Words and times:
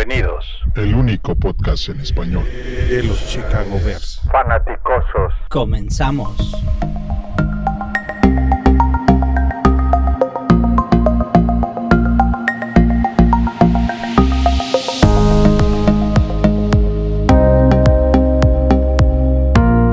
Bienvenidos. 0.00 0.46
El 0.76 0.94
único 0.94 1.34
podcast 1.34 1.90
en 1.90 2.00
español 2.00 2.42
de 2.88 3.02
los 3.02 3.22
Chicago 3.28 3.78
Bears. 3.84 4.18
Fanaticosos. 4.32 5.34
Comenzamos. 5.50 6.38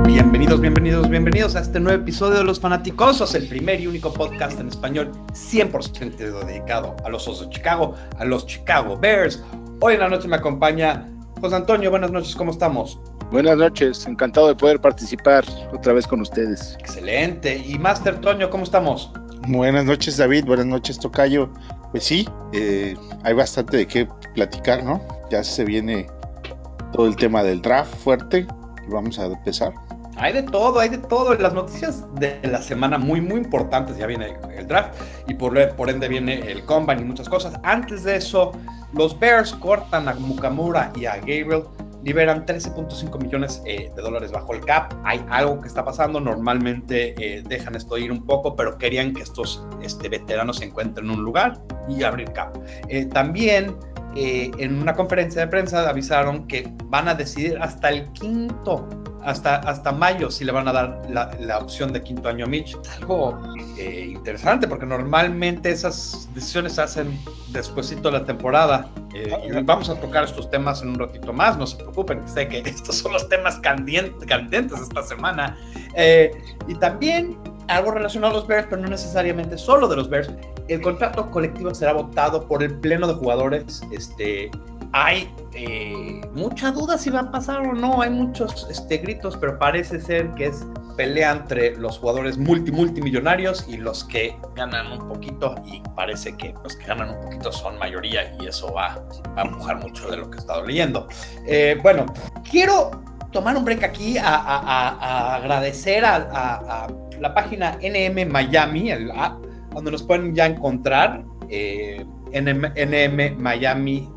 Bienvenidos, 0.06 0.62
bienvenidos, 0.62 1.10
bienvenidos 1.10 1.56
a 1.58 1.60
este 1.60 1.82
nuevo 1.82 2.02
episodio 2.02 2.38
de 2.38 2.46
Los 2.46 2.62
Fanaticosos, 2.62 3.36
el 3.36 3.46
primer 3.50 3.82
y 3.82 3.88
único 3.88 4.14
podcast 4.14 4.58
en 4.58 4.70
español 4.70 5.12
100% 5.34 6.46
dedicado 6.46 6.96
a 7.04 7.10
los 7.10 7.28
Osos 7.28 7.50
de 7.50 7.56
Chicago, 7.56 7.96
a 8.18 8.24
los 8.24 8.48
Chicago 8.48 8.98
Bears. 8.98 9.44
Hoy 9.80 9.94
en 9.94 10.00
la 10.00 10.10
noche 10.10 10.28
me 10.28 10.38
acompaña 10.38 11.06
José 11.40 11.56
Antonio. 11.56 11.92
Buenas 11.92 12.12
noches, 12.12 12.36
¿cómo 12.36 12.50
estamos? 12.52 13.00
Buenas 13.32 13.58
noches, 13.58 14.08
encantado 14.08 14.48
de 14.48 14.56
poder 14.56 14.82
participar 14.82 15.46
otra 15.72 15.94
vez 15.94 16.08
con 16.08 16.22
ustedes. 16.22 16.76
Excelente. 16.80 17.58
Y 17.64 17.78
Master 17.78 18.20
Toño, 18.20 18.50
¿cómo 18.50 18.64
estamos? 18.64 19.12
Buenas 19.48 19.86
noches, 19.86 20.18
David. 20.18 20.46
Buenas 20.46 20.66
noches, 20.66 20.98
Tocayo. 20.98 21.52
Pues 21.92 22.06
sí, 22.06 22.28
eh, 22.54 22.96
hay 23.24 23.34
bastante 23.36 23.78
de 23.78 23.88
qué 23.88 24.08
platicar, 24.34 24.84
¿no? 24.84 25.00
Ya 25.30 25.44
se 25.44 25.64
viene 25.64 26.08
todo 26.92 27.06
el 27.06 27.16
tema 27.16 27.44
del 27.44 27.62
draft 27.62 27.94
fuerte 27.98 28.48
y 28.88 28.92
vamos 28.92 29.20
a 29.20 29.28
empezar. 29.28 29.74
Hay 30.18 30.34
de 30.34 30.44
todo, 30.44 30.80
hay 30.80 30.90
de 30.90 30.98
todo. 30.98 31.34
Las 31.36 31.54
noticias 31.54 32.04
de 32.16 32.40
la 32.44 32.62
semana 32.62 32.98
muy, 32.98 33.22
muy 33.22 33.40
importantes. 33.40 33.98
Ya 33.98 34.08
viene 34.08 34.36
el 34.56 34.68
draft 34.68 35.00
y 35.28 35.34
por, 35.36 35.76
por 35.76 35.90
ende 35.90 36.08
viene 36.08 36.52
el 36.52 36.66
combine 36.66 37.02
y 37.02 37.06
muchas 37.06 37.30
cosas. 37.30 37.54
Antes 37.64 38.04
de 38.04 38.16
eso, 38.16 38.52
los 38.94 39.18
Bears 39.20 39.54
cortan 39.54 40.08
a 40.08 40.14
Mukamura 40.16 40.92
y 40.96 41.06
a 41.06 41.18
Gabriel. 41.18 41.64
Liberan 42.04 42.46
13.5 42.46 43.22
millones 43.22 43.62
eh, 43.66 43.92
de 43.94 44.02
dólares 44.02 44.32
bajo 44.32 44.54
el 44.54 44.62
cap. 44.62 44.94
Hay 45.04 45.24
algo 45.30 45.60
que 45.60 45.68
está 45.68 45.84
pasando. 45.84 46.20
Normalmente 46.20 47.16
eh, 47.18 47.44
dejan 47.46 47.76
esto 47.76 47.98
ir 47.98 48.12
un 48.12 48.26
poco, 48.26 48.56
pero 48.56 48.78
querían 48.78 49.14
que 49.14 49.24
estos 49.24 49.66
este, 49.82 50.08
veteranos 50.08 50.58
se 50.58 50.66
encuentren 50.66 51.08
en 51.08 51.18
un 51.18 51.24
lugar 51.24 51.60
y 51.90 52.04
abrir 52.04 52.32
cap. 52.32 52.58
Eh, 52.88 53.06
también 53.06 53.76
eh, 54.20 54.50
en 54.58 54.82
una 54.82 54.96
conferencia 54.96 55.42
de 55.42 55.48
prensa 55.48 55.88
avisaron 55.88 56.48
que 56.48 56.68
van 56.86 57.08
a 57.08 57.14
decidir 57.14 57.56
hasta 57.62 57.90
el 57.90 58.12
quinto, 58.14 58.88
hasta, 59.28 59.58
hasta 59.58 59.92
mayo, 59.92 60.32
si 60.32 60.46
le 60.46 60.54
van 60.54 60.70
a 60.70 60.72
dar 60.72 61.02
la, 61.10 61.30
la 61.42 61.58
opción 61.58 61.92
de 61.92 62.02
quinto 62.02 62.30
año 62.30 62.46
a 62.46 62.48
Mitch. 62.48 62.78
Algo 63.02 63.38
eh, 63.78 64.12
interesante, 64.14 64.70
porque 64.70 64.86
normalmente 64.86 65.70
esas 65.70 66.30
decisiones 66.34 66.76
se 66.76 66.84
hacen 66.84 67.20
despuesito 67.50 68.10
de 68.10 68.20
la 68.20 68.26
temporada. 68.26 68.90
Eh, 69.14 69.30
y 69.46 69.64
vamos 69.64 69.90
a 69.90 69.96
tocar 69.96 70.24
estos 70.24 70.50
temas 70.50 70.82
en 70.82 70.90
un 70.90 71.00
ratito 71.00 71.34
más, 71.34 71.58
no 71.58 71.68
se 71.68 71.76
preocupen, 71.76 72.26
sé 72.26 72.48
que 72.48 72.60
estos 72.66 73.00
son 73.00 73.12
los 73.12 73.28
temas 73.28 73.58
candentes, 73.60 74.26
candentes 74.26 74.80
esta 74.80 75.04
semana. 75.04 75.58
Eh, 75.96 76.32
y 76.70 76.76
también 76.76 77.38
algo 77.68 77.92
relacionado 77.92 78.32
a 78.32 78.38
los 78.38 78.48
Bears, 78.48 78.68
pero 78.70 78.82
no 78.82 78.88
necesariamente 78.88 79.58
solo 79.58 79.90
de 79.90 79.98
los 79.98 80.10
Bears. 80.10 80.32
El 80.70 80.82
contrato 80.82 81.30
colectivo 81.32 81.76
será 81.76 81.92
votado 81.92 82.48
por 82.48 82.64
el 82.64 82.74
pleno 82.80 83.06
de 83.06 83.16
jugadores. 83.16 83.82
Este, 83.92 84.50
hay 84.94 85.30
eh, 85.54 86.22
mucha 86.34 86.72
duda 86.72 86.98
si 86.98 87.10
va 87.10 87.22
a 87.22 87.32
pasar 87.32 87.62
o 87.62 87.74
no. 87.74 88.02
Hay 88.02 88.10
muchos 88.10 88.68
este, 88.70 88.98
gritos, 88.98 89.38
pero 89.38 89.58
parece 89.58 90.00
ser 90.00 90.32
que 90.32 90.48
es 90.48 90.66
pelea 90.96 91.32
entre 91.32 91.76
los 91.78 92.00
jugadores 92.00 92.38
multi 92.38 92.72
multimillonarios 92.72 93.66
y 93.68 93.78
los 93.78 94.04
que 94.04 94.36
ganan 94.56 94.92
un 94.92 95.08
poquito. 95.08 95.56
Y 95.66 95.82
parece 95.96 96.36
que 96.36 96.54
los 96.64 96.76
que 96.76 96.86
ganan 96.86 97.12
un 97.12 97.22
poquito 97.22 97.52
son 97.52 97.78
mayoría 97.78 98.36
y 98.40 98.48
eso 98.48 98.74
va, 98.74 99.00
a 99.36 99.42
empujar 99.42 99.78
mucho 99.78 100.10
de 100.10 100.18
lo 100.18 100.30
que 100.30 100.38
he 100.38 100.40
estado 100.40 100.66
leyendo. 100.66 101.08
Eh, 101.46 101.80
bueno, 101.82 102.06
quiero 102.50 102.92
tomar 103.32 103.56
un 103.56 103.64
break 103.66 103.84
aquí 103.84 104.18
a, 104.18 105.36
agradecer 105.36 106.04
a, 106.06 106.88
la 107.20 107.34
página 107.34 107.78
NM 107.82 108.30
Miami, 108.32 108.92
el 108.92 109.10
app, 109.12 109.44
donde 109.74 109.92
nos 109.92 110.04
pueden 110.04 110.36
ya 110.36 110.46
encontrar, 110.46 111.24
eh, 111.50 112.06
nmmiami.com. 112.32 114.17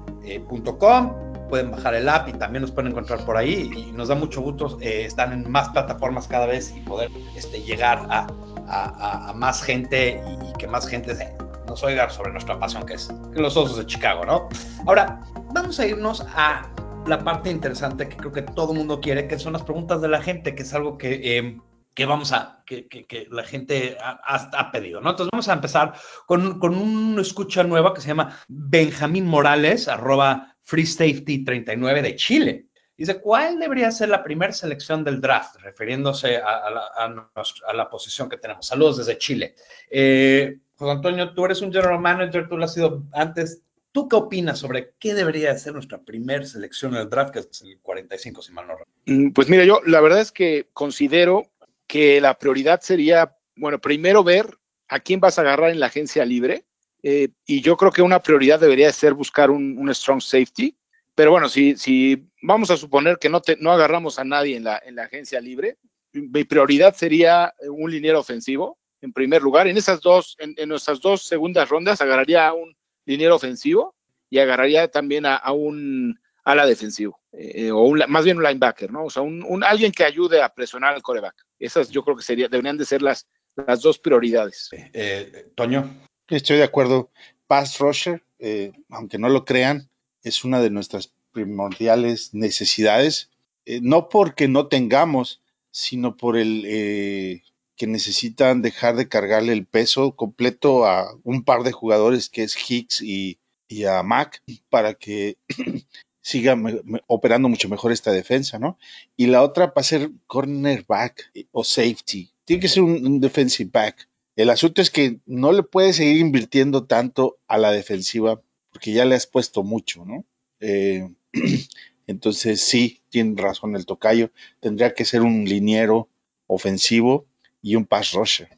Pueden 1.48 1.72
bajar 1.72 1.94
el 1.94 2.08
app 2.08 2.28
y 2.28 2.32
también 2.32 2.62
nos 2.62 2.70
pueden 2.70 2.92
encontrar 2.92 3.24
por 3.24 3.36
ahí. 3.36 3.70
Y 3.76 3.92
nos 3.92 4.08
da 4.08 4.14
mucho 4.14 4.40
gusto 4.40 4.78
eh, 4.80 5.04
estar 5.04 5.32
en 5.32 5.50
más 5.50 5.68
plataformas 5.70 6.28
cada 6.28 6.46
vez 6.46 6.72
y 6.76 6.80
poder 6.80 7.10
este, 7.36 7.60
llegar 7.62 8.06
a, 8.08 8.26
a, 8.70 9.32
más 9.34 9.62
gente 9.62 10.22
y, 10.26 10.58
que 10.58 10.66
más 10.66 10.86
gente 10.86 11.14
se, 11.14 11.34
nos 11.66 11.82
oiga 11.82 12.08
sobre 12.08 12.32
nuestra 12.32 12.58
pasión, 12.58 12.84
que 12.86 12.94
es 12.94 13.12
los 13.32 13.56
osos 13.56 13.78
de 13.78 13.86
Chicago, 13.86 14.24
¿no? 14.24 14.48
Ahora, 14.86 15.20
vamos 15.52 15.78
a 15.80 15.86
irnos 15.86 16.24
a 16.34 16.62
la 17.06 17.18
parte 17.18 17.50
interesante 17.50 18.08
que 18.08 18.16
creo 18.16 18.32
que 18.32 18.42
todo 18.42 18.74
mundo 18.74 19.00
quiere, 19.00 19.26
que 19.26 19.38
son 19.38 19.54
las 19.54 19.62
preguntas 19.62 20.00
de 20.00 20.08
la 20.08 20.22
gente, 20.22 20.54
que 20.54 20.62
es 20.62 20.74
algo 20.74 20.98
que, 20.98 21.38
eh, 21.38 21.60
que 22.00 22.06
vamos 22.06 22.32
a, 22.32 22.62
que, 22.64 22.88
que, 22.88 23.04
que 23.04 23.28
la 23.30 23.44
gente 23.44 23.98
ha, 24.00 24.18
ha, 24.24 24.72
pedido, 24.72 25.02
¿no? 25.02 25.10
Entonces 25.10 25.28
vamos 25.30 25.48
a 25.48 25.52
empezar 25.52 25.92
con, 26.24 26.58
con 26.58 26.74
una 26.74 27.20
escucha 27.20 27.62
nueva 27.62 27.92
que 27.92 28.00
se 28.00 28.08
llama 28.08 28.40
Benjamín 28.48 29.26
Morales, 29.26 29.86
arroba 29.86 30.56
Free 30.62 30.86
Safety 30.86 31.44
39 31.44 32.00
de 32.00 32.16
Chile. 32.16 32.68
Dice, 32.96 33.20
¿cuál 33.20 33.58
debería 33.58 33.90
ser 33.90 34.08
la 34.08 34.24
primera 34.24 34.50
selección 34.50 35.04
del 35.04 35.20
draft? 35.20 35.56
Refiriéndose 35.56 36.38
a, 36.38 36.68
a, 36.68 36.70
la, 36.70 37.30
a, 37.66 37.74
la, 37.74 37.90
posición 37.90 38.30
que 38.30 38.38
tenemos. 38.38 38.66
Saludos 38.66 38.96
desde 38.96 39.18
Chile. 39.18 39.54
Eh, 39.90 40.56
José 40.76 40.92
Antonio, 40.92 41.34
tú 41.34 41.44
eres 41.44 41.60
un 41.60 41.70
general 41.70 42.00
manager, 42.00 42.48
tú 42.48 42.56
lo 42.56 42.64
has 42.64 42.72
sido 42.72 43.04
antes. 43.12 43.62
¿Tú 43.92 44.08
qué 44.08 44.16
opinas 44.16 44.58
sobre 44.58 44.94
qué 44.98 45.12
debería 45.12 45.54
ser 45.58 45.74
nuestra 45.74 46.00
primera 46.00 46.46
selección 46.46 46.94
en 46.94 47.02
el 47.02 47.10
draft, 47.10 47.34
que 47.34 47.40
es 47.40 47.60
el 47.60 47.78
45, 47.82 48.40
si 48.40 48.52
mal 48.52 48.66
no 48.66 48.78
recuerdo? 48.78 49.32
Pues 49.34 49.50
mira, 49.50 49.66
yo 49.66 49.82
la 49.84 50.00
verdad 50.00 50.20
es 50.20 50.32
que 50.32 50.70
considero 50.72 51.49
que 51.90 52.20
la 52.20 52.38
prioridad 52.38 52.80
sería, 52.82 53.36
bueno, 53.56 53.80
primero 53.80 54.22
ver 54.22 54.46
a 54.86 55.00
quién 55.00 55.18
vas 55.18 55.38
a 55.38 55.40
agarrar 55.40 55.70
en 55.70 55.80
la 55.80 55.86
agencia 55.86 56.24
libre. 56.24 56.64
Eh, 57.02 57.30
y 57.44 57.62
yo 57.62 57.76
creo 57.76 57.90
que 57.90 58.00
una 58.00 58.22
prioridad 58.22 58.60
debería 58.60 58.92
ser 58.92 59.12
buscar 59.12 59.50
un, 59.50 59.92
strong 59.92 60.20
safety. 60.20 60.76
Pero 61.16 61.32
bueno, 61.32 61.48
si, 61.48 61.76
si 61.76 62.28
vamos 62.42 62.70
a 62.70 62.76
suponer 62.76 63.18
que 63.18 63.28
no, 63.28 63.40
te, 63.40 63.56
no 63.56 63.72
agarramos 63.72 64.20
a 64.20 64.24
nadie 64.24 64.56
en 64.56 64.62
la, 64.62 64.80
en 64.84 64.94
la 64.94 65.02
agencia 65.02 65.40
libre, 65.40 65.78
mi 66.12 66.44
prioridad 66.44 66.94
sería 66.94 67.52
un 67.68 67.90
liniero 67.90 68.20
ofensivo, 68.20 68.78
en 69.00 69.12
primer 69.12 69.42
lugar. 69.42 69.66
En 69.66 69.76
esas 69.76 70.00
dos, 70.00 70.36
en, 70.38 70.54
en 70.58 70.68
nuestras 70.68 71.00
dos 71.00 71.24
segundas 71.24 71.68
rondas, 71.68 72.00
agarraría 72.00 72.46
a 72.46 72.52
un 72.52 72.76
liniero 73.04 73.34
ofensivo 73.34 73.96
y 74.30 74.38
agarraría 74.38 74.86
también 74.86 75.26
a 75.26 75.50
un 75.50 76.20
ala 76.44 76.66
defensivo, 76.66 77.20
eh, 77.32 77.70
o 77.70 77.82
un, 77.82 78.02
más 78.08 78.24
bien 78.24 78.38
un 78.38 78.44
linebacker, 78.44 78.90
¿no? 78.90 79.04
O 79.04 79.10
sea, 79.10 79.22
un, 79.22 79.44
un, 79.46 79.62
alguien 79.64 79.92
que 79.92 80.04
ayude 80.04 80.42
a 80.42 80.48
presionar 80.48 80.94
al 80.94 81.02
coreback. 81.02 81.34
Esas 81.58 81.90
yo 81.90 82.02
creo 82.02 82.16
que 82.16 82.22
sería, 82.22 82.48
deberían 82.48 82.78
de 82.78 82.84
ser 82.84 83.02
las, 83.02 83.26
las 83.54 83.82
dos 83.82 83.98
prioridades. 83.98 84.70
Eh, 84.72 85.50
Toño. 85.54 85.90
Estoy 86.28 86.58
de 86.58 86.64
acuerdo. 86.64 87.10
Pass 87.46 87.78
rusher, 87.78 88.22
eh, 88.38 88.72
aunque 88.88 89.18
no 89.18 89.28
lo 89.28 89.44
crean, 89.44 89.90
es 90.22 90.44
una 90.44 90.60
de 90.60 90.70
nuestras 90.70 91.12
primordiales 91.32 92.32
necesidades, 92.34 93.30
eh, 93.64 93.80
no 93.82 94.08
porque 94.08 94.48
no 94.48 94.68
tengamos, 94.68 95.42
sino 95.70 96.16
por 96.16 96.36
el 96.36 97.42
que 97.76 97.86
necesitan 97.86 98.62
dejar 98.62 98.96
de 98.96 99.08
cargarle 99.08 99.52
el 99.52 99.66
peso 99.66 100.14
completo 100.14 100.84
a 100.86 101.16
un 101.24 101.44
par 101.44 101.62
de 101.62 101.72
jugadores 101.72 102.28
que 102.28 102.42
es 102.42 102.54
Hicks 102.54 103.00
y, 103.00 103.38
y 103.68 103.84
a 103.84 104.02
Mac 104.02 104.42
para 104.68 104.94
que 104.94 105.38
siga 106.20 106.56
me, 106.56 106.80
me, 106.84 107.00
operando 107.06 107.48
mucho 107.48 107.68
mejor 107.68 107.92
esta 107.92 108.12
defensa, 108.12 108.58
¿no? 108.58 108.78
Y 109.16 109.26
la 109.26 109.42
otra 109.42 109.66
va 109.66 109.72
a 109.76 109.82
ser 109.82 110.10
cornerback 110.26 111.32
o 111.52 111.64
safety. 111.64 112.30
Tiene 112.44 112.60
que 112.60 112.68
ser 112.68 112.82
un, 112.82 113.06
un, 113.06 113.20
defensive 113.20 113.70
back. 113.72 114.08
El 114.36 114.50
asunto 114.50 114.80
es 114.82 114.90
que 114.90 115.18
no 115.26 115.52
le 115.52 115.62
puedes 115.62 115.96
seguir 115.96 116.18
invirtiendo 116.18 116.84
tanto 116.84 117.38
a 117.46 117.58
la 117.58 117.72
defensiva 117.72 118.40
porque 118.70 118.92
ya 118.92 119.04
le 119.04 119.14
has 119.14 119.26
puesto 119.26 119.62
mucho, 119.62 120.04
¿no? 120.04 120.24
Eh, 120.60 121.08
entonces 122.06 122.60
sí, 122.60 123.02
tiene 123.08 123.40
razón 123.40 123.76
el 123.76 123.86
tocayo. 123.86 124.30
Tendría 124.60 124.94
que 124.94 125.04
ser 125.04 125.22
un 125.22 125.44
liniero 125.44 126.08
ofensivo 126.46 127.26
y 127.62 127.76
un 127.76 127.86
pass 127.86 128.12
rusher. 128.12 128.48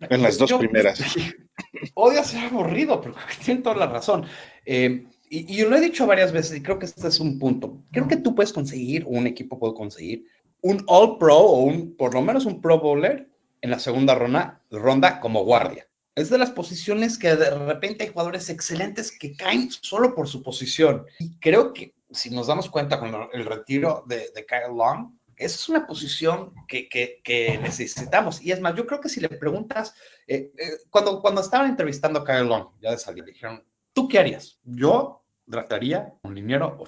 En 0.00 0.22
las 0.22 0.38
dos 0.38 0.50
Yo, 0.50 0.58
primeras. 0.58 1.00
Odio 1.94 2.24
ser 2.24 2.44
aburrido, 2.44 3.00
pero 3.00 3.14
tiene 3.44 3.62
toda 3.62 3.76
la 3.76 3.86
razón. 3.86 4.26
Eh, 4.64 5.06
y, 5.32 5.60
y, 5.60 5.64
lo 5.64 5.74
he 5.74 5.80
dicho 5.80 6.06
varias 6.06 6.30
veces 6.30 6.58
y 6.58 6.62
creo 6.62 6.78
que 6.78 6.84
este 6.84 7.08
es 7.08 7.18
un 7.18 7.38
punto. 7.38 7.82
Creo 7.90 8.06
que 8.06 8.18
tú 8.18 8.34
puedes 8.34 8.52
conseguir, 8.52 9.04
un 9.06 9.26
equipo 9.26 9.58
puede 9.58 9.72
conseguir, 9.72 10.26
un 10.60 10.84
All 10.86 11.16
Pro 11.16 11.38
o 11.38 11.60
un, 11.62 11.96
por 11.96 12.12
lo 12.12 12.20
menos 12.20 12.44
un 12.44 12.60
Pro 12.60 12.78
Bowler 12.78 13.30
en 13.62 13.70
la 13.70 13.78
segunda 13.78 14.14
ronda, 14.14 14.60
ronda 14.70 15.20
como 15.20 15.42
guardia. 15.42 15.88
Es 16.14 16.28
de 16.28 16.36
las 16.36 16.50
posiciones 16.50 17.16
que 17.16 17.34
de 17.34 17.48
repente 17.48 18.04
hay 18.04 18.10
jugadores 18.10 18.50
excelentes 18.50 19.10
que 19.10 19.34
caen 19.34 19.70
solo 19.70 20.14
por 20.14 20.28
su 20.28 20.42
posición. 20.42 21.06
Y 21.18 21.38
creo 21.38 21.72
que 21.72 21.94
si 22.10 22.28
nos 22.28 22.48
damos 22.48 22.68
cuenta 22.68 23.00
con 23.00 23.10
el 23.32 23.46
retiro 23.46 24.04
de, 24.06 24.30
de 24.34 24.44
Kyle 24.44 24.76
Long, 24.76 25.12
esa 25.34 25.56
es 25.56 25.68
una 25.70 25.86
posición 25.86 26.52
que, 26.68 26.90
que, 26.90 27.22
que, 27.24 27.56
necesitamos. 27.56 28.42
Y 28.42 28.52
es 28.52 28.60
más, 28.60 28.74
yo 28.74 28.86
creo 28.86 29.00
que 29.00 29.08
si 29.08 29.18
le 29.18 29.30
preguntas, 29.30 29.94
eh, 30.26 30.52
eh, 30.58 30.72
cuando, 30.90 31.22
cuando 31.22 31.40
estaban 31.40 31.70
entrevistando 31.70 32.20
a 32.20 32.24
Kyle 32.26 32.46
Long, 32.46 32.66
ya 32.82 32.90
de 32.90 32.98
salir, 32.98 33.24
dijeron, 33.24 33.64
¿tú 33.94 34.06
qué 34.08 34.18
harías? 34.18 34.60
Yo 34.62 35.21
draftaría 35.46 36.14
un 36.22 36.34
liniero. 36.34 36.84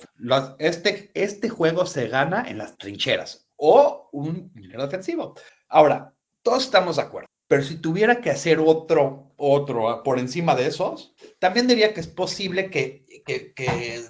Este, 0.58 1.10
este 1.14 1.48
juego 1.48 1.86
se 1.86 2.08
gana 2.08 2.44
en 2.48 2.58
las 2.58 2.76
trincheras 2.78 3.48
o 3.56 4.08
un 4.12 4.50
liniero 4.54 4.84
defensivo. 4.84 5.34
Ahora, 5.68 6.14
todos 6.42 6.64
estamos 6.64 6.96
de 6.96 7.02
acuerdo. 7.02 7.28
Pero 7.46 7.62
si 7.62 7.76
tuviera 7.76 8.20
que 8.20 8.30
hacer 8.30 8.58
otro, 8.58 9.32
otro 9.36 9.88
ah, 9.90 10.02
por 10.02 10.18
encima 10.18 10.54
de 10.54 10.66
esos, 10.66 11.14
también 11.38 11.66
diría 11.66 11.92
que 11.92 12.00
es 12.00 12.08
posible 12.08 12.70
que, 12.70 13.04
que, 13.26 13.52
que 13.52 14.02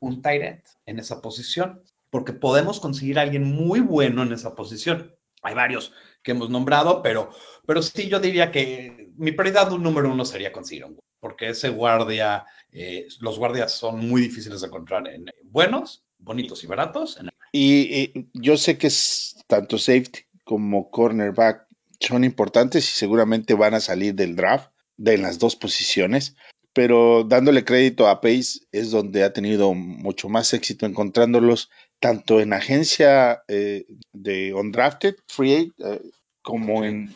un 0.00 0.22
Tyrant 0.22 0.64
en 0.86 0.98
esa 0.98 1.20
posición, 1.20 1.82
porque 2.10 2.32
podemos 2.32 2.80
conseguir 2.80 3.18
a 3.18 3.22
alguien 3.22 3.44
muy 3.44 3.80
bueno 3.80 4.22
en 4.22 4.32
esa 4.32 4.54
posición. 4.54 5.14
Hay 5.42 5.54
varios 5.54 5.92
que 6.28 6.32
hemos 6.32 6.50
nombrado, 6.50 7.00
pero, 7.02 7.30
pero 7.66 7.80
sí 7.80 8.06
yo 8.06 8.20
diría 8.20 8.52
que 8.52 9.12
mi 9.16 9.32
prioridad 9.32 9.70
número 9.70 10.12
uno 10.12 10.26
sería 10.26 10.52
conseguir 10.52 10.84
un 10.84 10.98
porque 11.20 11.48
ese 11.48 11.70
guardia, 11.70 12.44
eh, 12.70 13.08
los 13.20 13.38
guardias 13.38 13.72
son 13.72 14.06
muy 14.06 14.20
difíciles 14.20 14.60
de 14.60 14.66
encontrar 14.66 15.08
en 15.08 15.24
buenos, 15.44 16.04
bonitos 16.18 16.62
y 16.62 16.66
baratos. 16.66 17.18
Y, 17.50 18.28
yo 18.34 18.58
sé 18.58 18.76
que 18.76 18.88
es 18.88 19.42
tanto 19.46 19.78
safety 19.78 20.20
como 20.44 20.90
cornerback 20.90 21.66
son 21.98 22.24
importantes 22.24 22.84
y 22.84 22.94
seguramente 22.94 23.54
van 23.54 23.72
a 23.72 23.80
salir 23.80 24.14
del 24.14 24.36
draft 24.36 24.70
de 24.98 25.16
las 25.16 25.38
dos 25.38 25.56
posiciones, 25.56 26.36
pero 26.74 27.24
dándole 27.24 27.64
crédito 27.64 28.06
a 28.06 28.20
Pace 28.20 28.60
es 28.70 28.90
donde 28.90 29.24
ha 29.24 29.32
tenido 29.32 29.72
mucho 29.72 30.28
más 30.28 30.52
éxito 30.52 30.84
encontrándolos 30.84 31.70
tanto 32.00 32.40
en 32.40 32.52
agencia 32.52 33.42
eh, 33.48 33.86
de 34.12 34.54
undrafted, 34.54 35.16
free, 35.26 35.72
eh, 35.78 36.00
como 36.48 36.82
en, 36.82 37.14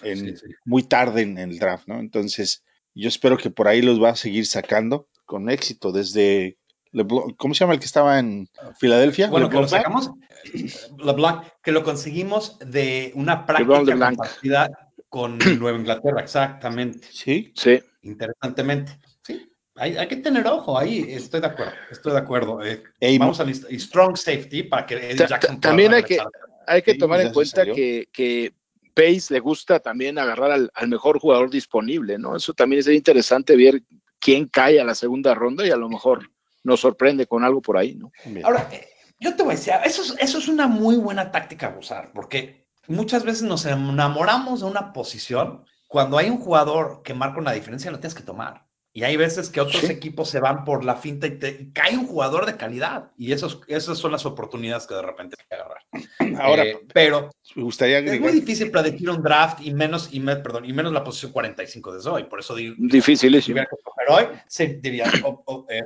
muy 0.67 0.83
tarde 0.83 1.23
en 1.23 1.39
el 1.39 1.59
draft, 1.59 1.89
¿no? 1.89 1.99
Entonces, 2.01 2.63
yo 2.95 3.09
espero 3.09 3.39
que 3.39 3.49
por 3.49 3.67
ahí 3.67 3.81
los 3.81 4.01
va 4.01 4.11
a 4.11 4.17
seguir 4.17 4.45
sacando 4.45 5.09
con 5.25 5.49
éxito 5.49 5.91
desde 5.91 6.59
¿cómo 7.39 7.55
se 7.55 7.61
llama 7.61 7.73
el 7.73 7.79
que 7.79 7.87
estaba 7.87 8.19
en 8.19 8.47
Filadelfia? 8.79 9.31
Bueno, 9.31 9.49
que 9.49 9.57
lo 9.57 9.67
sacamos, 9.67 10.11
LeBlanc, 11.03 11.45
que 11.63 11.73
lo 11.73 11.83
conseguimos 11.83 12.59
de 12.59 13.13
una 13.15 13.47
práctica 13.47 13.99
compartida 13.99 14.91
con 15.09 15.39
Nueva 15.59 15.79
Inglaterra, 15.79 16.21
exactamente. 16.21 17.09
Sí, 17.11 17.55
sí. 17.57 17.81
Interesantemente, 18.03 18.99
sí. 19.23 19.51
Hay, 19.77 19.97
hay, 19.97 20.09
que 20.09 20.17
tener 20.17 20.47
ojo 20.47 20.79
ahí, 20.79 21.07
estoy 21.09 21.41
de 21.41 21.47
acuerdo, 21.47 21.73
estoy 21.91 22.13
de 22.13 22.19
acuerdo. 22.19 22.63
Eh, 22.63 22.83
vamos 23.19 23.41
a 23.41 23.45
y 23.45 23.79
strong 23.79 24.15
safety 24.15 24.65
para 24.65 24.85
que 24.85 24.97
Eddie 24.97 25.27
Jackson 25.27 25.59
También 25.59 25.95
hay 25.95 26.03
que, 26.03 26.19
hay 26.67 26.83
que 26.83 26.97
tomar 26.97 27.23
en 27.23 27.33
cuenta 27.33 27.65
que, 27.65 28.07
que 28.13 28.53
Pace 28.95 29.27
le 29.31 29.41
gusta 29.41 29.81
también 29.81 30.19
agarrar 30.19 30.53
al, 30.53 30.89
mejor 30.89 31.19
jugador 31.19 31.51
disponible, 31.51 32.19
¿no? 32.19 32.37
Eso 32.37 32.53
también 32.53 32.81
es 32.81 32.89
interesante 32.89 33.57
ver 33.57 33.83
quién 34.19 34.47
cae 34.47 34.81
a 34.81 34.85
la 34.85 34.95
segunda 34.95 35.35
ronda 35.35 35.67
y 35.67 35.71
a 35.71 35.77
lo 35.77 35.89
mejor 35.89 36.31
nos 36.63 36.81
sorprende 36.81 37.27
con 37.27 37.45
algo 37.45 37.61
por 37.61 37.77
ahí, 37.77 37.95
¿no? 37.95 38.13
Ahora, 38.45 38.69
eh, 38.73 38.89
yo 39.19 39.35
te 39.35 39.43
voy 39.43 39.55
a 39.55 39.57
decir, 39.57 39.75
eso 39.85 40.03
es, 40.03 40.15
eso 40.19 40.39
es 40.39 40.49
una 40.49 40.67
muy 40.67 40.97
buena 40.97 41.31
táctica 41.31 41.77
usar, 41.79 42.13
porque 42.13 42.67
muchas 42.89 43.25
veces 43.25 43.43
nos 43.43 43.67
enamoramos 43.67 44.61
de 44.61 44.67
una 44.67 44.93
posición 44.93 45.65
cuando 45.89 46.17
hay 46.17 46.31
un 46.31 46.39
jugador 46.39 47.03
que 47.05 47.15
marca 47.15 47.39
una 47.39 47.53
diferencia, 47.53 47.91
lo 47.91 48.01
tienes 48.01 48.15
que 48.15 48.23
tomar. 48.23 48.67
Y 48.95 49.05
hay 49.05 49.17
veces 49.17 49.49
que 49.49 49.61
otros 49.61 49.85
equipos 49.85 50.29
se 50.29 50.39
van 50.39 50.65
por 50.65 50.85
la 50.85 50.97
finta 50.97 51.27
y, 51.27 51.39
te, 51.39 51.73
cae 51.73 51.97
un 51.97 52.07
jugador 52.07 52.45
de 52.45 52.57
calidad. 52.57 53.11
Y 53.17 53.33
esos, 53.33 53.61
esas 53.67 53.97
son 53.97 54.13
las 54.13 54.27
oportunidades 54.27 54.87
que 54.87 54.95
de 54.95 55.03
repente 55.03 55.37
hay 55.39 55.47
que 55.49 55.55
agarrar. 55.55 56.43
Ahora, 56.43 56.65
eh, 56.65 56.79
pero 56.93 57.31
me 57.55 57.63
gustaría 57.63 57.99
es 58.01 58.21
muy 58.21 58.33
difícil 58.33 58.71
predecir 58.71 59.09
un 59.09 59.23
draft 59.23 59.61
y 59.63 59.73
menos, 59.73 60.09
y 60.13 60.21
perdón, 60.21 60.67
y 60.67 60.73
menos 60.75 60.93
la 60.93 61.03
posición 61.03 61.33
45 61.33 61.93
de 61.93 62.11
hoy. 62.11 62.25
Por 62.25 62.41
eso 62.41 62.55
digo. 62.55 62.75
Difícil, 62.79 63.43
Pero 63.47 64.15
hoy 64.15 64.25
se 64.47 64.67
diría 64.75 65.07
eh, 65.71 65.83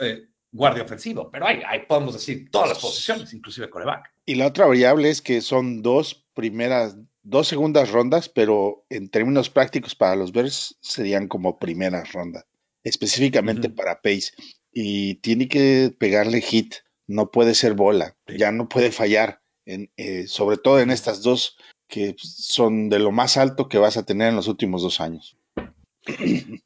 eh, 0.00 0.26
guardia 0.50 0.82
ofensivo, 0.82 1.30
pero 1.30 1.46
ahí, 1.46 1.62
podemos 1.86 2.14
decir 2.14 2.50
todas 2.50 2.70
las 2.70 2.78
posiciones, 2.78 3.32
inclusive 3.34 3.70
coreback. 3.70 4.12
Y 4.24 4.34
la 4.34 4.48
otra 4.48 4.66
variable 4.66 5.10
es 5.10 5.22
que 5.22 5.40
son 5.40 5.82
dos 5.82 6.26
primeras, 6.34 6.96
dos 7.26 7.48
segundas 7.48 7.90
rondas, 7.90 8.28
pero 8.28 8.84
en 8.88 9.08
términos 9.08 9.50
prácticos 9.50 9.94
para 9.94 10.14
los 10.14 10.32
Bears 10.32 10.78
serían 10.80 11.26
como 11.26 11.58
primeras 11.58 12.12
rondas, 12.12 12.46
específicamente 12.84 13.68
para 13.68 14.00
Pace. 14.00 14.30
Y 14.72 15.16
tiene 15.16 15.48
que 15.48 15.94
pegarle 15.98 16.40
hit, 16.40 16.76
no 17.06 17.30
puede 17.30 17.54
ser 17.54 17.74
bola, 17.74 18.16
ya 18.28 18.52
no 18.52 18.68
puede 18.68 18.92
fallar, 18.92 19.42
en, 19.64 19.90
eh, 19.96 20.28
sobre 20.28 20.56
todo 20.56 20.80
en 20.80 20.90
estas 20.90 21.22
dos 21.22 21.56
que 21.88 22.14
son 22.18 22.88
de 22.88 23.00
lo 23.00 23.10
más 23.10 23.36
alto 23.36 23.68
que 23.68 23.78
vas 23.78 23.96
a 23.96 24.04
tener 24.04 24.28
en 24.28 24.36
los 24.36 24.48
últimos 24.48 24.82
dos 24.82 25.00
años. 25.00 25.36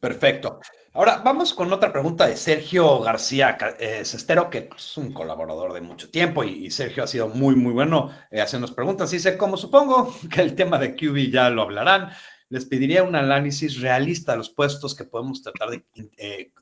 Perfecto. 0.01 0.61
Ahora 0.93 1.19
vamos 1.25 1.55
con 1.55 1.73
otra 1.73 1.93
pregunta 1.93 2.27
de 2.27 2.37
Sergio 2.37 3.01
García 3.01 3.57
eh, 3.79 4.05
Cestero, 4.05 4.51
que 4.51 4.69
es 4.77 4.97
un 4.97 5.13
colaborador 5.13 5.73
de 5.73 5.81
mucho 5.81 6.11
tiempo 6.11 6.43
y, 6.43 6.71
Sergio 6.71 7.05
ha 7.05 7.07
sido 7.07 7.29
muy, 7.29 7.55
muy 7.55 7.73
bueno 7.73 8.11
eh, 8.31 8.41
haciendo 8.41 8.73
preguntas. 8.75 9.11
Dice, 9.11 9.37
como 9.37 9.57
supongo 9.57 10.15
que 10.33 10.41
el 10.41 10.55
tema 10.55 10.79
de 10.79 10.95
QB 10.95 11.31
ya 11.31 11.49
lo 11.49 11.63
hablarán, 11.63 12.11
les 12.49 12.67
pediría 12.67 13.05
un 13.05 13.15
análisis 13.15 13.81
realista 13.81 14.33
de 14.33 14.39
los 14.39 14.51
puestos 14.51 14.95
que 14.97 15.05
podemos 15.05 15.43
tratar 15.43 15.71
de, 15.71 15.85
eh, 16.17 16.53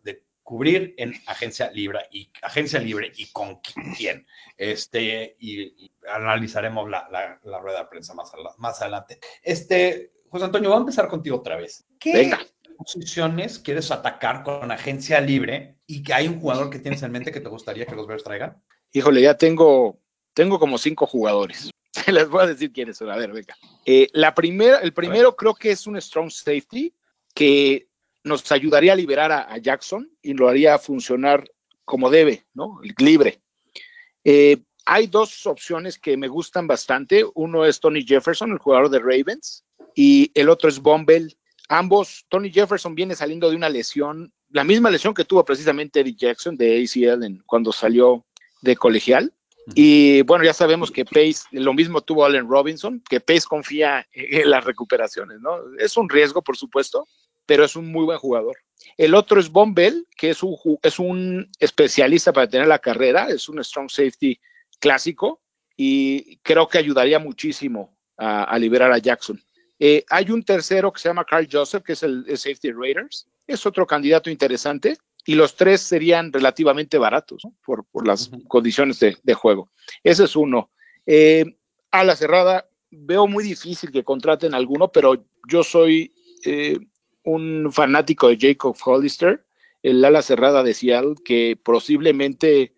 cubrir 0.42 0.94
en 0.96 1.14
agencia 1.26 1.70
libre 1.72 2.00
y 2.10 2.31
agencia 2.42 2.81
libre 2.81 3.12
y 3.16 3.31
con 3.32 3.60
quién. 3.96 4.26
Este, 4.56 5.36
y, 5.40 5.90
analizaremos 6.06 6.88
la, 6.88 7.38
la, 7.42 7.58
rueda 7.58 7.81
de 7.81 7.88
prensa 7.88 8.14
más, 8.14 8.31
más 8.58 8.81
adelante. 8.81 9.19
Este, 9.42 10.12
José 10.28 10.44
Antonio, 10.44 10.69
voy 10.69 10.76
a 10.76 10.81
empezar 10.81 11.08
contigo 11.08 11.36
otra 11.36 11.56
vez. 11.56 11.86
¿Qué, 11.98 12.12
Venga 12.12 12.38
posiciones 12.78 13.58
quieres 13.58 13.90
atacar 13.90 14.42
con 14.44 14.70
agencia 14.70 15.20
libre 15.20 15.76
y 15.86 16.02
que 16.02 16.14
hay 16.14 16.28
un 16.28 16.40
jugador 16.40 16.70
que 16.70 16.78
tienes 16.78 17.02
en 17.02 17.12
mente 17.12 17.32
que 17.32 17.40
te 17.40 17.48
gustaría 17.48 17.84
que 17.84 17.96
los 17.96 18.06
Bears 18.06 18.25
traigan? 18.25 18.62
Híjole, 18.92 19.20
ya 19.20 19.36
tengo, 19.36 20.00
tengo 20.32 20.58
como 20.58 20.78
cinco 20.78 21.06
jugadores. 21.06 21.70
Les 22.06 22.28
voy 22.28 22.44
a 22.44 22.46
decir 22.46 22.72
quiénes 22.72 22.96
son. 22.96 23.10
A 23.10 23.16
ver, 23.16 23.32
venga. 23.32 23.54
Eh, 23.84 24.08
la 24.12 24.34
primera, 24.34 24.78
el 24.78 24.92
primero 24.94 25.36
creo 25.36 25.54
que 25.54 25.72
es 25.72 25.86
un 25.86 26.00
strong 26.00 26.30
safety 26.30 26.94
que 27.34 27.88
nos 28.25 28.50
ayudaría 28.52 28.92
a 28.92 28.96
liberar 28.96 29.32
a, 29.32 29.58
Jackson 29.58 30.10
y 30.22 30.34
lo 30.34 30.48
haría 30.48 30.78
funcionar 30.78 31.50
como 31.84 32.10
debe, 32.10 32.46
¿no? 32.54 32.81
Libre. 32.98 33.40
Eh, 34.24 34.58
hay 34.84 35.06
dos 35.06 35.46
opciones 35.46 35.98
que 35.98 36.16
me 36.16 36.28
gustan 36.28 36.66
bastante. 36.66 37.24
Uno 37.34 37.64
es 37.64 37.81
Tony 37.81 38.04
Jefferson, 38.04 38.52
el 38.52 38.58
jugador 38.58 38.90
de 38.90 39.00
Ravens, 39.00 39.64
y 39.94 40.31
el 40.34 40.48
otro 40.48 40.69
es 40.69 40.81
Bombell, 40.81 41.36
Ambos, 41.69 42.25
Tony 42.29 42.50
Jefferson 42.50 42.94
viene 42.94 43.15
saliendo 43.15 43.50
de 43.50 43.56
una 43.56 43.69
lesión, 43.69 44.32
la 44.50 44.65
misma 44.65 44.91
lesión 44.91 45.12
que 45.12 45.25
tuvo 45.25 45.44
precisamente 45.44 46.00
Eddie 46.00 46.17
Jackson 46.17 46.56
de 46.56 46.82
ACL 46.82 47.43
cuando 47.44 47.73
salió 47.73 48.25
de 48.62 48.76
colegial. 48.76 49.32
Y 49.75 50.22
bueno, 50.22 50.44
ya 50.44 50.55
sabemos 50.55 50.91
que 50.91 51.05
Pace, 51.05 51.44
lo 51.51 51.75
mismo 51.75 52.01
tuvo 52.01 52.25
Allen 52.25 52.48
Robinson, 52.48 53.03
que 53.06 53.20
Pace 53.20 53.46
confía 53.46 54.06
en 54.13 54.48
las 54.48 54.65
recuperaciones, 54.65 55.41
¿no? 55.41 55.58
Es 55.79 55.98
un 55.98 56.08
riesgo, 56.08 56.41
por 56.41 56.56
supuesto, 56.56 57.06
pero 57.44 57.67
es 57.67 57.77
un 57.77 57.93
muy 57.93 58.06
buen 58.06 58.19
jugador. 58.19 58.56
El 58.96 59.15
otro 59.15 59.39
es 59.39 59.51
Bombell, 59.51 60.06
que 60.17 60.31
es 60.31 60.43
un, 60.43 60.56
es 60.82 60.98
un 60.98 61.51
especialista 61.58 62.32
para 62.32 62.48
tener 62.48 62.67
la 62.67 62.79
carrera, 62.79 63.29
es 63.29 63.46
un 63.51 63.63
strong 63.63 63.91
safety 63.91 64.41
clásico 64.81 65.43
y 65.77 66.39
creo 66.39 66.67
que 66.67 66.79
ayudaría 66.79 67.19
muchísimo 67.19 67.94
a 68.17 68.58
liberar 68.58 68.91
a 68.91 68.98
Jackson. 68.98 69.41
Eh, 69.79 70.05
hay 70.11 70.31
un 70.31 70.43
tercero 70.43 70.93
que 70.93 71.01
se 71.01 71.08
llama 71.08 71.25
Carl 71.25 71.49
Joseph, 71.51 71.82
que 71.85 71.93
es 71.93 72.03
el, 72.03 72.25
Safety 72.37 72.73
Raiders. 72.73 73.29
Es 73.47 73.65
otro 73.67 73.87
candidato 73.87 74.31
interesante. 74.31 74.97
Y 75.25 75.35
los 75.35 75.56
tres 75.56 75.82
serían 75.82 76.32
relativamente 76.32 76.97
baratos 76.97 77.43
por, 77.65 77.85
las 78.06 78.31
condiciones 78.49 78.99
de, 78.99 79.35
juego. 79.35 79.70
Ese 80.03 80.25
es 80.25 80.35
uno. 80.35 80.70
Eh, 81.05 81.44
a 81.91 82.03
la 82.03 82.17
cerrada, 82.17 82.69
veo 82.91 83.27
muy 83.27 83.44
difícil 83.44 83.91
que 83.91 84.05
contraten 84.05 84.55
alguno, 84.55 84.91
pero 84.91 85.27
yo 85.47 85.63
soy 85.63 86.15
eh, 86.47 86.79
un 87.25 87.70
fanático 87.70 88.29
de 88.29 88.39
Jacob 88.41 88.75
Hollister, 88.82 89.44
el 89.82 90.03
ala 90.03 90.23
cerrada 90.23 90.63
de 90.63 90.73
Seattle, 90.73 91.15
que 91.23 91.58
posiblemente, 91.63 92.75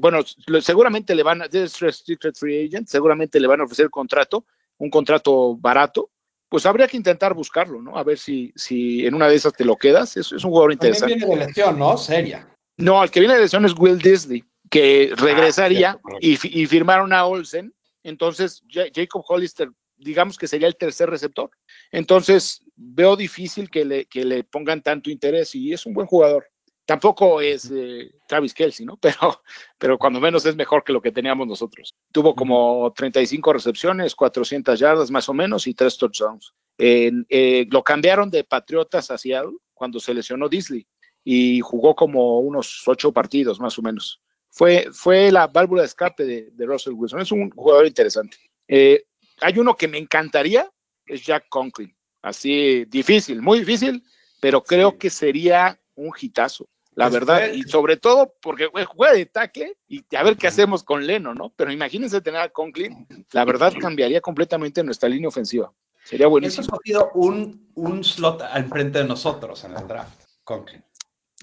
bueno, 0.00 0.18
seguramente 0.62 1.14
le 1.14 1.22
van 1.22 1.42
a, 1.42 1.48
Secret 1.48 2.36
Free 2.36 2.66
Agent, 2.66 2.88
seguramente 2.88 3.38
le 3.38 3.46
van 3.46 3.60
a 3.60 3.64
ofrecer 3.64 3.88
contrato, 3.88 4.46
un 4.78 4.90
contrato 4.90 5.56
barato, 5.56 6.10
pues 6.54 6.66
habría 6.66 6.86
que 6.86 6.96
intentar 6.96 7.34
buscarlo, 7.34 7.82
¿no? 7.82 7.98
A 7.98 8.04
ver 8.04 8.16
si, 8.16 8.52
si 8.54 9.04
en 9.04 9.16
una 9.16 9.26
de 9.26 9.34
esas 9.34 9.54
te 9.54 9.64
lo 9.64 9.74
quedas. 9.74 10.16
Es, 10.16 10.30
es 10.30 10.44
un 10.44 10.52
jugador 10.52 10.72
interesante. 10.72 11.16
viene 11.16 11.26
de 11.26 11.46
lesión, 11.46 11.76
¿no? 11.76 11.98
Seria. 11.98 12.48
No, 12.76 13.02
el 13.02 13.10
que 13.10 13.18
viene 13.18 13.34
de 13.34 13.40
lesión 13.40 13.64
es 13.64 13.74
Will 13.76 13.98
Disney, 13.98 14.44
que 14.70 15.10
ah, 15.10 15.20
regresaría 15.20 15.98
y, 16.20 16.34
y, 16.34 16.66
firmaron 16.66 17.12
a 17.12 17.26
Olsen. 17.26 17.74
Entonces, 18.04 18.62
Jacob 18.70 19.24
Hollister, 19.26 19.68
digamos 19.96 20.38
que 20.38 20.46
sería 20.46 20.68
el 20.68 20.76
tercer 20.76 21.10
receptor. 21.10 21.50
Entonces, 21.90 22.62
veo 22.76 23.16
difícil 23.16 23.68
que 23.68 23.84
le, 23.84 24.04
que 24.04 24.24
le 24.24 24.44
pongan 24.44 24.80
tanto 24.80 25.10
interés 25.10 25.56
y 25.56 25.72
es 25.72 25.86
un 25.86 25.92
buen 25.92 26.06
jugador. 26.06 26.46
Tampoco 26.86 27.40
es 27.40 27.70
eh, 27.70 28.12
Travis 28.28 28.52
Kelsey, 28.52 28.84
¿no? 28.84 28.96
Pero, 29.00 29.42
pero 29.78 29.98
cuando 29.98 30.20
menos 30.20 30.44
es 30.44 30.54
mejor 30.56 30.84
que 30.84 30.92
lo 30.92 31.00
que 31.00 31.12
teníamos 31.12 31.46
nosotros. 31.46 31.94
Tuvo 32.12 32.34
como 32.34 32.92
35 32.94 33.52
recepciones, 33.52 34.14
400 34.14 34.78
yardas 34.78 35.10
más 35.10 35.28
o 35.28 35.34
menos 35.34 35.66
y 35.66 35.74
tres 35.74 35.96
touchdowns. 35.96 36.54
Eh, 36.78 37.66
lo 37.70 37.82
cambiaron 37.82 38.30
de 38.30 38.44
Patriotas 38.44 39.10
a 39.10 39.18
Seattle 39.18 39.56
cuando 39.72 40.00
se 40.00 40.14
lesionó 40.14 40.48
Disley 40.48 40.86
y 41.22 41.60
jugó 41.60 41.94
como 41.94 42.40
unos 42.40 42.82
ocho 42.86 43.12
partidos 43.12 43.60
más 43.60 43.78
o 43.78 43.82
menos. 43.82 44.20
Fue, 44.50 44.88
fue 44.92 45.32
la 45.32 45.46
válvula 45.46 45.82
de 45.82 45.86
escape 45.86 46.24
de, 46.24 46.50
de 46.52 46.66
Russell 46.66 46.94
Wilson. 46.94 47.20
Es 47.20 47.32
un 47.32 47.50
jugador 47.50 47.86
interesante. 47.86 48.36
Eh, 48.68 49.04
hay 49.40 49.58
uno 49.58 49.74
que 49.74 49.88
me 49.88 49.98
encantaría, 49.98 50.70
es 51.06 51.24
Jack 51.24 51.48
Conklin. 51.48 51.94
Así 52.22 52.84
difícil, 52.86 53.42
muy 53.42 53.58
difícil, 53.60 54.02
pero 54.40 54.62
creo 54.62 54.92
sí. 54.92 54.98
que 54.98 55.10
sería 55.10 55.78
un 55.94 56.12
hitazo 56.18 56.68
la 56.94 57.06
pues 57.06 57.14
verdad, 57.14 57.52
y 57.52 57.62
sobre 57.64 57.96
todo 57.96 58.34
porque 58.40 58.68
juega 58.86 59.14
de 59.14 59.22
ataque 59.22 59.76
y 59.88 60.04
a 60.14 60.22
ver 60.22 60.36
qué 60.36 60.46
hacemos 60.46 60.84
con 60.84 61.06
Leno, 61.06 61.34
¿no? 61.34 61.52
Pero 61.56 61.72
imagínense 61.72 62.20
tener 62.20 62.40
a 62.40 62.48
Conklin, 62.50 63.06
la 63.32 63.44
verdad 63.44 63.72
cambiaría 63.80 64.20
completamente 64.20 64.84
nuestra 64.84 65.08
línea 65.08 65.28
ofensiva. 65.28 65.72
Sería 66.04 66.28
buenísimo. 66.28 66.62
Eso 66.62 66.74
ha 66.74 66.76
cogido 66.76 67.10
un, 67.14 67.70
un 67.74 68.04
slot 68.04 68.42
al 68.42 68.68
frente 68.68 68.98
de 68.98 69.06
nosotros 69.06 69.64
en 69.64 69.76
el 69.76 69.88
draft, 69.88 70.22
Conklin. 70.44 70.84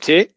Sí, 0.01 0.29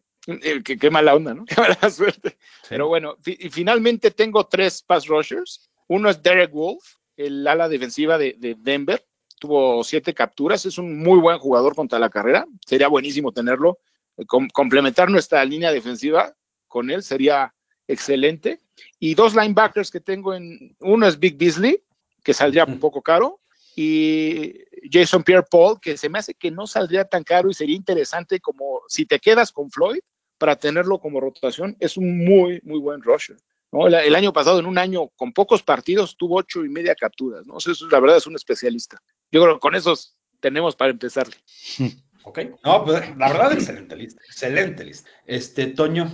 qué, 0.63 0.77
qué 0.77 0.89
mala 0.89 1.15
onda, 1.15 1.33
¿no? 1.33 1.45
Qué 1.45 1.55
mala 1.61 1.89
suerte. 1.89 2.31
Sí. 2.31 2.67
Pero 2.69 2.87
bueno, 2.87 3.15
y 3.25 3.49
finalmente 3.49 4.11
tengo 4.11 4.45
tres 4.47 4.81
pass 4.81 5.07
rushers. 5.07 5.69
Uno 5.87 6.09
es 6.09 6.21
Derek 6.21 6.51
Wolf, 6.51 6.83
el 7.15 7.47
ala 7.47 7.69
defensiva 7.69 8.17
de, 8.17 8.35
de 8.37 8.55
Denver. 8.59 9.05
Tuvo 9.39 9.83
siete 9.83 10.13
capturas, 10.13 10.65
es 10.65 10.77
un 10.77 10.97
muy 11.01 11.19
buen 11.19 11.37
jugador 11.37 11.75
contra 11.75 11.99
la 11.99 12.09
carrera. 12.09 12.45
Sería 12.65 12.87
buenísimo 12.87 13.31
tenerlo 13.31 13.79
com 14.27 14.47
complementar 14.49 15.09
nuestra 15.09 15.43
línea 15.43 15.71
defensiva 15.71 16.33
con 16.67 16.89
él 16.89 17.03
sería 17.03 17.53
excelente. 17.87 18.61
Y 18.99 19.15
dos 19.15 19.35
linebackers 19.35 19.91
que 19.91 19.99
tengo 19.99 20.33
en, 20.33 20.75
uno 20.79 21.07
es 21.07 21.19
Big 21.19 21.37
Beasley, 21.37 21.83
que 22.23 22.33
saldría 22.33 22.65
un 22.65 22.79
poco 22.79 23.01
caro, 23.01 23.39
y 23.75 24.53
Jason 24.89 25.23
Pierre 25.23 25.45
Paul, 25.49 25.79
que 25.79 25.97
se 25.97 26.09
me 26.09 26.19
hace 26.19 26.33
que 26.33 26.51
no 26.51 26.65
saldría 26.65 27.05
tan 27.05 27.23
caro 27.23 27.49
y 27.49 27.53
sería 27.53 27.75
interesante 27.75 28.39
como 28.39 28.81
si 28.87 29.05
te 29.05 29.19
quedas 29.19 29.51
con 29.51 29.69
Floyd 29.69 29.99
para 30.37 30.55
tenerlo 30.55 30.99
como 30.99 31.19
rotación, 31.19 31.75
es 31.79 31.97
un 31.97 32.25
muy, 32.25 32.59
muy 32.63 32.79
buen 32.79 33.01
rusher. 33.01 33.37
¿no? 33.71 33.87
El, 33.87 33.93
el, 33.93 34.15
año 34.15 34.33
pasado, 34.33 34.59
en 34.59 34.65
un 34.65 34.77
año 34.77 35.09
con 35.15 35.33
pocos 35.33 35.63
partidos, 35.63 36.15
tuvo 36.17 36.37
ocho 36.37 36.63
y 36.65 36.69
media 36.69 36.95
capturas. 36.95 37.45
¿no? 37.45 37.57
Eso, 37.57 37.73
la 37.89 37.99
verdad 37.99 38.17
es 38.17 38.27
un 38.27 38.35
especialista. 38.35 39.01
Yo 39.31 39.41
creo 39.41 39.55
que 39.55 39.59
con 39.59 39.75
esos 39.75 40.17
tenemos 40.39 40.75
para 40.75 40.91
empezarle. 40.91 41.35
Ok. 42.25 42.39
No, 42.63 42.83
pues 42.83 43.15
la 43.17 43.31
verdad, 43.31 43.53
excelente 43.53 43.95
lista. 43.95 44.21
Excelente 44.25 44.83
lista. 44.83 45.09
Este, 45.25 45.67
Toño. 45.67 46.11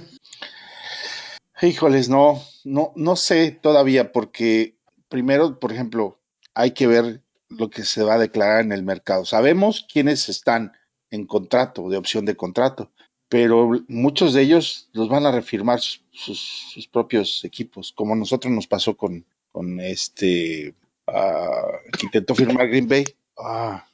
Híjoles, 1.61 2.09
no, 2.09 2.41
no, 2.63 2.91
no 2.95 3.15
sé 3.15 3.51
todavía, 3.51 4.11
porque 4.11 4.75
primero, 5.09 5.59
por 5.59 5.71
ejemplo, 5.71 6.19
hay 6.53 6.71
que 6.71 6.87
ver 6.87 7.21
lo 7.49 7.69
que 7.69 7.83
se 7.83 8.03
va 8.03 8.15
a 8.15 8.19
declarar 8.19 8.61
en 8.61 8.71
el 8.71 8.83
mercado. 8.83 9.25
Sabemos 9.25 9.85
quiénes 9.91 10.27
están 10.27 10.73
en 11.11 11.25
contrato, 11.25 11.89
de 11.89 11.97
opción 11.97 12.25
de 12.25 12.35
contrato, 12.35 12.91
pero 13.29 13.69
muchos 13.87 14.33
de 14.33 14.41
ellos 14.41 14.89
los 14.93 15.07
van 15.07 15.25
a 15.25 15.31
refirmar 15.31 15.79
sus, 15.79 16.01
sus, 16.11 16.87
propios 16.87 17.43
equipos, 17.45 17.91
como 17.91 18.13
a 18.13 18.17
nosotros 18.17 18.51
nos 18.51 18.67
pasó 18.67 18.97
con, 18.97 19.25
con 19.51 19.79
este 19.79 20.73
uh, 21.07 21.91
que 21.97 22.05
intentó 22.05 22.33
firmar 22.33 22.67
Green 22.67 22.87
Bay. 22.87 23.03
Ah, 23.37 23.85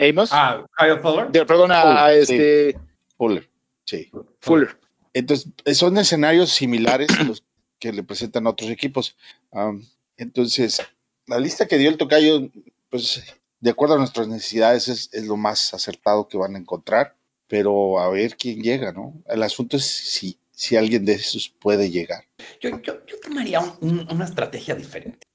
Amos. 0.00 0.30
Ah, 0.32 0.64
Kyle 0.78 0.98
Fuller. 1.00 1.30
De, 1.30 1.44
perdón, 1.44 1.72
a, 1.72 2.06
a 2.06 2.12
este. 2.14 2.72
Sí. 2.72 2.78
Fuller, 3.16 3.48
sí. 3.84 4.10
Fuller. 4.40 4.76
Entonces, 5.12 5.52
son 5.74 5.98
escenarios 5.98 6.50
similares 6.50 7.10
a 7.18 7.24
los 7.24 7.42
que 7.78 7.92
le 7.92 8.02
presentan 8.02 8.46
otros 8.46 8.70
equipos. 8.70 9.16
Um, 9.50 9.84
entonces, 10.16 10.80
la 11.26 11.38
lista 11.38 11.66
que 11.66 11.78
dio 11.78 11.90
el 11.90 11.96
tocayo, 11.96 12.48
pues, 12.88 13.22
de 13.58 13.70
acuerdo 13.70 13.94
a 13.94 13.98
nuestras 13.98 14.28
necesidades, 14.28 14.88
es, 14.88 15.10
es, 15.12 15.26
lo 15.26 15.36
más 15.36 15.74
acertado 15.74 16.28
que 16.28 16.38
van 16.38 16.54
a 16.54 16.58
encontrar, 16.58 17.16
pero 17.48 17.98
a 17.98 18.08
ver 18.10 18.36
quién 18.36 18.62
llega, 18.62 18.92
¿no? 18.92 19.14
El 19.26 19.42
asunto 19.42 19.76
es 19.76 19.84
si, 19.84 20.38
si 20.52 20.76
alguien 20.76 21.04
de 21.04 21.14
esos 21.14 21.48
puede 21.48 21.90
llegar. 21.90 22.24
Yo, 22.60 22.70
yo, 22.82 23.04
yo 23.06 23.18
tomaría 23.20 23.60
un, 23.60 23.76
un, 23.80 24.08
una 24.10 24.24
estrategia 24.24 24.74
diferente. 24.74 25.26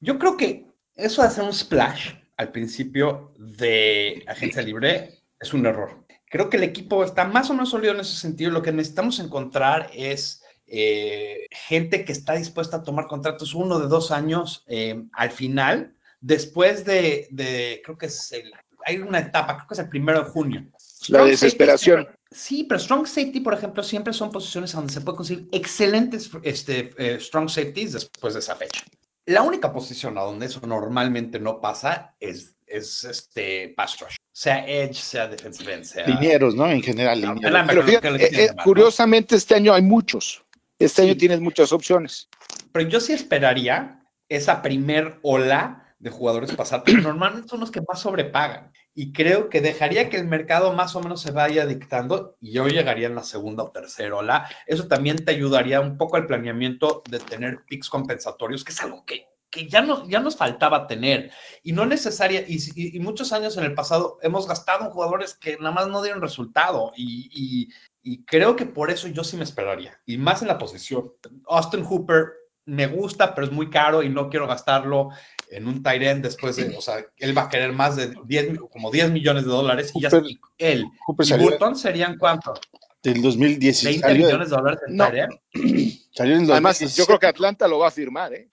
Yo 0.00 0.18
creo 0.18 0.36
que 0.36 0.66
eso 0.94 1.22
de 1.22 1.28
hacer 1.28 1.44
un 1.44 1.52
splash 1.52 2.12
al 2.38 2.50
principio 2.52 3.34
de 3.36 4.24
agencia 4.26 4.62
libre 4.62 5.20
es 5.38 5.52
un 5.52 5.66
error. 5.66 6.06
Creo 6.30 6.48
que 6.48 6.56
el 6.56 6.62
equipo 6.62 7.04
está 7.04 7.24
más 7.24 7.50
o 7.50 7.54
menos 7.54 7.70
sólido 7.70 7.94
en 7.94 8.00
ese 8.00 8.16
sentido. 8.16 8.50
Lo 8.50 8.62
que 8.62 8.72
necesitamos 8.72 9.18
encontrar 9.18 9.90
es 9.92 10.42
eh, 10.66 11.46
gente 11.50 12.04
que 12.04 12.12
está 12.12 12.34
dispuesta 12.34 12.78
a 12.78 12.82
tomar 12.82 13.06
contratos 13.06 13.54
uno 13.54 13.78
de 13.80 13.88
dos 13.88 14.10
años 14.10 14.64
eh, 14.68 15.04
al 15.12 15.30
final, 15.30 15.94
después 16.20 16.84
de, 16.84 17.26
de, 17.30 17.80
creo 17.84 17.98
que 17.98 18.06
es 18.06 18.32
el, 18.32 18.52
hay 18.84 18.98
una 18.98 19.18
etapa, 19.18 19.56
creo 19.56 19.68
que 19.68 19.74
es 19.74 19.80
el 19.80 19.88
primero 19.88 20.22
de 20.22 20.30
junio. 20.30 20.66
La 20.70 20.78
Strong 20.78 21.28
desesperación. 21.28 22.04
Safety, 22.04 22.18
sí, 22.30 22.64
pero 22.68 22.80
strong 22.80 23.06
safety, 23.06 23.40
por 23.40 23.54
ejemplo, 23.54 23.82
siempre 23.82 24.12
son 24.12 24.30
posiciones 24.30 24.72
donde 24.72 24.92
se 24.92 25.00
puede 25.00 25.16
conseguir 25.16 25.48
excelentes 25.52 26.30
este, 26.42 26.90
eh, 26.98 27.18
strong 27.20 27.48
safeties 27.48 27.94
después 27.94 28.34
de 28.34 28.40
esa 28.40 28.54
fecha. 28.54 28.84
La 29.28 29.42
única 29.42 29.70
posición 29.70 30.16
a 30.16 30.22
donde 30.22 30.46
eso 30.46 30.58
normalmente 30.66 31.38
no 31.38 31.60
pasa 31.60 32.14
es, 32.18 32.56
es 32.66 33.04
este 33.04 33.74
pass 33.76 34.00
rush. 34.00 34.16
Sea 34.32 34.66
edge, 34.66 34.94
sea 34.94 35.28
defensive 35.28 35.74
end, 35.74 35.84
sea... 35.84 36.06
Linieros, 36.06 36.54
¿no? 36.54 36.66
En 36.66 36.82
general, 36.82 37.20
no, 37.20 37.34
linieros. 37.34 37.66
Pero 37.68 37.82
fíjate, 37.82 38.08
eh, 38.08 38.44
eh, 38.44 38.50
curiosamente 38.64 39.36
este 39.36 39.54
año 39.54 39.74
hay 39.74 39.82
muchos. 39.82 40.42
Este 40.78 41.02
sí. 41.02 41.08
año 41.08 41.18
tienes 41.18 41.40
muchas 41.40 41.72
opciones. 41.72 42.26
Pero 42.72 42.88
yo 42.88 43.00
sí 43.00 43.12
esperaría 43.12 44.02
esa 44.30 44.62
primer 44.62 45.18
ola 45.20 45.94
de 45.98 46.08
jugadores 46.08 46.54
pasar, 46.54 46.82
pero 46.86 47.02
normalmente 47.02 47.48
son 47.48 47.60
los 47.60 47.70
que 47.70 47.82
más 47.86 48.00
sobrepagan. 48.00 48.72
Y 49.00 49.12
creo 49.12 49.48
que 49.48 49.60
dejaría 49.60 50.10
que 50.10 50.16
el 50.16 50.26
mercado 50.26 50.72
más 50.72 50.96
o 50.96 51.00
menos 51.00 51.20
se 51.20 51.30
vaya 51.30 51.66
dictando 51.66 52.36
y 52.40 52.50
yo 52.50 52.66
llegaría 52.66 53.06
en 53.06 53.14
la 53.14 53.22
segunda 53.22 53.62
o 53.62 53.70
tercera 53.70 54.16
ola. 54.16 54.50
Eso 54.66 54.88
también 54.88 55.24
te 55.24 55.30
ayudaría 55.30 55.80
un 55.80 55.96
poco 55.96 56.16
al 56.16 56.26
planeamiento 56.26 57.04
de 57.08 57.20
tener 57.20 57.64
picks 57.64 57.88
compensatorios, 57.90 58.64
que 58.64 58.72
es 58.72 58.82
algo 58.82 59.04
que, 59.04 59.28
que 59.50 59.68
ya, 59.68 59.82
no, 59.82 60.08
ya 60.08 60.18
nos 60.18 60.36
faltaba 60.36 60.88
tener. 60.88 61.30
Y 61.62 61.74
no 61.74 61.86
necesaria, 61.86 62.40
y, 62.40 62.56
y, 62.56 62.96
y, 62.96 62.98
muchos 62.98 63.32
años 63.32 63.56
en 63.56 63.66
el 63.66 63.74
pasado 63.74 64.18
hemos 64.20 64.48
gastado 64.48 64.86
en 64.86 64.90
jugadores 64.90 65.34
que 65.34 65.56
nada 65.58 65.70
más 65.70 65.86
no 65.86 66.02
dieron 66.02 66.20
resultado. 66.20 66.90
Y, 66.96 67.70
y, 68.02 68.24
creo 68.24 68.56
que 68.56 68.66
por 68.66 68.90
eso 68.90 69.06
yo 69.06 69.22
sí 69.22 69.36
me 69.36 69.44
esperaría. 69.44 69.96
Y 70.06 70.18
más 70.18 70.42
en 70.42 70.48
la 70.48 70.58
posición. 70.58 71.12
Austin 71.46 71.84
Hooper 71.84 72.32
me 72.64 72.88
gusta, 72.88 73.32
pero 73.32 73.46
es 73.46 73.52
muy 73.52 73.70
caro 73.70 74.02
y 74.02 74.08
no 74.08 74.28
quiero 74.28 74.48
gastarlo 74.48 75.10
en 75.50 75.66
un 75.66 75.82
end 75.84 76.22
después 76.22 76.56
de, 76.56 76.76
o 76.76 76.80
sea, 76.80 77.04
él 77.16 77.36
va 77.36 77.42
a 77.42 77.48
querer 77.48 77.72
más 77.72 77.96
de 77.96 78.14
10, 78.24 78.58
como 78.70 78.90
10 78.90 79.10
millones 79.10 79.44
de 79.44 79.50
dólares 79.50 79.90
y 79.94 80.02
Cooper, 80.02 80.22
ya 80.22 80.28
y 80.28 80.38
él. 80.58 80.84
Cooper 81.06 81.26
y 81.26 81.42
Burton 81.42 81.76
serían 81.76 82.16
cuánto? 82.18 82.54
Del 83.02 83.22
2016. 83.22 84.02
20 84.02 84.24
millones 84.24 84.50
de 84.50 84.56
dólares 84.56 84.80
en 84.86 84.96
no. 84.96 85.06
end. 85.06 85.32
Salió 86.12 86.36
en 86.36 86.42
el 86.42 86.50
Además, 86.50 86.96
yo 86.96 87.06
creo 87.06 87.18
que 87.18 87.26
Atlanta 87.26 87.68
lo 87.68 87.78
va 87.78 87.88
a 87.88 87.92
firmar, 87.92 88.32
¿eh? 88.34 88.48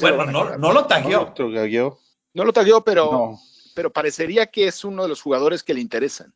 Bueno, 0.00 0.26
no, 0.26 0.56
no, 0.56 0.72
lo 0.72 0.86
tagueó. 0.86 1.34
No 1.36 1.48
lo 1.48 1.54
tagueó, 1.54 1.98
no 2.34 2.44
lo 2.44 2.52
tagueó 2.52 2.84
pero, 2.84 3.10
no. 3.10 3.40
pero 3.74 3.92
parecería 3.92 4.46
que 4.46 4.68
es 4.68 4.84
uno 4.84 5.02
de 5.02 5.08
los 5.08 5.20
jugadores 5.20 5.62
que 5.62 5.74
le 5.74 5.80
interesan. 5.80 6.32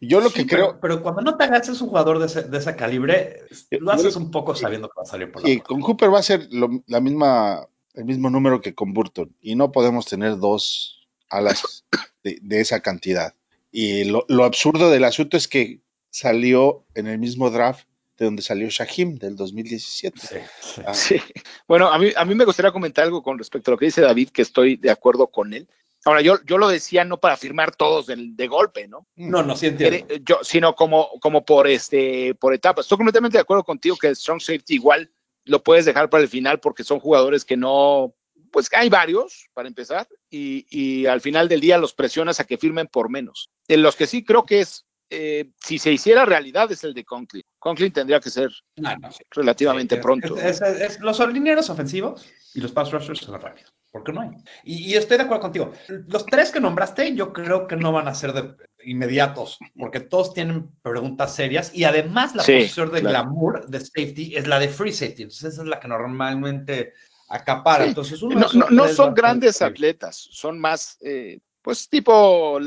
Yo 0.00 0.20
lo 0.20 0.28
sí, 0.28 0.34
que 0.34 0.50
pero, 0.50 0.68
creo. 0.68 0.80
Pero 0.80 1.02
cuando 1.02 1.22
no 1.22 1.36
te 1.36 1.44
hagas 1.44 1.68
un 1.68 1.88
jugador 1.88 2.18
de 2.18 2.26
ese, 2.26 2.42
de 2.42 2.58
ese 2.58 2.76
calibre, 2.76 3.42
lo 3.70 3.92
haces 3.92 4.16
un 4.16 4.30
poco 4.30 4.54
sabiendo 4.54 4.88
que 4.88 4.98
va 4.98 5.02
a 5.02 5.06
salir 5.06 5.30
por 5.30 5.42
la 5.42 5.48
Y 5.48 5.60
con 5.60 5.80
Cooper 5.80 6.12
va 6.12 6.18
a 6.18 6.22
ser 6.22 6.48
lo, 6.50 6.68
la 6.86 7.00
misma, 7.00 7.66
el 7.94 8.04
mismo 8.04 8.30
número 8.30 8.60
que 8.60 8.74
con 8.74 8.92
Burton. 8.92 9.34
Y 9.40 9.54
no 9.54 9.72
podemos 9.72 10.06
tener 10.06 10.38
dos 10.38 11.08
alas 11.30 11.84
de, 12.22 12.38
de 12.42 12.60
esa 12.60 12.80
cantidad. 12.80 13.34
Y 13.70 14.04
lo, 14.04 14.24
lo, 14.28 14.44
absurdo 14.44 14.90
del 14.90 15.04
asunto 15.04 15.36
es 15.36 15.48
que 15.48 15.80
salió 16.10 16.84
en 16.94 17.06
el 17.06 17.18
mismo 17.18 17.50
draft 17.50 17.86
de 18.16 18.26
donde 18.26 18.42
salió 18.42 18.68
Shahim 18.68 19.16
del 19.16 19.36
2017. 19.36 20.20
Sí, 20.20 20.36
sí. 20.60 20.82
Ah. 20.86 20.94
sí. 20.94 21.20
Bueno, 21.66 21.88
a 21.88 21.98
mí, 21.98 22.10
a 22.14 22.24
mí 22.24 22.34
me 22.34 22.44
gustaría 22.44 22.70
comentar 22.70 23.04
algo 23.04 23.22
con 23.22 23.38
respecto 23.38 23.70
a 23.70 23.72
lo 23.72 23.78
que 23.78 23.86
dice 23.86 24.00
David, 24.00 24.28
que 24.28 24.42
estoy 24.42 24.76
de 24.76 24.90
acuerdo 24.90 25.26
con 25.26 25.52
él. 25.52 25.68
Ahora, 26.04 26.20
yo, 26.20 26.36
yo 26.44 26.58
lo 26.58 26.68
decía 26.68 27.04
no 27.04 27.18
para 27.18 27.36
firmar 27.36 27.74
todos 27.74 28.06
de, 28.06 28.16
de 28.18 28.46
golpe, 28.46 28.86
¿no? 28.86 29.06
No, 29.16 29.42
no, 29.42 29.56
sí 29.56 29.68
entiendo. 29.68 30.06
Yo, 30.22 30.38
sino 30.42 30.74
como, 30.74 31.08
como 31.20 31.44
por, 31.44 31.66
este, 31.66 32.34
por 32.34 32.52
etapas. 32.52 32.84
Estoy 32.84 32.98
completamente 32.98 33.38
de 33.38 33.42
acuerdo 33.42 33.64
contigo 33.64 33.96
que 33.96 34.08
el 34.08 34.16
Strong 34.16 34.40
Safety 34.40 34.74
igual 34.74 35.10
lo 35.44 35.62
puedes 35.62 35.84
dejar 35.84 36.10
para 36.10 36.22
el 36.22 36.28
final 36.28 36.60
porque 36.60 36.84
son 36.84 37.00
jugadores 37.00 37.44
que 37.44 37.56
no, 37.56 38.14
pues 38.50 38.68
hay 38.72 38.88
varios 38.88 39.48
para 39.52 39.68
empezar 39.68 40.08
y, 40.30 40.66
y 40.70 41.06
al 41.06 41.20
final 41.20 41.48
del 41.48 41.60
día 41.60 41.78
los 41.78 41.92
presionas 41.92 42.40
a 42.40 42.44
que 42.44 42.58
firmen 42.58 42.86
por 42.86 43.10
menos. 43.10 43.50
En 43.68 43.82
los 43.82 43.96
que 43.96 44.06
sí 44.06 44.24
creo 44.24 44.44
que 44.44 44.60
es, 44.60 44.86
eh, 45.10 45.50
si 45.62 45.78
se 45.78 45.92
hiciera 45.92 46.24
realidad 46.24 46.70
es 46.70 46.84
el 46.84 46.94
de 46.94 47.04
Conklin. 47.04 47.42
Conklin 47.58 47.92
tendría 47.92 48.20
que 48.20 48.30
ser 48.30 48.50
no, 48.76 48.96
no, 48.96 49.10
relativamente 49.30 49.96
sí, 49.96 50.02
pronto. 50.02 50.36
Es, 50.36 50.62
es, 50.62 50.80
es, 50.80 51.00
los 51.00 51.18
linieros 51.32 51.68
ofensivos 51.68 52.26
y 52.54 52.60
los 52.60 52.72
pass 52.72 52.92
rushers 52.92 53.18
son 53.18 53.40
rápidos. 53.40 53.73
¿Por 53.94 54.02
qué 54.02 54.12
no 54.12 54.22
hay? 54.22 54.30
Y, 54.64 54.90
y, 54.90 54.94
estoy 54.94 55.18
de 55.18 55.22
acuerdo 55.22 55.42
contigo. 55.42 55.72
Los 56.08 56.26
tres 56.26 56.50
que 56.50 56.58
nombraste, 56.58 57.14
yo 57.14 57.32
creo 57.32 57.68
que 57.68 57.76
no 57.76 57.92
van 57.92 58.08
a 58.08 58.14
ser 58.16 58.32
de 58.32 58.56
inmediatos, 58.84 59.56
porque 59.78 60.00
todos 60.00 60.34
tienen 60.34 60.68
preguntas 60.82 61.32
serias 61.32 61.70
y 61.72 61.84
además 61.84 62.34
la 62.34 62.42
sí, 62.42 62.54
posición 62.54 62.90
de 62.90 63.02
claro. 63.02 63.28
glamour 63.28 63.68
de 63.68 63.78
safety 63.78 64.34
es 64.34 64.48
la 64.48 64.58
de 64.58 64.66
free 64.66 64.90
safety. 64.90 65.22
Entonces, 65.22 65.52
esa 65.52 65.62
es 65.62 65.68
la 65.68 65.78
que 65.78 65.86
normalmente 65.86 66.92
acapara. 67.28 67.84
Sí. 67.84 67.90
Entonces, 67.90 68.20
no, 68.20 68.52
no, 68.52 68.68
no, 68.68 68.88
son 68.88 69.14
grandes 69.14 69.62
atletas, 69.62 70.16
son 70.32 70.58
más 70.58 70.98
eh, 71.00 71.38
pues 71.62 71.88
tipo, 71.88 72.58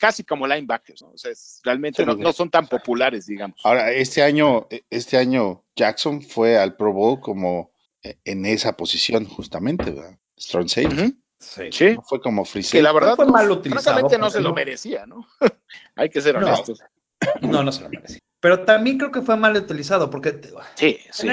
casi 0.00 0.24
como 0.24 0.48
linebackers, 0.48 1.02
¿no? 1.02 1.12
O 1.12 1.16
sea, 1.16 1.30
realmente 1.62 2.04
no, 2.04 2.32
son 2.32 2.50
tan 2.50 2.66
populares, 2.66 3.26
digamos. 3.26 3.60
Ahora, 3.62 3.92
este 3.92 4.20
año, 4.20 4.66
este 4.90 5.16
año 5.16 5.62
Jackson 5.76 6.20
fue 6.20 6.58
al 6.58 6.74
Pro 6.74 6.92
Bowl 6.92 7.20
como 7.20 7.70
eh, 8.02 8.18
en 8.24 8.46
esa 8.46 8.76
posición, 8.76 9.26
justamente, 9.26 9.92
¿verdad? 9.92 10.18
Strong 10.42 10.68
safety. 10.68 11.16
Sí. 11.38 11.96
fue 12.04 12.20
como 12.20 12.44
free 12.44 12.62
Que 12.62 12.82
la 12.82 12.92
verdad 12.92 13.16
fue 13.16 13.26
mal 13.26 13.50
utilizado. 13.50 13.82
Francamente 13.82 14.18
no 14.18 14.30
se 14.30 14.40
lo 14.40 14.52
merecía, 14.52 15.06
¿no? 15.06 15.26
Hay 15.96 16.08
que 16.08 16.20
ser 16.20 16.36
honestos. 16.36 16.80
No, 17.40 17.62
no 17.62 17.72
se 17.72 17.82
lo 17.82 17.88
merecía. 17.88 18.18
Pero 18.40 18.64
también 18.64 18.98
creo 18.98 19.12
que 19.12 19.22
fue 19.22 19.36
mal 19.36 19.56
utilizado 19.56 20.10
porque 20.10 20.40
sí, 20.74 20.98
sí, 21.10 21.28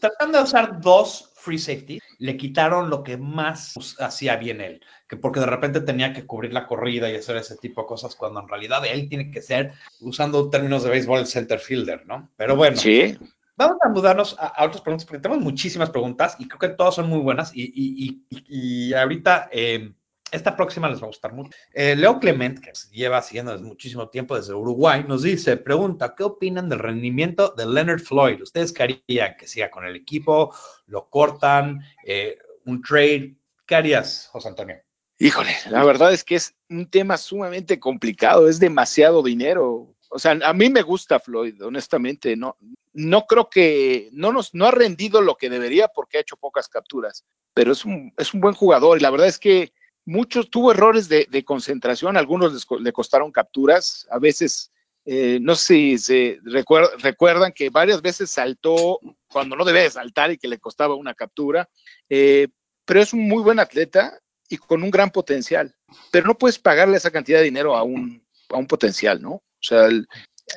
tratando 0.00 0.38
de 0.38 0.44
usar 0.44 0.80
dos 0.80 1.32
free 1.34 1.58
safety, 1.58 2.00
le 2.18 2.38
quitaron 2.38 2.88
lo 2.88 3.04
que 3.04 3.18
más 3.18 3.74
hacía 4.00 4.36
bien 4.36 4.62
él, 4.62 4.80
que 5.06 5.18
porque 5.18 5.40
de 5.40 5.46
repente 5.46 5.82
tenía 5.82 6.14
que 6.14 6.24
cubrir 6.24 6.54
la 6.54 6.66
corrida 6.66 7.10
y 7.10 7.16
hacer 7.16 7.36
ese 7.36 7.56
tipo 7.58 7.82
de 7.82 7.86
cosas, 7.86 8.16
cuando 8.16 8.40
en 8.40 8.48
realidad 8.48 8.82
él 8.86 9.10
tiene 9.10 9.30
que 9.30 9.42
ser, 9.42 9.72
usando 10.00 10.48
términos 10.48 10.84
de 10.84 10.90
béisbol, 10.90 11.20
el 11.20 11.26
center 11.26 11.58
fielder, 11.58 12.06
¿no? 12.06 12.30
Pero 12.36 12.56
bueno. 12.56 12.78
Sí. 12.78 13.18
Vamos 13.56 13.76
a 13.82 13.88
mudarnos 13.88 14.36
a, 14.38 14.64
otras 14.64 14.82
preguntas, 14.82 15.06
porque 15.06 15.22
tenemos 15.22 15.42
muchísimas 15.42 15.90
preguntas 15.90 16.36
y 16.38 16.48
creo 16.48 16.58
que 16.58 16.68
todas 16.70 16.96
son 16.96 17.08
muy 17.08 17.20
buenas. 17.20 17.52
Y, 17.54 18.92
ahorita, 18.92 19.48
eh, 19.52 19.94
esta 20.32 20.56
próxima 20.56 20.88
les 20.88 21.00
va 21.00 21.04
a 21.04 21.08
gustar 21.08 21.32
mucho. 21.32 21.50
Eh, 21.72 21.94
Leo 21.94 22.18
Clement, 22.18 22.58
que 22.58 22.72
lleva 22.90 23.22
siguiendo 23.22 23.52
desde 23.52 23.64
muchísimo 23.64 24.08
tiempo 24.08 24.36
desde 24.36 24.54
Uruguay, 24.54 25.04
nos 25.06 25.22
dice, 25.22 25.56
pregunta, 25.56 26.14
¿qué 26.16 26.24
opinan 26.24 26.68
del 26.68 26.80
rendimiento 26.80 27.54
de 27.56 27.66
Leonard 27.66 28.00
Floyd? 28.00 28.42
¿Ustedes 28.42 28.72
querían 28.72 29.36
que 29.38 29.46
siga 29.46 29.70
con 29.70 29.84
el 29.84 29.94
equipo? 29.94 30.52
¿Lo 30.86 31.08
cortan? 31.08 31.80
Eh, 32.04 32.36
¿Un 32.66 32.82
trade? 32.82 33.36
¿Qué 33.66 33.76
harías, 33.76 34.28
José 34.32 34.48
Antonio? 34.48 34.76
Híjole, 35.18 35.54
la 35.70 35.84
verdad 35.84 36.12
es 36.12 36.24
que 36.24 36.34
es 36.34 36.56
un 36.68 36.90
tema 36.90 37.16
sumamente 37.16 37.78
complicado, 37.78 38.48
es 38.48 38.58
demasiado 38.58 39.22
dinero. 39.22 39.94
O 40.10 40.18
sea, 40.18 40.32
a 40.44 40.52
mí 40.52 40.68
me 40.68 40.82
gusta 40.82 41.20
Floyd, 41.20 41.62
honestamente, 41.62 42.36
no, 42.36 42.56
no 42.94 43.26
creo 43.26 43.50
que, 43.50 44.08
no 44.12 44.32
nos, 44.32 44.54
no 44.54 44.66
ha 44.66 44.70
rendido 44.70 45.20
lo 45.20 45.36
que 45.36 45.50
debería 45.50 45.88
porque 45.88 46.18
ha 46.18 46.20
hecho 46.20 46.36
pocas 46.36 46.68
capturas, 46.68 47.24
pero 47.52 47.72
es 47.72 47.84
un, 47.84 48.12
es 48.16 48.32
un 48.32 48.40
buen 48.40 48.54
jugador 48.54 48.96
y 48.96 49.02
la 49.02 49.10
verdad 49.10 49.26
es 49.26 49.38
que 49.38 49.72
muchos 50.06 50.48
tuvo 50.50 50.70
errores 50.70 51.08
de, 51.08 51.44
concentración, 51.44 52.16
algunos 52.16 52.66
le 52.80 52.92
costaron 52.92 53.32
capturas, 53.32 54.06
a 54.10 54.18
veces, 54.18 54.70
eh, 55.04 55.38
no 55.40 55.54
sé 55.54 55.66
si 55.66 55.98
se 55.98 56.40
recuerdan 56.42 57.52
que 57.52 57.70
varias 57.70 58.00
veces 58.00 58.30
saltó 58.30 59.00
cuando 59.28 59.56
no 59.56 59.64
debe 59.64 59.90
saltar 59.90 60.30
y 60.30 60.38
que 60.38 60.48
le 60.48 60.58
costaba 60.58 60.94
una 60.94 61.14
captura, 61.14 61.68
eh, 62.08 62.48
pero 62.84 63.00
es 63.00 63.12
un 63.12 63.26
muy 63.26 63.42
buen 63.42 63.58
atleta 63.58 64.18
y 64.48 64.56
con 64.58 64.82
un 64.82 64.90
gran 64.90 65.10
potencial, 65.10 65.74
pero 66.12 66.26
no 66.26 66.38
puedes 66.38 66.58
pagarle 66.58 66.96
esa 66.96 67.10
cantidad 67.10 67.38
de 67.38 67.44
dinero 67.44 67.76
a 67.76 67.82
un, 67.82 68.22
a 68.50 68.56
un 68.56 68.66
potencial, 68.66 69.20
¿no? 69.20 69.32
O 69.32 69.66
sea, 69.66 69.88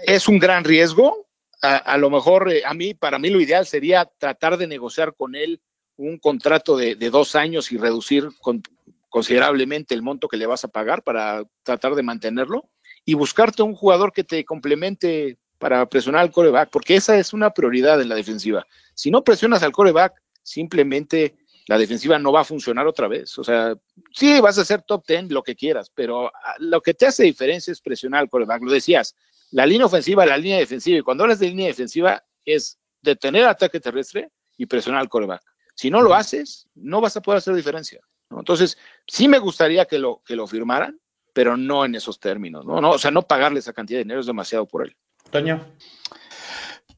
es 0.06 0.28
un 0.28 0.40
gran 0.40 0.64
riesgo. 0.64 1.27
A, 1.62 1.98
lo 1.98 2.10
mejor, 2.12 2.52
eh, 2.52 2.62
a 2.66 2.74
mí, 2.74 2.94
para 2.94 3.18
mí 3.18 3.30
lo 3.30 3.42
ideal 3.42 3.66
sería 3.66 4.06
tratar 4.06 4.58
de 4.58 4.68
negociar 4.68 5.16
con 5.16 5.36
él 5.36 5.60
un 5.96 6.20
contrato 6.20 6.78
de, 6.78 6.96
dos 6.96 7.36
años 7.36 7.72
y 7.72 7.78
reducir 7.78 8.30
con, 8.42 8.62
considerablemente 9.10 9.96
el 9.96 10.04
monto 10.04 10.28
que 10.28 10.38
le 10.38 10.46
vas 10.46 10.64
a 10.64 10.68
pagar 10.68 11.02
para 11.02 11.44
tratar 11.64 11.96
de 11.96 12.04
mantenerlo 12.04 12.70
y 13.06 13.16
buscarte 13.16 13.64
un 13.64 13.74
jugador 13.74 14.14
que 14.14 14.24
te 14.24 14.46
complemente 14.46 15.40
para 15.58 15.88
presionar 15.88 16.22
al 16.22 16.32
coreback, 16.32 16.70
porque 16.70 16.96
esa 16.96 17.18
es 17.18 17.34
una 17.34 17.50
prioridad 17.50 18.00
en 18.02 18.10
la 18.10 18.16
defensiva. 18.16 18.68
Si 18.94 19.10
no 19.10 19.24
presionas 19.24 19.64
al 19.64 19.72
coreback, 19.72 20.22
simplemente 20.44 21.36
la 21.68 21.78
defensiva 21.78 22.18
no 22.18 22.32
va 22.32 22.42
a 22.42 22.46
funcionar 22.46 22.88
otra 22.88 23.08
vez. 23.08 23.38
O 23.38 23.44
sea, 23.44 23.76
sí, 24.14 24.40
vas 24.40 24.58
a 24.58 24.66
ser 24.66 24.84
top 24.84 25.06
10, 25.06 25.32
lo 25.32 25.44
que 25.44 25.56
quieras, 25.56 25.92
pero 25.94 26.28
ah, 26.28 26.56
lo 26.60 26.82
que 26.82 26.94
te 26.94 27.08
hace 27.08 27.24
diferencia 27.24 27.72
es 27.72 27.82
presionar 27.82 28.22
al 28.22 28.30
coreback. 28.30 28.62
Lo 28.62 28.72
decías, 28.72 29.16
la 29.52 29.66
línea 29.66 29.86
ofensiva, 29.86 30.26
la 30.26 30.38
línea 30.38 30.58
defensiva, 30.58 30.98
y 30.98 31.02
cuando 31.02 31.24
hablas 31.24 31.40
de 31.40 31.48
línea 31.48 31.68
defensiva 31.68 32.24
es 32.46 32.78
detener 33.02 33.44
el 33.44 33.50
ataque 33.50 33.80
terrestre 33.80 34.32
y 34.58 34.66
presionar 34.66 35.02
al 35.02 35.10
coreback. 35.10 35.42
Si 35.76 35.90
no 35.90 36.02
lo 36.02 36.14
haces, 36.14 36.68
no 36.76 37.02
vas 37.02 37.16
a 37.18 37.22
poder 37.22 37.38
hacer 37.38 37.54
diferencia. 37.54 38.02
Entonces, 38.32 38.78
sí 39.08 39.28
me 39.28 39.40
gustaría 39.40 39.86
que 39.86 40.00
lo, 40.00 40.22
que 40.26 40.36
lo 40.36 40.48
firmaran, 40.48 41.00
pero 41.34 41.56
no 41.56 41.86
en 41.86 41.96
esos 41.96 42.20
términos, 42.20 42.66
¿no? 42.66 42.82
no 42.82 42.92
o 42.92 42.98
sea, 42.98 43.12
no 43.12 43.22
pagarle 43.22 43.60
esa 43.60 43.74
cantidad 43.74 44.00
de 44.00 44.04
dinero 44.04 44.20
es 44.20 44.26
demasiado 44.26 44.68
por 44.68 44.86
él. 44.86 44.96
Toño. 45.30 45.64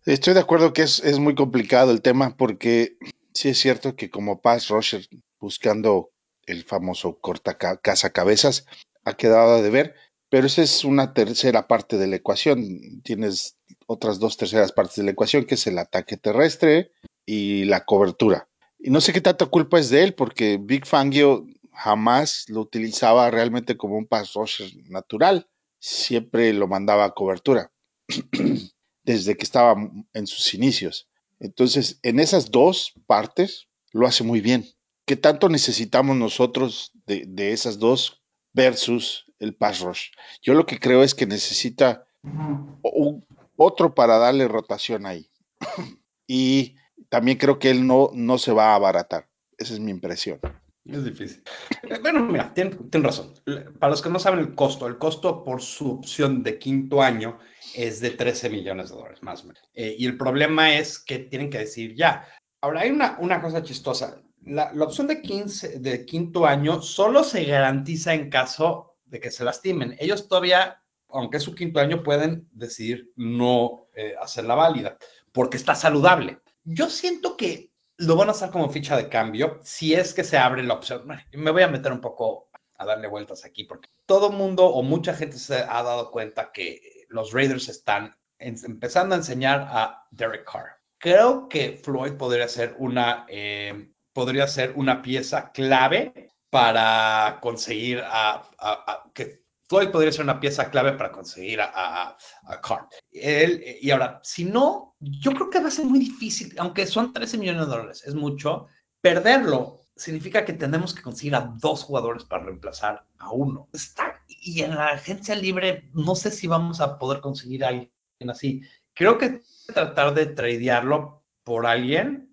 Estoy 0.05 0.33
de 0.33 0.39
acuerdo 0.39 0.71
que 0.71 0.83
es, 0.83 1.03
es 1.03 1.19
muy 1.19 1.35
complicado 1.35 1.91
el 1.91 2.01
tema 2.01 2.35
porque 2.37 2.97
sí 3.33 3.49
es 3.49 3.59
cierto 3.59 3.95
que 3.95 4.09
como 4.09 4.41
Paz 4.41 4.69
Roger 4.69 5.07
buscando 5.39 6.11
el 6.45 6.63
famoso 6.63 7.19
corta 7.19 7.57
casa 7.57 8.11
cabezas 8.11 8.65
ha 9.03 9.13
quedado 9.13 9.61
de 9.61 9.69
ver, 9.69 9.95
pero 10.29 10.45
esa 10.47 10.61
es 10.61 10.85
una 10.85 11.13
tercera 11.13 11.67
parte 11.67 11.97
de 11.97 12.07
la 12.07 12.17
ecuación. 12.17 13.01
Tienes 13.03 13.57
otras 13.87 14.19
dos 14.19 14.37
terceras 14.37 14.71
partes 14.71 14.97
de 14.97 15.03
la 15.03 15.11
ecuación, 15.11 15.45
que 15.45 15.55
es 15.55 15.65
el 15.67 15.77
ataque 15.79 16.17
terrestre 16.17 16.91
y 17.25 17.65
la 17.65 17.85
cobertura. 17.85 18.47
Y 18.77 18.91
no 18.91 19.01
sé 19.01 19.11
qué 19.11 19.21
tanta 19.21 19.47
culpa 19.47 19.79
es 19.79 19.89
de 19.89 20.03
él, 20.03 20.13
porque 20.13 20.59
Big 20.61 20.85
Fangio 20.85 21.45
jamás 21.73 22.45
lo 22.47 22.61
utilizaba 22.61 23.29
realmente 23.31 23.75
como 23.75 23.97
un 23.97 24.05
pass 24.05 24.33
rusher 24.33 24.71
natural. 24.87 25.47
Siempre 25.79 26.53
lo 26.53 26.67
mandaba 26.67 27.05
a 27.05 27.13
cobertura, 27.13 27.71
desde 29.03 29.35
que 29.35 29.43
estaba 29.43 29.75
en 30.13 30.27
sus 30.27 30.53
inicios. 30.53 31.09
Entonces, 31.39 31.99
en 32.03 32.19
esas 32.19 32.51
dos 32.51 32.93
partes 33.07 33.67
lo 33.91 34.05
hace 34.05 34.23
muy 34.23 34.41
bien. 34.41 34.67
¿Qué 35.05 35.15
tanto 35.15 35.49
necesitamos 35.49 36.15
nosotros 36.17 36.91
de, 37.07 37.25
de 37.27 37.51
esas 37.53 37.79
dos 37.79 38.18
versus 38.59 39.25
el 39.39 39.55
pass 39.55 39.79
rush? 39.79 40.09
Yo 40.41 40.53
lo 40.53 40.65
que 40.65 40.79
creo 40.79 41.01
es 41.01 41.15
que 41.15 41.25
necesita 41.25 42.05
un, 42.23 43.25
otro 43.55 43.95
para 43.95 44.17
darle 44.17 44.49
rotación 44.49 45.05
ahí. 45.05 45.29
y 46.27 46.75
también 47.07 47.37
creo 47.37 47.57
que 47.57 47.69
él 47.69 47.87
no, 47.87 48.09
no 48.13 48.37
se 48.37 48.51
va 48.51 48.71
a 48.71 48.75
abaratar. 48.75 49.29
Esa 49.57 49.73
es 49.73 49.79
mi 49.79 49.91
impresión. 49.91 50.39
Es 50.85 51.05
difícil. 51.05 51.41
Eh, 51.83 51.99
bueno, 52.01 52.21
mira, 52.25 52.53
tiene, 52.53 52.75
razón. 52.93 53.33
Para 53.79 53.91
los 53.91 54.01
que 54.01 54.09
no 54.09 54.19
saben 54.19 54.39
el 54.39 54.55
costo, 54.55 54.87
el 54.87 54.97
costo 54.97 55.43
por 55.43 55.61
su 55.61 55.91
opción 55.91 56.43
de 56.43 56.59
quinto 56.59 57.01
año 57.01 57.39
es 57.75 58.01
de 58.01 58.11
13 58.11 58.49
millones 58.49 58.89
de 58.89 58.95
dólares, 58.95 59.21
más 59.21 59.43
o 59.43 59.47
menos. 59.47 59.61
Eh, 59.73 59.95
y 59.97 60.05
el 60.05 60.17
problema 60.17 60.73
es 60.73 60.99
que 60.99 61.19
tienen 61.19 61.49
que 61.49 61.59
decir 61.59 61.95
ya. 61.95 62.27
Ahora, 62.61 62.81
hay 62.81 62.89
una, 62.89 63.17
una 63.19 63.41
cosa 63.41 63.63
chistosa. 63.63 64.21
La, 64.45 64.71
opción 64.81 65.07
de, 65.07 65.21
15, 65.21 65.79
de 65.79 66.05
quinto 66.05 66.45
año 66.45 66.81
solo 66.81 67.23
se 67.23 67.43
garantiza 67.45 68.13
en 68.13 68.29
caso 68.29 68.95
de 69.05 69.19
que 69.19 69.31
se 69.31 69.43
lastimen. 69.43 69.95
Ellos 69.99 70.27
todavía, 70.27 70.81
aunque 71.09 71.37
es 71.37 71.43
su 71.43 71.55
quinto 71.55 71.79
año, 71.79 72.03
pueden 72.03 72.47
decidir 72.51 73.11
no 73.15 73.87
eh, 73.95 74.15
hacerla 74.21 74.55
válida 74.55 74.97
porque 75.31 75.57
está 75.57 75.75
saludable. 75.75 76.39
Yo 76.63 76.89
siento 76.89 77.37
que 77.37 77.71
lo 77.97 78.15
van 78.15 78.29
a 78.29 78.31
hacer 78.31 78.49
como 78.49 78.69
ficha 78.69 78.95
de 78.95 79.09
cambio 79.09 79.59
si 79.61 79.93
es 79.93 80.13
que 80.13 80.23
se 80.23 80.37
abre 80.37 80.63
la 80.63 80.75
opción. 80.75 81.05
Me 81.33 81.51
voy 81.51 81.63
a 81.63 81.67
meter 81.67 81.91
un 81.91 82.01
poco 82.01 82.49
a 82.75 82.85
darle 82.85 83.07
vueltas 83.07 83.43
aquí 83.43 83.65
porque 83.65 83.89
todo 84.05 84.31
mundo 84.31 84.65
o 84.65 84.81
mucha 84.81 85.13
gente 85.13 85.37
se 85.37 85.57
ha 85.57 85.83
dado 85.83 86.11
cuenta 86.11 86.51
que 86.53 87.05
los 87.09 87.33
Raiders 87.33 87.67
están 87.67 88.15
empezando 88.39 89.15
a 89.15 89.17
enseñar 89.17 89.67
a 89.69 90.07
Derek 90.11 90.49
Carr. 90.49 90.79
Creo 90.97 91.49
que 91.49 91.79
Floyd 91.83 92.13
podría 92.13 92.47
ser 92.47 92.75
una, 92.79 93.25
eh, 93.27 93.91
podría 94.19 94.47
ser 94.47 94.73
una 94.75 95.01
pieza 95.01 95.49
clave 95.53 96.29
para 96.49 97.39
conseguir 97.41 98.03
a, 98.03 98.97
que 99.13 99.45
Floyd 99.69 99.91
podría 99.91 100.11
ser 100.11 100.23
una 100.23 100.41
pieza 100.41 100.69
clave 100.69 100.91
para 100.91 101.09
conseguir 101.09 101.61
a, 101.61 102.17
a, 102.43 102.61
Carr. 102.61 102.89
Él, 103.13 103.63
y 103.79 103.89
ahora, 103.91 104.19
si 104.21 104.43
no, 104.43 104.97
yo 104.99 105.31
creo 105.31 105.49
que 105.49 105.61
va 105.61 105.69
a 105.69 105.71
ser 105.71 105.85
muy 105.85 105.99
difícil, 105.99 106.53
aunque 106.57 106.85
son 106.85 107.13
13 107.13 107.37
millones 107.37 107.61
de 107.61 107.67
dólares, 107.71 108.03
es 108.05 108.13
mucho. 108.13 108.67
Perderlo 108.99 109.79
significa 109.95 110.43
que 110.43 110.51
tenemos 110.51 110.93
que 110.93 111.01
conseguir 111.01 111.35
a 111.35 111.53
dos 111.57 111.85
jugadores 111.85 112.25
para 112.25 112.43
reemplazar 112.43 113.05
a 113.19 113.31
uno. 113.31 113.69
Está, 113.71 114.21
y 114.27 114.63
en 114.63 114.75
la 114.75 114.89
agencia 114.89 115.33
libre, 115.33 115.89
no 115.93 116.13
sé 116.15 116.29
si 116.29 116.45
vamos 116.45 116.81
a 116.81 116.99
poder 116.99 117.21
conseguir 117.21 117.63
a 117.63 117.69
alguien 117.69 117.89
así. 118.27 118.63
Creo 118.93 119.17
que 119.17 119.43
tratar 119.73 120.13
de 120.13 120.25
tradearlo 120.25 121.23
por 121.45 121.65
alguien 121.65 122.28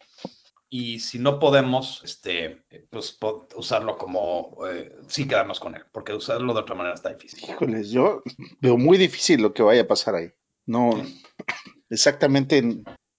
y 0.68 0.98
si 1.00 1.18
no 1.18 1.38
podemos, 1.38 2.02
este, 2.04 2.64
pues 2.90 3.18
usarlo 3.54 3.96
como, 3.96 4.56
eh, 4.68 4.96
sí 5.06 5.28
quedarnos 5.28 5.60
con 5.60 5.74
él, 5.76 5.84
porque 5.92 6.12
usarlo 6.12 6.54
de 6.54 6.60
otra 6.60 6.74
manera 6.74 6.94
está 6.94 7.10
difícil. 7.10 7.48
Híjoles, 7.48 7.90
yo 7.90 8.22
veo 8.60 8.76
muy 8.76 8.98
difícil 8.98 9.42
lo 9.42 9.54
que 9.54 9.62
vaya 9.62 9.82
a 9.82 9.86
pasar 9.86 10.16
ahí. 10.16 10.30
No, 10.66 10.90
exactamente, 11.90 12.62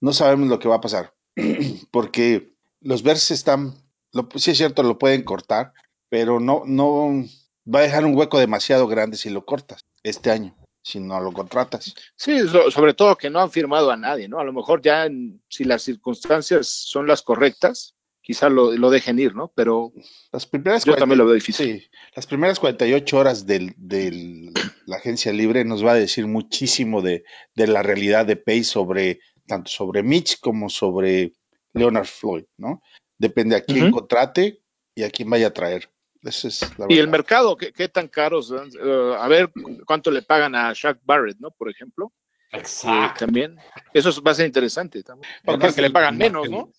no 0.00 0.12
sabemos 0.12 0.48
lo 0.48 0.58
que 0.58 0.68
va 0.68 0.76
a 0.76 0.80
pasar, 0.80 1.14
porque 1.90 2.52
los 2.80 3.02
versos 3.02 3.30
están, 3.30 3.74
lo, 4.12 4.28
sí 4.34 4.50
es 4.50 4.58
cierto, 4.58 4.82
lo 4.82 4.98
pueden 4.98 5.22
cortar, 5.22 5.72
pero 6.10 6.40
no, 6.40 6.62
no, 6.66 7.24
va 7.66 7.80
a 7.80 7.82
dejar 7.82 8.04
un 8.04 8.16
hueco 8.16 8.38
demasiado 8.38 8.86
grande 8.86 9.16
si 9.16 9.30
lo 9.30 9.44
cortas 9.44 9.84
este 10.02 10.30
año 10.30 10.57
si 10.88 11.00
no 11.00 11.20
lo 11.20 11.32
contratas. 11.32 11.94
Sí, 12.16 12.40
sobre 12.70 12.94
todo 12.94 13.16
que 13.16 13.28
no 13.28 13.40
han 13.40 13.50
firmado 13.50 13.90
a 13.90 13.96
nadie, 13.96 14.26
¿no? 14.26 14.40
A 14.40 14.44
lo 14.44 14.54
mejor 14.54 14.80
ya 14.80 15.06
si 15.48 15.64
las 15.64 15.82
circunstancias 15.82 16.66
son 16.66 17.06
las 17.06 17.20
correctas, 17.20 17.94
quizá 18.22 18.48
lo, 18.48 18.72
lo 18.72 18.88
dejen 18.88 19.18
ir, 19.18 19.34
¿no? 19.34 19.52
Pero 19.54 19.92
Las 20.32 20.46
primeras 20.46 20.84
yo 20.84 20.92
40 20.92 21.00
también 21.00 21.18
lo 21.18 21.26
veo 21.26 21.34
difícil. 21.34 21.80
Sí, 21.80 21.90
las 22.16 22.26
primeras 22.26 22.58
48 22.58 23.18
horas 23.18 23.46
de 23.46 23.74
del, 23.76 24.52
la 24.86 24.96
agencia 24.96 25.30
libre 25.30 25.62
nos 25.66 25.84
va 25.84 25.92
a 25.92 25.96
decir 25.96 26.26
muchísimo 26.26 27.02
de, 27.02 27.22
de 27.54 27.66
la 27.66 27.82
realidad 27.82 28.24
de 28.24 28.36
Pace 28.36 28.64
sobre 28.64 29.20
tanto 29.46 29.70
sobre 29.70 30.02
Mitch 30.02 30.40
como 30.40 30.70
sobre 30.70 31.32
Leonard 31.74 32.06
Floyd, 32.06 32.44
¿no? 32.56 32.82
Depende 33.18 33.56
a 33.56 33.60
quién 33.60 33.90
contrate 33.90 34.62
y 34.94 35.02
a 35.02 35.10
quién 35.10 35.28
vaya 35.28 35.48
a 35.48 35.52
traer. 35.52 35.90
Esa 36.22 36.48
es 36.48 36.78
la 36.78 36.86
Y 36.88 36.98
el 36.98 37.08
mercado, 37.08 37.56
¿qué, 37.56 37.72
qué 37.72 37.88
tan 37.88 38.08
caros? 38.08 38.52
eh, 38.52 39.16
a 39.18 39.28
ver 39.28 39.50
cuánto 39.86 40.10
le 40.10 40.22
pagan 40.22 40.54
a 40.54 40.72
Shaq 40.72 40.98
Barrett, 41.04 41.38
¿no? 41.38 41.50
Por 41.50 41.70
ejemplo. 41.70 42.12
Eh, 42.52 42.58
Exacto. 42.58 43.26
también. 43.26 43.56
Eso 43.92 44.10
va 44.22 44.32
a 44.32 44.34
ser 44.34 44.46
interesante 44.46 45.02
también. 45.02 45.32
Porque 45.44 45.70
ser 45.70 45.84
le 45.84 45.90
pagan 45.90 46.18
que 46.18 46.24
menos, 46.24 46.50
¿no? 46.50 46.72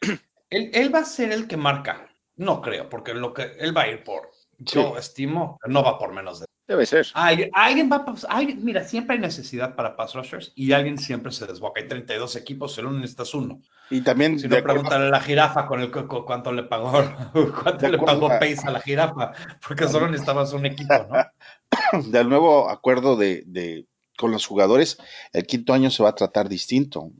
Él, 0.50 0.70
él 0.74 0.94
va 0.94 1.00
a 1.00 1.04
ser 1.04 1.32
el 1.32 1.48
que 1.48 1.56
marca. 1.56 2.08
No 2.36 2.60
creo, 2.60 2.88
porque 2.88 3.14
lo 3.14 3.34
que 3.34 3.56
él 3.58 3.76
va 3.76 3.82
a 3.82 3.88
ir 3.88 4.04
por. 4.04 4.30
Yo 4.58 4.96
estimo 4.96 5.58
que 5.60 5.72
no 5.72 5.82
va 5.82 5.98
por 5.98 6.12
menos 6.12 6.38
de. 6.40 6.46
Debe 6.68 6.84
ser. 6.84 7.06
Alguien, 7.14 7.50
alguien 7.52 7.88
va 7.90 8.04
a. 8.06 8.14
alguien- 8.36 8.64
mira, 8.64 8.82
siempre 8.84 9.14
hay 9.14 9.20
necesidad 9.22 9.76
para 9.76 9.94
pass 9.96 10.14
rushers 10.14 10.52
y 10.56 10.72
alguien 10.72 10.98
siempre 10.98 11.30
se 11.30 11.46
desboca. 11.46 11.80
Hay 11.80 11.86
32 11.86 12.34
equipos, 12.34 12.72
solo 12.72 12.90
necesitas 12.90 13.32
uno. 13.34 13.60
Y 13.88 14.00
también 14.00 14.38
Si 14.40 14.48
no, 14.48 14.60
pregúntale 14.62 15.06
a 15.06 15.10
la 15.10 15.20
jirafa 15.20 15.66
con 15.66 15.80
el 15.80 15.92
cu- 15.92 16.24
cuánto 16.24 16.50
le 16.52 16.64
pagó, 16.64 16.90
cuánto 17.64 17.88
le 17.88 17.98
pagó 17.98 18.26
a- 18.32 18.40
Pace 18.40 18.62
a 18.66 18.70
la 18.72 18.80
jirafa, 18.80 19.32
porque 19.66 19.86
solo 19.86 20.08
necesitabas 20.08 20.52
un 20.54 20.66
equipo, 20.66 20.92
¿no? 21.08 21.16
del 22.10 22.28
nuevo 22.28 22.68
acuerdo 22.68 23.16
de, 23.16 23.44
de- 23.46 23.86
con 24.18 24.32
los 24.32 24.44
jugadores, 24.46 24.98
el 25.32 25.46
quinto 25.46 25.72
año 25.72 25.90
se 25.90 26.02
va 26.02 26.08
a 26.08 26.14
tratar 26.14 26.48
distinto. 26.48 27.12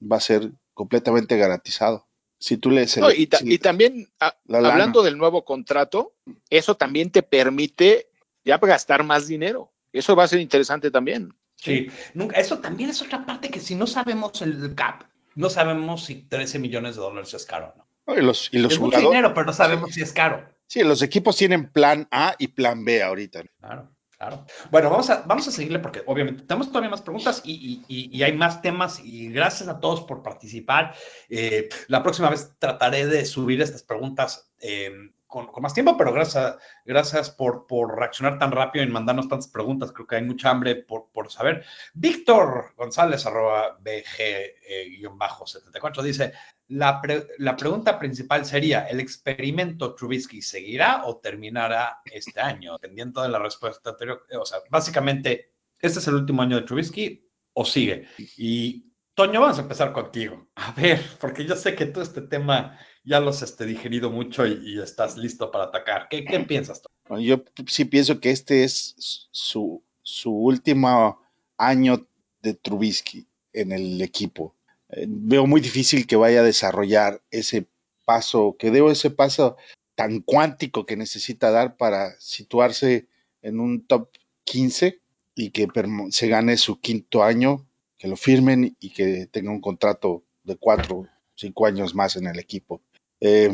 Va 0.00 0.16
a 0.16 0.20
ser 0.20 0.52
completamente 0.74 1.36
garantizado. 1.36 2.06
Si 2.38 2.56
tú 2.56 2.70
le 2.70 2.86
No, 2.98 3.10
y, 3.10 3.26
ta- 3.26 3.38
si- 3.38 3.52
y 3.52 3.58
también, 3.58 4.08
a- 4.20 4.34
La 4.46 4.60
lana. 4.60 4.72
hablando 4.74 5.02
del 5.02 5.18
nuevo 5.18 5.44
contrato, 5.44 6.14
eso 6.48 6.76
también 6.76 7.10
te 7.10 7.22
permite 7.22 8.08
ya 8.46 8.56
gastar 8.58 9.02
más 9.04 9.26
dinero. 9.26 9.70
Eso 9.92 10.14
va 10.16 10.24
a 10.24 10.28
ser 10.28 10.40
interesante 10.40 10.90
también. 10.90 11.34
Sí, 11.56 11.88
nunca, 12.14 12.36
eso 12.38 12.58
también 12.58 12.90
es 12.90 13.02
otra 13.02 13.26
parte 13.26 13.50
que 13.50 13.60
si 13.60 13.74
no 13.74 13.86
sabemos 13.86 14.40
el 14.42 14.74
cap, 14.74 15.02
no 15.34 15.50
sabemos 15.50 16.04
si 16.04 16.22
13 16.22 16.58
millones 16.58 16.94
de 16.96 17.02
dólares 17.02 17.34
es 17.34 17.44
caro 17.44 17.74
o 17.74 17.78
no. 17.78 17.86
Y 18.14 18.20
los, 18.22 18.48
y 18.52 18.58
los 18.58 18.72
es 18.74 18.78
mucho 18.78 18.96
jugadores. 18.98 19.10
dinero, 19.10 19.34
pero 19.34 19.46
no 19.46 19.52
sabemos 19.52 19.90
si 19.92 20.00
es 20.02 20.12
caro. 20.12 20.48
Sí, 20.66 20.82
los 20.84 21.02
equipos 21.02 21.36
tienen 21.36 21.70
plan 21.70 22.06
A 22.10 22.34
y 22.38 22.48
plan 22.48 22.84
B 22.84 23.02
ahorita. 23.02 23.42
Claro, 23.58 23.90
claro. 24.16 24.46
Bueno, 24.70 24.90
vamos 24.90 25.10
a, 25.10 25.22
vamos 25.22 25.48
a 25.48 25.50
seguirle 25.50 25.78
porque 25.80 26.02
obviamente 26.06 26.42
tenemos 26.44 26.68
todavía 26.68 26.90
más 26.90 27.02
preguntas 27.02 27.40
y, 27.44 27.52
y- 27.52 27.84
y- 27.88 28.16
y 28.16 28.22
hay 28.22 28.32
más 28.36 28.62
temas 28.62 29.00
y 29.02 29.30
gracias 29.30 29.68
a 29.68 29.80
todos 29.80 30.02
por 30.02 30.22
participar. 30.22 30.94
Eh, 31.28 31.68
la 31.88 32.02
próxima 32.02 32.30
vez 32.30 32.52
trataré 32.58 33.06
de 33.06 33.24
subir 33.24 33.60
estas 33.62 33.82
preguntas 33.82 34.52
eh, 34.60 34.92
con, 35.36 35.48
con 35.52 35.62
más 35.62 35.74
tiempo, 35.74 35.98
pero 35.98 36.14
gracias, 36.14 36.56
gracias 36.86 37.28
por, 37.30 37.66
por 37.66 37.98
reaccionar 37.98 38.38
tan 38.38 38.52
rápido 38.52 38.86
y 38.86 38.88
mandarnos 38.88 39.28
tantas 39.28 39.48
preguntas. 39.48 39.92
Creo 39.92 40.06
que 40.06 40.16
hay 40.16 40.22
mucha 40.22 40.48
hambre 40.48 40.76
por, 40.76 41.10
por 41.12 41.30
saber. 41.30 41.62
Víctor 41.92 42.72
González, 42.74 43.26
arroba 43.26 43.78
BG-74, 43.80 46.02
dice, 46.02 46.32
la, 46.68 47.02
pre- 47.02 47.26
la 47.36 47.54
pregunta 47.54 47.98
principal 47.98 48.46
sería, 48.46 48.86
¿el 48.86 48.98
experimento 48.98 49.94
Trubisky 49.94 50.40
seguirá 50.40 51.04
o 51.04 51.18
terminará 51.18 52.00
este 52.06 52.40
año? 52.40 52.78
Dependiendo 52.80 53.20
de 53.20 53.28
la 53.28 53.38
respuesta 53.38 53.90
anterior, 53.90 54.24
eh, 54.30 54.38
o 54.38 54.46
sea, 54.46 54.60
básicamente, 54.70 55.52
¿este 55.78 55.98
es 55.98 56.08
el 56.08 56.14
último 56.14 56.40
año 56.40 56.56
de 56.56 56.62
Trubisky 56.62 57.28
o 57.52 57.62
sigue? 57.66 58.08
Y 58.38 58.90
Toño, 59.12 59.42
vamos 59.42 59.58
a 59.58 59.62
empezar 59.62 59.92
contigo. 59.92 60.48
A 60.54 60.72
ver, 60.72 60.98
porque 61.20 61.44
yo 61.44 61.54
sé 61.56 61.74
que 61.74 61.84
tú 61.86 62.00
este 62.00 62.22
tema 62.22 62.78
ya 63.06 63.20
los 63.20 63.42
has 63.42 63.56
digerido 63.56 64.10
mucho 64.10 64.46
y, 64.46 64.60
y 64.64 64.80
estás 64.80 65.16
listo 65.16 65.50
para 65.50 65.64
atacar. 65.64 66.08
¿Qué, 66.10 66.24
qué 66.24 66.40
piensas? 66.40 66.82
Bueno, 67.08 67.22
yo 67.22 67.44
sí 67.68 67.84
pienso 67.84 68.20
que 68.20 68.30
este 68.30 68.64
es 68.64 69.28
su, 69.30 69.82
su 70.02 70.32
último 70.32 71.22
año 71.56 72.06
de 72.42 72.54
Trubisky 72.54 73.26
en 73.52 73.72
el 73.72 74.02
equipo. 74.02 74.54
Eh, 74.90 75.06
veo 75.08 75.46
muy 75.46 75.60
difícil 75.60 76.06
que 76.06 76.16
vaya 76.16 76.40
a 76.40 76.44
desarrollar 76.44 77.22
ese 77.30 77.66
paso, 78.04 78.56
que 78.58 78.70
debo 78.70 78.90
ese 78.90 79.10
paso 79.10 79.56
tan 79.94 80.20
cuántico 80.20 80.84
que 80.84 80.96
necesita 80.96 81.50
dar 81.50 81.76
para 81.76 82.18
situarse 82.20 83.08
en 83.40 83.60
un 83.60 83.86
top 83.86 84.10
15 84.44 85.00
y 85.34 85.50
que 85.50 85.68
se 86.10 86.28
gane 86.28 86.56
su 86.56 86.80
quinto 86.80 87.22
año, 87.22 87.66
que 87.98 88.08
lo 88.08 88.16
firmen 88.16 88.76
y 88.80 88.90
que 88.90 89.26
tenga 89.26 89.50
un 89.50 89.60
contrato 89.60 90.24
de 90.42 90.56
cuatro, 90.56 91.06
cinco 91.34 91.66
años 91.66 91.94
más 91.94 92.16
en 92.16 92.26
el 92.26 92.38
equipo. 92.38 92.82
Eh, 93.20 93.50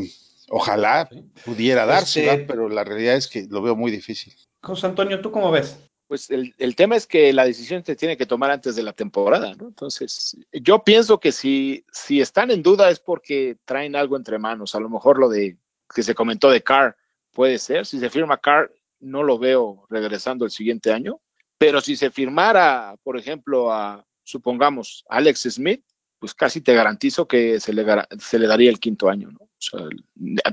ojalá 0.49 1.07
¿Sí? 1.11 1.23
pudiera 1.45 1.85
darse, 1.85 2.25
Este- 2.29 2.45
pero 2.45 2.69
la 2.69 2.83
realidad 2.83 3.15
es 3.15 3.27
que 3.27 3.47
lo 3.49 3.61
veo 3.61 3.75
muy 3.75 3.91
difícil. 3.91 4.33
José 4.61 4.87
Antonio, 4.87 5.21
¿tú 5.21 5.31
cómo 5.31 5.51
ves? 5.51 5.77
Pues 6.07 6.29
el, 6.29 6.53
el 6.57 6.75
tema 6.75 6.95
es 6.95 7.07
que 7.07 7.33
la 7.33 7.45
decisión 7.45 7.83
se 7.83 7.95
tiene 7.95 8.17
que 8.17 8.25
tomar 8.25 8.51
antes 8.51 8.75
de 8.75 8.83
la 8.83 8.93
temporada, 8.93 9.55
¿no? 9.55 9.67
Entonces, 9.69 10.37
yo 10.51 10.83
pienso 10.83 11.19
que 11.19 11.31
si, 11.31 11.85
si 11.91 12.21
están 12.21 12.51
en 12.51 12.61
duda 12.61 12.89
es 12.89 12.99
porque 12.99 13.57
traen 13.65 13.95
algo 13.95 14.15
entre 14.15 14.37
manos. 14.37 14.75
A 14.75 14.79
lo 14.79 14.89
mejor 14.89 15.17
lo 15.17 15.29
de 15.29 15.57
que 15.93 16.03
se 16.03 16.13
comentó 16.13 16.51
de 16.51 16.61
Carr 16.61 16.95
puede 17.31 17.57
ser. 17.57 17.85
Si 17.85 17.99
se 17.99 18.09
firma 18.09 18.37
Carr, 18.37 18.71
no 18.99 19.23
lo 19.23 19.39
veo 19.39 19.85
regresando 19.89 20.45
el 20.45 20.51
siguiente 20.51 20.91
año. 20.91 21.19
Pero 21.57 21.81
si 21.81 21.95
se 21.95 22.11
firmara, 22.11 22.95
por 23.03 23.17
ejemplo, 23.17 23.71
a, 23.71 24.05
supongamos, 24.23 25.03
Alex 25.09 25.47
Smith, 25.49 25.83
pues 26.23 26.33
casi 26.33 26.61
te 26.61 26.73
garantizo 26.73 27.27
que 27.27 27.59
se 27.59 27.73
le, 27.73 27.85
se 28.17 28.39
le 28.39 28.47
daría 28.47 28.69
el 28.69 28.79
quinto 28.79 29.09
año, 29.09 29.29
¿no? 29.29 29.39
O 29.41 29.49
sea, 29.59 29.81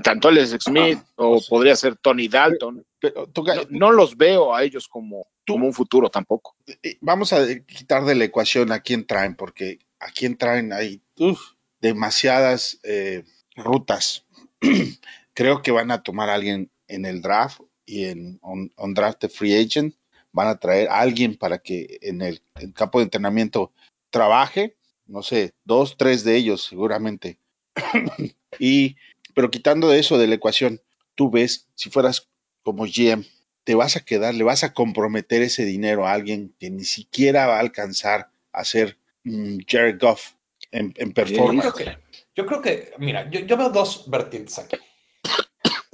tanto 0.03 0.27
Alex 0.27 0.57
Smith 0.59 0.99
o 1.15 1.39
podría 1.47 1.77
ser 1.77 1.95
Tony 1.95 2.27
Dalton. 2.27 2.85
Pero, 2.99 3.29
No, 3.37 3.53
no 3.69 3.91
los 3.93 4.17
veo 4.17 4.53
a 4.53 4.63
ellos 4.63 4.89
como, 4.89 5.27
Tú- 5.45 5.53
como 5.53 5.67
un 5.67 5.73
futuro 5.73 6.09
tampoco. 6.09 6.57
eh, 6.83 6.97
vamos 6.99 7.31
a 7.31 7.45
quitar 7.61 8.03
de 8.03 8.15
la 8.15 8.25
ecuación 8.25 8.73
a 8.73 8.81
quién 8.81 9.05
traen, 9.07 9.35
porque 9.37 9.79
a 10.01 10.11
quién 10.11 10.35
traen 10.37 10.73
hay 10.73 11.01
uf, 11.17 11.39
demasiadas 11.79 12.77
eh, 12.83 13.23
rutas. 13.55 14.25
Creo 15.33 15.61
que 15.61 15.71
van 15.71 15.91
a 15.91 16.03
tomar 16.03 16.29
a 16.29 16.33
alguien 16.33 16.69
en 16.89 17.05
el 17.05 17.21
draft 17.21 17.61
y 17.85 18.07
en 18.07 18.39
on, 18.41 18.73
on 18.75 18.93
draft 18.93 19.21
de 19.21 19.29
free 19.29 19.57
agent. 19.57 19.95
Van 20.33 20.49
a 20.49 20.59
traer 20.59 20.89
a 20.89 20.99
alguien 20.99 21.37
para 21.37 21.59
que 21.59 21.97
en 22.01 22.21
el, 22.21 22.41
el 22.55 22.73
campo 22.73 22.99
de 22.99 23.05
entrenamiento 23.05 23.71
trabaje, 24.09 24.75
no 25.11 25.21
sé, 25.21 25.53
dos, 25.65 25.97
tres 25.97 26.23
de 26.23 26.35
ellos 26.35 26.63
seguramente. 26.63 27.37
y, 28.59 28.95
pero 29.35 29.51
quitando 29.51 29.89
de 29.89 29.99
eso 29.99 30.17
de 30.17 30.27
la 30.27 30.35
ecuación, 30.35 30.81
tú 31.15 31.29
ves, 31.29 31.67
si 31.75 31.89
fueras 31.89 32.29
como 32.63 32.85
GM, 32.85 33.25
te 33.63 33.75
vas 33.75 33.95
a 33.95 34.05
quedar, 34.05 34.33
le 34.33 34.43
vas 34.43 34.63
a 34.63 34.73
comprometer 34.73 35.41
ese 35.41 35.65
dinero 35.65 36.07
a 36.07 36.13
alguien 36.13 36.55
que 36.59 36.69
ni 36.69 36.83
siquiera 36.83 37.47
va 37.47 37.57
a 37.57 37.59
alcanzar 37.59 38.29
a 38.51 38.63
ser 38.63 38.97
mm, 39.23 39.59
Jared 39.67 39.99
Goff 39.99 40.33
en, 40.71 40.93
en 40.97 41.09
Yo 41.09 41.13
performance. 41.13 41.73
creo 41.73 41.73
que, 41.73 41.97
yo 42.35 42.45
creo 42.45 42.61
que 42.61 42.93
mira, 42.97 43.29
yo, 43.29 43.41
yo 43.41 43.57
veo 43.57 43.69
dos 43.69 44.09
vertientes 44.09 44.57
aquí. 44.57 44.77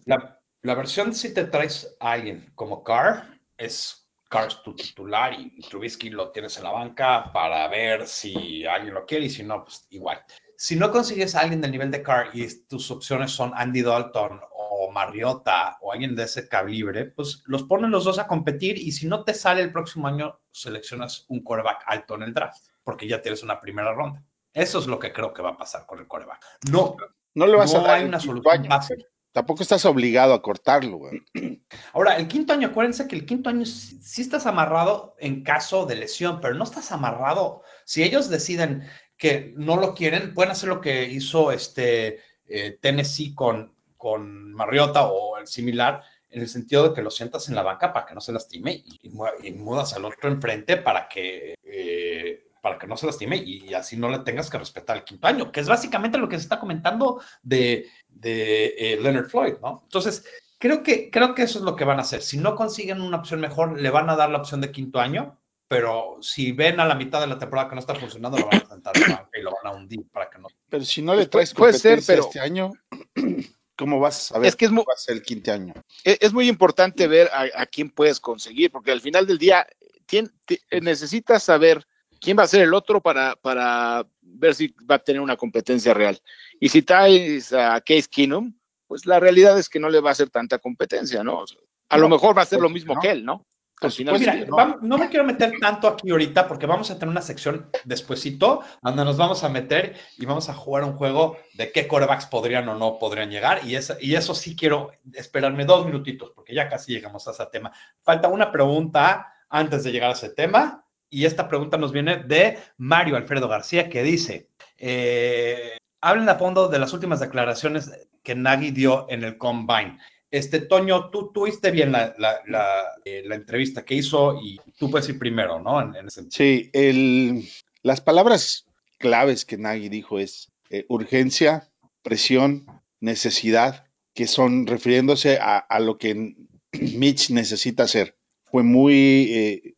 La, 0.06 0.40
la 0.62 0.76
versión 0.76 1.14
si 1.14 1.34
te 1.34 1.44
traes 1.44 1.96
a 2.00 2.14
alguien 2.14 2.52
como 2.56 2.84
Carr, 2.84 3.38
es 3.58 4.07
Carr 4.30 4.48
es 4.48 4.62
tu 4.62 4.76
titular 4.76 5.34
y 5.34 5.62
Trubisky 5.62 6.10
lo 6.10 6.32
tienes 6.32 6.58
en 6.58 6.64
la 6.64 6.72
banca 6.72 7.32
para 7.32 7.68
ver 7.68 8.08
si 8.08 8.66
alguien 8.66 8.94
lo 8.94 9.06
quiere 9.06 9.26
y 9.26 9.30
si 9.30 9.44
no, 9.44 9.64
pues 9.64 9.88
igual. 9.90 10.22
Si 10.58 10.76
no 10.76 10.92
consigues 10.92 11.36
a 11.36 11.42
alguien 11.42 11.62
del 11.62 11.72
nivel 11.72 11.92
de 11.92 12.02
Carr 12.02 12.30
y 12.34 12.48
tus 12.68 12.90
opciones 12.90 13.32
son 13.32 13.52
Andy 13.56 13.84
Dalton 13.84 14.42
o 14.52 14.92
Mariota 14.92 15.78
o 15.82 15.94
alguien 15.94 16.16
de 16.16 16.24
ese 16.24 16.50
calibre, 16.50 17.06
pues 17.06 17.44
los 17.46 17.64
ponen 17.64 17.92
los 17.92 18.06
dos 18.06 18.20
a 18.20 18.28
competir 18.28 18.78
y 18.78 18.92
si 18.92 19.08
no 19.08 19.24
te 19.24 19.34
sale 19.34 19.62
el 19.62 19.72
próximo 19.72 20.08
año, 20.08 20.40
seleccionas 20.52 21.26
un 21.30 21.44
quarterback 21.44 21.84
alto 21.86 22.16
en 22.16 22.24
el 22.24 22.34
draft, 22.34 22.66
porque 22.84 23.08
ya 23.08 23.22
tienes 23.22 23.44
una 23.44 23.62
primera 23.62 23.94
ronda. 23.94 24.24
Eso 24.52 24.80
es 24.80 24.88
lo 24.88 24.98
que 24.98 25.14
creo 25.14 25.34
que 25.34 25.44
va 25.44 25.52
a 25.52 25.58
pasar 25.58 25.86
con 25.86 26.00
el 26.00 26.08
coreback. 26.08 26.44
No, 26.72 26.98
No 27.36 27.46
le 27.46 27.56
vas 27.56 27.76
a 27.76 27.82
dar 27.82 28.00
hay 28.00 28.06
una 28.06 28.20
solución 28.20 28.66
fácil. 28.66 29.06
Tampoco 29.38 29.62
estás 29.62 29.86
obligado 29.86 30.34
a 30.34 30.42
cortarlo, 30.42 30.98
güey. 30.98 31.22
Ahora, 31.94 32.18
el 32.18 32.28
quinto 32.28 32.54
año, 32.54 32.70
acuérdense 32.70 33.08
que 33.08 33.16
el 33.16 33.24
quinto 33.24 33.52
año 33.52 33.68
sí, 33.68 34.24
estás 34.24 34.48
amarrado 34.48 35.16
en 35.20 35.44
caso 35.44 35.86
de 35.86 35.96
lesión, 35.96 36.42
pero 36.42 36.56
no 36.56 36.64
estás 36.64 36.92
amarrado. 36.92 37.62
Si 37.86 38.02
ellos 38.02 38.32
deciden 38.32 38.90
que 39.16 39.54
no 39.56 39.78
lo 39.78 39.94
quieren, 39.94 40.34
pueden 40.34 40.50
hacer 40.50 40.70
lo 40.70 40.82
que 40.82 41.04
hizo 41.04 41.52
este 41.52 42.20
eh, 42.48 42.80
Tennessee 42.82 43.36
con, 43.36 43.76
con 43.96 44.54
Mariota 44.54 45.06
o 45.06 45.38
el 45.38 45.46
similar, 45.46 46.02
en 46.32 46.42
el 46.42 46.48
sentido 46.48 46.90
de 46.90 46.96
que 46.96 47.04
lo 47.04 47.12
sientas 47.12 47.48
en 47.48 47.54
la 47.54 47.62
banca 47.62 47.94
para 47.94 48.08
que 48.08 48.16
no 48.16 48.22
se 48.22 48.32
lastime 48.32 48.84
y 49.04 49.52
mudas 49.52 49.94
al 49.94 50.06
otro 50.06 50.32
enfrente 50.32 50.78
para 50.78 51.08
que, 51.08 51.54
eh, 51.64 52.48
para 52.68 52.80
que 52.80 52.88
no 52.88 52.98
se 52.98 53.06
lastime 53.06 53.38
y, 53.38 53.74
así 53.74 53.96
no 53.96 54.10
le 54.10 54.20
tengas 54.20 54.50
que 54.50 54.58
respetar 54.58 54.98
el 54.98 55.04
quinto 55.04 55.28
año, 55.28 55.52
que 55.52 55.62
es 55.62 55.70
básicamente 55.70 56.18
lo 56.18 56.28
que 56.28 56.36
se 56.36 56.44
está 56.44 56.60
comentando 56.60 57.22
de, 57.42 57.88
de 58.20 58.76
eh, 58.78 59.00
Leonard 59.02 59.28
Floyd, 59.30 59.56
¿no? 59.62 59.82
Entonces, 59.84 60.26
creo 60.58 60.84
que, 60.84 61.10
creo 61.12 61.36
que 61.36 61.44
eso 61.44 61.60
es 61.60 61.66
lo 61.66 61.76
que 61.76 61.86
van 61.86 62.00
a 62.00 62.02
hacer. 62.02 62.22
Si 62.22 62.38
no 62.38 62.56
consiguen 62.56 63.02
una 63.02 63.18
opción 63.18 63.40
mejor, 63.40 63.80
le 63.80 63.90
van 63.90 64.10
a 64.10 64.16
dar 64.16 64.30
la 64.30 64.40
opción 64.40 64.62
de 64.62 64.72
quinto 64.72 65.00
año, 65.00 65.40
pero 65.68 66.18
si 66.22 66.52
ven 66.54 66.80
a 66.80 66.86
la 66.86 66.96
mitad 66.96 67.20
de 67.20 67.28
la 67.28 67.38
temporada 67.38 67.68
que 67.70 67.76
no 67.76 67.82
está 67.82 67.94
funcionando, 67.96 68.38
lo 68.38 68.48
van 68.48 68.62
a 68.62 68.66
sentar 68.70 68.94
y 69.34 69.42
lo 69.42 69.52
van 69.52 69.74
a 69.74 69.76
hundir 69.76 70.06
para 70.12 70.30
que 70.30 70.40
no. 70.40 70.48
Pero 70.70 70.84
si 70.86 71.02
no 71.02 71.14
le 71.14 71.28
Pues 71.28 71.30
traes 71.30 71.54
puede 71.54 71.74
ser, 71.74 72.00
pero- 72.08 72.24
este 72.24 72.40
año, 72.40 72.72
¿cómo 73.78 74.00
vas 74.00 74.18
a 74.18 74.34
saber 74.34 74.48
Es 74.48 74.56
que 74.56 74.66
es 74.66 74.72
mu- 74.72 74.84
va 74.88 74.94
a 74.94 74.98
ser 74.98 75.16
el 75.18 75.22
quinto 75.24 75.52
año? 75.52 75.74
es, 76.04 76.18
es 76.22 76.34
muy 76.34 76.48
importante 76.48 77.08
ver 77.08 77.30
a, 77.34 77.62
a 77.62 77.66
quién 77.66 77.90
puedes 77.90 78.20
conseguir, 78.20 78.72
porque 78.72 78.92
al 78.92 79.02
final 79.02 79.28
del 79.28 79.38
día 79.38 79.68
tien- 80.08 80.32
ti- 80.46 80.60
eh, 80.72 80.82
necesitas 80.82 81.44
saber 81.44 81.86
quién 82.20 82.38
va 82.40 82.44
a 82.44 82.48
ser 82.48 82.62
el 82.62 82.74
otro 82.74 83.02
para, 83.02 83.36
para 83.36 84.08
ver 84.36 84.56
si 84.56 84.74
va 84.90 84.96
a 84.96 85.00
tener 85.00 85.22
una 85.22 85.36
competencia 85.38 85.94
real. 85.94 86.20
Y 86.60 86.70
si 86.70 86.82
traes 86.82 87.54
a 87.54 87.80
Case 87.82 88.08
Keenum, 88.10 88.54
pues 88.88 89.06
la 89.06 89.20
realidad 89.20 89.58
es 89.60 89.70
que 89.70 89.80
no 89.80 89.90
le 89.90 90.00
va 90.00 90.10
a 90.10 90.12
hacer 90.14 90.30
tanta 90.30 90.60
competencia, 90.60 91.24
¿no? 91.24 91.40
O 91.40 91.48
sea, 91.48 91.60
a 91.90 91.98
lo 91.98 92.10
mejor 92.10 92.38
va 92.38 92.42
a 92.42 92.46
ser 92.46 92.60
lo 92.60 92.66
pues, 92.66 92.74
mismo 92.76 92.96
no. 92.96 93.02
que 93.02 93.12
él, 93.12 93.26
¿no? 93.26 93.46
Al 93.80 93.90
Por 93.90 93.92
final 93.92 94.16
Pues 94.16 94.26
del 94.26 94.36
mira, 94.46 94.48
no. 94.48 94.78
no 94.82 94.98
me 94.98 95.08
quiero 95.08 95.24
meter 95.24 95.54
tanto 95.62 95.88
aquí 95.88 96.10
ahorita 96.10 96.48
porque 96.48 96.66
vamos 96.66 96.90
a 96.90 96.96
tener 96.98 97.10
una 97.10 97.22
sección 97.22 97.70
despuesito 97.84 98.64
donde 98.82 99.06
nos 99.06 99.18
vamos 99.18 99.44
a 99.44 99.50
meter 99.50 99.96
y 100.18 100.26
vamos 100.26 100.50
a 100.50 100.56
jugar 100.56 100.84
un 100.84 100.94
juego 100.94 101.38
de 101.54 101.72
qué 101.72 101.88
corebacks 101.88 102.26
podrían 102.26 102.68
o 102.70 102.76
no 102.76 102.98
podrían 102.98 103.30
llegar 103.30 103.62
y, 103.64 103.78
y 104.02 104.16
eso 104.16 104.34
sí 104.34 104.56
quiero 104.56 104.92
esperarme 105.14 105.64
dos 105.66 105.86
minutitos 105.86 106.32
porque 106.32 106.56
ya 106.56 106.68
casi 106.70 106.92
llegamos 106.94 107.28
a 107.28 107.32
ese 107.32 107.46
tema. 107.52 107.72
Falta 108.02 108.30
una 108.30 108.52
pregunta 108.52 109.32
antes 109.48 109.84
de 109.84 109.92
llegar 109.92 110.10
a 110.10 110.14
ese 110.14 110.30
tema 110.30 110.84
y 111.10 111.26
esta 111.26 111.48
pregunta 111.48 111.78
nos 111.78 111.92
viene 111.92 112.18
de 112.18 112.58
Mario 112.78 113.16
Alfredo 113.16 113.48
García 113.48 113.90
que 113.90 114.04
dice, 114.04 114.50
eh, 114.78 115.78
hablen 116.02 116.30
a 116.30 116.36
fondo 116.36 116.68
de 116.68 116.80
las 116.80 116.94
últimas 116.94 117.20
declaraciones 117.20 117.92
que 118.24 118.36
Nagy 118.36 118.72
dio 118.72 119.06
en 119.10 119.24
el 119.24 119.38
Combine. 119.38 119.98
Este, 120.30 120.60
Toño, 120.60 121.10
tú 121.10 121.32
tuviste 121.34 121.72
bien 121.72 121.92
la, 121.94 122.14
la- 122.18 122.86
eh, 123.06 123.24
entrevista 123.32 123.86
que 123.86 123.96
hizo 123.96 124.40
y 124.44 124.60
tú 124.78 124.92
puedes 124.92 125.08
ir 125.08 125.18
primero, 125.18 125.60
¿no? 125.60 125.82
En, 125.82 126.06
ese. 126.08 126.24
Sí, 126.30 126.70
el, 126.74 127.48
las 127.82 128.02
palabras 128.02 128.66
claves 128.98 129.46
que 129.46 129.58
Nagy 129.58 129.88
dijo 129.88 130.20
es 130.20 130.52
eh, 130.70 130.86
urgencia, 130.90 131.70
presión, 132.02 132.66
necesidad, 133.00 133.86
que 134.14 134.28
son 134.28 134.68
refiriéndose 134.68 135.38
a, 135.40 135.58
a 135.60 135.80
lo 135.80 135.98
que 135.98 136.36
Mitch 136.74 137.30
necesita 137.30 137.84
hacer. 137.84 138.18
Fue 138.44 138.64
muy, 138.64 139.76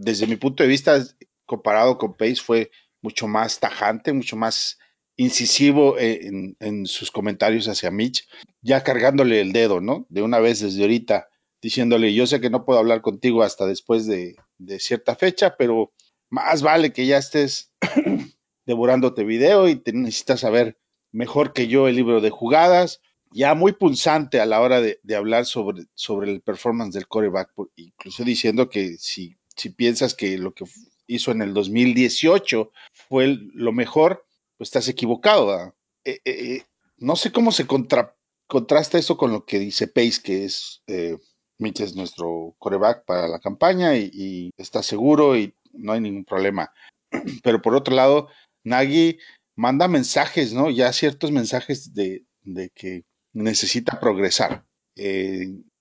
desde 0.00 0.26
mi 0.26 0.36
punto 0.36 0.62
de 0.62 0.68
vista, 0.68 1.02
comparado 1.46 1.98
con 1.98 2.16
Pace, 2.16 2.36
fue 2.36 2.70
mucho 3.00 3.28
más 3.28 3.60
tajante, 3.60 4.12
mucho 4.12 4.36
más 4.36 4.78
incisivo 5.16 5.98
eh, 5.98 6.26
en, 6.26 6.56
en 6.60 6.86
sus 6.86 7.10
comentarios 7.10 7.68
hacia 7.68 7.90
Mitch, 7.90 8.28
ya 8.62 8.82
cargándole 8.82 9.40
el 9.40 9.52
dedo, 9.52 9.80
¿no? 9.80 10.06
De 10.08 10.22
una 10.22 10.38
vez 10.38 10.60
desde 10.60 10.82
ahorita, 10.82 11.28
diciéndole, 11.60 12.14
yo 12.14 12.26
sé 12.26 12.40
que 12.40 12.50
no 12.50 12.64
puedo 12.64 12.78
hablar 12.78 13.02
contigo 13.02 13.42
hasta 13.42 13.66
después 13.66 14.06
de, 14.06 14.36
cierta 14.78 15.16
fecha, 15.16 15.56
pero 15.56 15.92
más 16.30 16.62
vale 16.62 16.92
que 16.92 17.06
ya 17.06 17.18
estés 17.18 17.72
devorándote 18.66 19.24
video 19.24 19.68
y 19.68 19.76
te 19.76 19.92
necesitas 19.92 20.40
saber 20.40 20.78
mejor 21.12 21.52
que 21.52 21.68
yo 21.68 21.88
el 21.88 21.96
libro 21.96 22.20
de 22.20 22.30
jugadas, 22.30 23.00
ya 23.30 23.54
muy 23.54 23.72
punzante 23.72 24.40
a 24.40 24.46
la 24.46 24.60
hora 24.60 24.80
de, 24.80 25.00
de 25.02 25.16
hablar 25.16 25.46
sobre, 25.46 25.86
el 26.24 26.40
performance 26.42 26.94
del 26.94 27.08
coreback, 27.08 27.50
incluso 27.76 28.24
diciendo 28.24 28.68
que 28.68 28.96
si, 28.98 29.36
si 29.58 29.70
piensas 29.70 30.14
que 30.14 30.38
lo 30.38 30.54
que 30.54 30.64
hizo 31.06 31.32
en 31.32 31.42
el 31.42 31.52
2018 31.54 32.70
fue 33.08 33.38
lo 33.52 33.72
mejor, 33.72 34.24
pues 34.56 34.68
estás 34.68 34.88
equivocado. 34.88 35.74
Eh, 36.04 36.20
eh, 36.24 36.54
eh, 36.54 36.62
no 36.98 37.16
sé 37.16 37.32
cómo 37.32 37.52
se 37.52 37.66
contra- 37.66 38.16
contrasta 38.46 38.98
eso 38.98 39.16
con 39.16 39.32
lo 39.32 39.44
que 39.44 39.58
dice 39.58 39.88
Pace, 39.88 40.20
que 40.22 40.44
es 40.44 40.82
eh, 40.86 41.18
Mitch 41.58 41.80
es 41.80 41.96
nuestro 41.96 42.54
coreback 42.58 43.04
para 43.04 43.26
la 43.26 43.40
campaña 43.40 43.96
y, 43.96 44.50
está 44.56 44.82
seguro 44.82 45.36
y 45.36 45.54
no 45.72 45.92
hay 45.92 46.00
ningún 46.00 46.24
problema. 46.24 46.72
Pero 47.42 47.60
por 47.60 47.74
otro 47.74 47.94
lado, 47.94 48.28
Nagy 48.64 49.18
manda 49.56 49.88
mensajes, 49.88 50.52
¿no? 50.52 50.70
Ya 50.70 50.92
ciertos 50.92 51.32
mensajes 51.32 51.94
de, 51.94 52.24
de 52.42 52.70
que 52.70 53.04
necesita 53.32 53.98
progresar. 53.98 54.64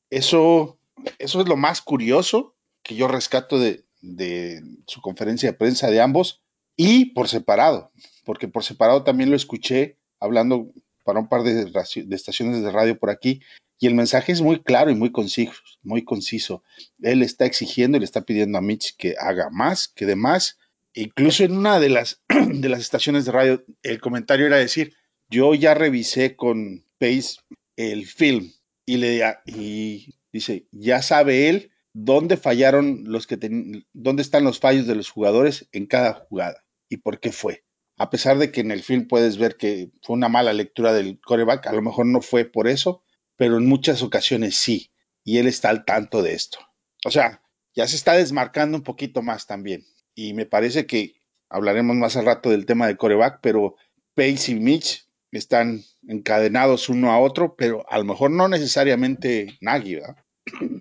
Eso, 0.10 0.80
eso 1.18 1.42
es 1.42 1.48
lo 1.48 1.58
más 1.58 1.82
curioso 1.82 2.57
que 2.88 2.95
yo 2.95 3.08
rescato 3.08 3.60
de, 3.60 3.84
de 4.02 4.63
su 4.88 5.02
conferencia 5.02 5.52
de 5.52 5.58
prensa 5.58 5.91
de 5.91 6.02
ambos 6.02 6.41
y 6.76 7.08
por 7.08 7.28
separado, 7.28 7.91
porque 8.23 8.47
por 8.47 8.63
separado 8.63 9.04
también 9.04 9.30
lo 9.30 9.36
escuché 9.36 9.97
hablando 10.19 10.71
para 11.04 11.19
un 11.19 11.30
par 11.30 11.43
de, 11.43 11.65
de 11.65 12.15
estaciones 12.15 12.62
de 12.62 12.71
radio 12.71 12.97
por 12.97 13.10
aquí 13.10 13.41
y 13.80 13.88
el 13.88 13.95
mensaje 13.95 14.32
es 14.32 14.41
muy 14.41 14.60
claro 14.60 14.89
y 14.89 14.95
muy 14.95 15.12
conciso, 15.12 15.54
muy 15.84 16.04
conciso. 16.04 16.63
Él 17.02 17.21
está 17.21 17.45
exigiendo 17.45 17.97
y 17.97 18.00
le 18.00 18.06
está 18.06 18.21
pidiendo 18.21 18.58
a 18.58 18.62
Mitch 18.62 18.95
que 18.97 19.15
haga 19.19 19.50
más, 19.52 19.88
que 19.88 20.06
dé 20.06 20.15
más. 20.15 20.58
Incluso 20.93 21.43
en 21.43 21.56
una 21.56 21.80
de 21.80 21.89
las, 21.89 22.23
de 22.28 22.69
las 22.69 22.80
estaciones 22.80 23.26
de 23.26 23.32
radio, 23.32 23.65
el 23.84 24.02
comentario 24.02 24.47
era 24.47 24.58
decir, 24.58 24.95
yo 25.30 25.54
ya 25.54 25.73
revisé 25.73 26.36
con 26.36 26.86
Pace 27.00 27.38
el 27.76 28.08
film 28.08 28.52
y 28.86 28.97
le 28.97 29.21
y 29.45 30.15
dice, 30.32 30.67
ya 30.71 31.04
sabe 31.04 31.50
él 31.50 31.71
dónde 32.00 32.38
fallaron 32.38 33.04
los 33.06 33.26
que 33.26 33.38
ten- 33.38 33.86
dónde 33.92 34.22
están 34.22 34.44
los 34.44 34.60
fallos 34.60 34.86
de 34.86 34.94
los 34.96 35.10
jugadores 35.10 35.68
en 35.72 35.88
cada 35.88 36.14
jugada 36.14 36.64
y 36.90 36.98
por 36.98 37.20
qué 37.20 37.32
fue. 37.32 37.64
A 37.98 38.12
pesar 38.12 38.38
de 38.38 38.52
que 38.52 38.62
en 38.62 38.70
el 38.72 38.84
film 38.84 39.08
puedes 39.08 39.38
ver 39.40 39.58
que 39.58 39.90
fue 40.04 40.16
una 40.16 40.30
mala 40.30 40.54
lectura 40.54 40.94
del 40.94 41.20
coreback, 41.20 41.66
a 41.66 41.74
lo 41.74 41.82
mejor 41.82 42.06
no 42.06 42.22
fue 42.22 42.46
por 42.46 42.68
eso, 42.68 43.04
pero 43.36 43.58
en 43.58 43.66
muchas 43.66 44.04
ocasiones 44.04 44.56
sí, 44.56 44.92
y 45.24 45.40
él 45.40 45.48
está 45.48 45.70
al 45.70 45.86
tanto 45.86 46.22
de 46.22 46.34
esto. 46.34 46.60
O 47.04 47.10
sea, 47.10 47.42
ya 47.76 47.88
se 47.88 47.96
está 47.96 48.14
desmarcando 48.14 48.78
un 48.78 48.84
poquito 48.84 49.24
más 49.24 49.48
también. 49.48 49.84
Y 50.14 50.34
me 50.34 50.46
parece 50.46 50.86
que 50.86 51.16
hablaremos 51.50 51.96
más 51.96 52.16
al 52.16 52.26
rato 52.26 52.52
del 52.52 52.68
tema 52.68 52.86
de 52.86 52.98
coreback, 52.98 53.40
pero 53.42 53.76
Pace 54.14 54.52
y 54.52 54.56
Mitch 54.56 55.08
están 55.32 55.82
encadenados 56.08 56.90
uno 56.90 57.12
a 57.12 57.20
otro, 57.20 57.56
pero 57.56 57.90
a 57.90 57.98
lo 57.98 58.04
mejor 58.06 58.30
no 58.32 58.48
necesariamente 58.48 59.58
Nagy, 59.62 59.96
¿verdad? 59.96 60.16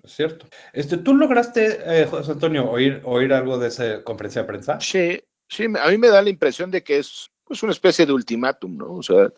Cierto. 0.05 0.47
Este, 0.73 0.97
¿Tú 0.97 1.15
lograste, 1.15 1.79
eh, 1.85 2.05
José 2.05 2.31
Antonio, 2.31 2.69
oír, 2.69 3.01
oír 3.03 3.33
algo 3.33 3.57
de 3.57 3.67
esa 3.67 4.03
conferencia 4.03 4.41
de 4.41 4.47
prensa? 4.47 4.79
Sí, 4.79 5.21
sí, 5.47 5.65
a 5.65 5.89
mí 5.89 5.97
me 5.97 6.09
da 6.09 6.21
la 6.21 6.29
impresión 6.29 6.71
de 6.71 6.83
que 6.83 6.99
es 6.99 7.29
pues, 7.43 7.63
una 7.63 7.71
especie 7.71 8.05
de 8.05 8.13
ultimátum, 8.13 8.77
¿no? 8.77 8.93
O 8.93 9.03
sea, 9.03 9.31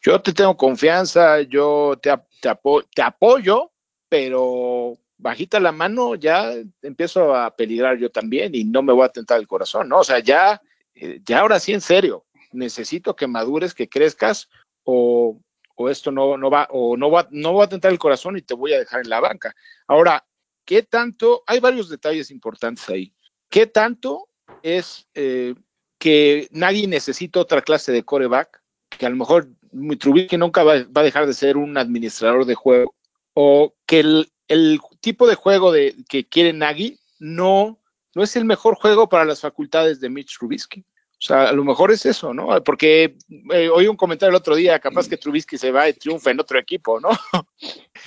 yo 0.00 0.20
te 0.20 0.32
tengo 0.32 0.56
confianza, 0.56 1.40
yo 1.42 1.98
te, 2.00 2.10
te, 2.40 2.50
te 2.94 3.02
apoyo, 3.02 3.72
pero 4.08 4.98
bajita 5.16 5.60
la 5.60 5.72
mano 5.72 6.14
ya 6.14 6.52
empiezo 6.82 7.34
a 7.34 7.54
peligrar 7.56 7.98
yo 7.98 8.10
también 8.10 8.54
y 8.54 8.64
no 8.64 8.82
me 8.82 8.92
voy 8.92 9.06
a 9.06 9.12
tentar 9.12 9.40
el 9.40 9.46
corazón, 9.46 9.88
¿no? 9.88 10.00
O 10.00 10.04
sea, 10.04 10.18
ya, 10.18 10.60
eh, 10.94 11.20
ya 11.24 11.40
ahora 11.40 11.58
sí 11.58 11.72
en 11.72 11.80
serio, 11.80 12.26
necesito 12.52 13.16
que 13.16 13.26
madures, 13.26 13.74
que 13.74 13.88
crezcas 13.88 14.48
o, 14.84 15.40
o 15.74 15.88
esto 15.88 16.10
no, 16.10 16.36
no 16.36 16.50
va, 16.50 16.68
o 16.70 16.96
no 16.96 17.10
va, 17.10 17.28
no 17.30 17.54
va 17.54 17.64
a 17.64 17.68
tentar 17.68 17.90
el 17.90 17.98
corazón 17.98 18.36
y 18.36 18.42
te 18.42 18.54
voy 18.54 18.72
a 18.72 18.78
dejar 18.78 19.00
en 19.00 19.10
la 19.10 19.20
banca. 19.20 19.54
Ahora, 19.86 20.24
¿qué 20.64 20.82
tanto? 20.82 21.42
Hay 21.46 21.60
varios 21.60 21.88
detalles 21.88 22.30
importantes 22.30 22.88
ahí. 22.88 23.12
¿Qué 23.48 23.66
tanto 23.66 24.28
es 24.62 25.06
eh, 25.14 25.54
que 25.98 26.48
nadie 26.50 26.86
necesita 26.86 27.40
otra 27.40 27.62
clase 27.62 27.92
de 27.92 28.04
coreback? 28.04 28.62
Que 28.90 29.06
a 29.06 29.10
lo 29.10 29.16
mejor 29.16 29.48
Trubisky 29.98 30.36
nunca 30.36 30.62
va, 30.62 30.74
a 30.74 31.02
dejar 31.02 31.26
de 31.26 31.34
ser 31.34 31.56
un 31.56 31.76
administrador 31.76 32.44
de 32.46 32.54
juego. 32.54 32.94
O 33.34 33.74
que 33.86 34.00
el, 34.00 34.32
el 34.48 34.80
tipo 35.00 35.26
de 35.26 35.34
juego 35.34 35.72
de, 35.72 35.96
que 36.08 36.28
quiere 36.28 36.52
Nagy 36.52 37.00
no, 37.18 37.80
no 38.14 38.22
es 38.22 38.36
el 38.36 38.44
mejor 38.44 38.76
juego 38.76 39.08
para 39.08 39.24
las 39.24 39.40
facultades 39.40 40.00
de 40.00 40.10
Mitch 40.10 40.38
Trubisky. 40.38 40.84
O 41.24 41.26
sea, 41.26 41.48
a 41.48 41.52
lo 41.52 41.64
mejor 41.64 41.90
es 41.90 42.04
eso, 42.04 42.34
¿no? 42.34 42.62
Porque 42.62 43.16
eh, 43.50 43.70
oí 43.70 43.86
un 43.86 43.96
comentario 43.96 44.28
el 44.28 44.36
otro 44.36 44.54
día, 44.54 44.78
capaz 44.78 45.08
que 45.08 45.16
Trubisky 45.16 45.56
se 45.56 45.70
va 45.70 45.88
y 45.88 45.94
triunfa 45.94 46.30
en 46.30 46.38
otro 46.38 46.58
equipo, 46.58 47.00
¿no? 47.00 47.08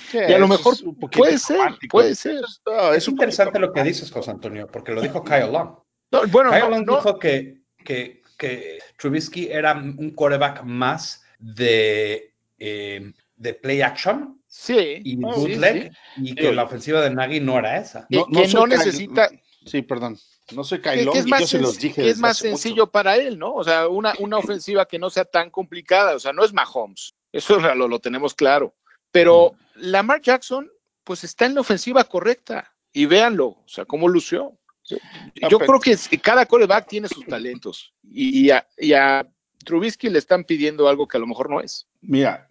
Sí, 0.08 0.18
y 0.28 0.32
a 0.32 0.38
lo 0.38 0.46
mejor 0.46 0.76
puede 1.10 1.36
ser, 1.36 1.58
puede 1.90 2.14
ser. 2.14 2.40
No, 2.64 2.92
es, 2.92 2.98
es 2.98 3.08
interesante 3.08 3.58
lo 3.58 3.72
que 3.72 3.82
dices, 3.82 4.12
José 4.12 4.30
Antonio, 4.30 4.68
porque 4.70 4.92
lo 4.92 5.02
dijo 5.02 5.24
Kyle 5.24 5.50
Long. 5.50 5.70
No, 6.12 6.26
bueno, 6.28 6.50
Kyle 6.50 6.70
Long 6.70 6.88
dijo 6.88 7.18
que, 7.18 7.62
que, 7.84 8.22
que, 8.38 8.78
Trubisky 8.96 9.48
era 9.48 9.72
un 9.72 10.12
quarterback 10.12 10.62
más 10.62 11.24
de, 11.40 12.36
eh, 12.60 13.12
de 13.34 13.54
play 13.54 13.82
action 13.82 14.40
sí, 14.46 15.00
y 15.02 15.16
bootleg, 15.16 15.90
sí, 15.90 15.98
sí. 16.14 16.22
y 16.22 16.34
que 16.36 16.52
la 16.52 16.62
ofensiva 16.62 17.00
de 17.00 17.10
Nagy 17.10 17.40
no 17.40 17.58
era 17.58 17.78
esa. 17.78 18.06
No 18.10 18.26
que 18.26 18.46
no 18.46 18.68
necesita... 18.68 19.28
Sí, 19.68 19.82
perdón. 19.82 20.18
No 20.54 20.64
soy 20.64 20.80
que 20.80 21.02
es 21.02 21.26
más, 21.26 21.50
yo 21.50 21.60
los 21.60 21.78
dije 21.78 22.02
que 22.02 22.10
es 22.10 22.18
más 22.18 22.38
sencillo 22.38 22.84
mucho. 22.84 22.92
para 22.92 23.16
él, 23.16 23.38
¿no? 23.38 23.54
O 23.54 23.64
sea, 23.64 23.88
una, 23.88 24.14
una 24.18 24.38
ofensiva 24.38 24.86
que 24.86 24.98
no 24.98 25.10
sea 25.10 25.24
tan 25.24 25.50
complicada, 25.50 26.14
o 26.14 26.18
sea, 26.18 26.32
no 26.32 26.44
es 26.44 26.52
Mahomes, 26.52 27.14
eso 27.32 27.58
lo, 27.58 27.88
lo 27.88 27.98
tenemos 27.98 28.34
claro. 28.34 28.74
Pero. 29.10 29.54
Lamar 29.80 30.20
Jackson, 30.20 30.68
pues 31.04 31.24
está 31.24 31.46
en 31.46 31.54
la 31.54 31.60
ofensiva 31.60 32.04
correcta 32.04 32.74
y 32.92 33.06
véanlo, 33.06 33.46
o 33.46 33.64
sea, 33.66 33.84
cómo 33.84 34.08
lució. 34.08 34.58
Yo 35.48 35.58
creo 35.58 35.80
que 35.80 35.96
cada 36.20 36.46
coreback 36.46 36.88
tiene 36.88 37.08
sus 37.08 37.26
talentos 37.26 37.92
y 38.02 38.50
a, 38.50 38.66
y 38.78 38.94
a, 38.94 39.26
Trubisky 39.64 40.08
le 40.08 40.18
están 40.18 40.44
pidiendo 40.44 40.88
algo 40.88 41.06
que 41.06 41.18
a 41.18 41.20
lo 41.20 41.26
mejor 41.26 41.50
no 41.50 41.60
es. 41.60 41.86
Mira, 42.00 42.48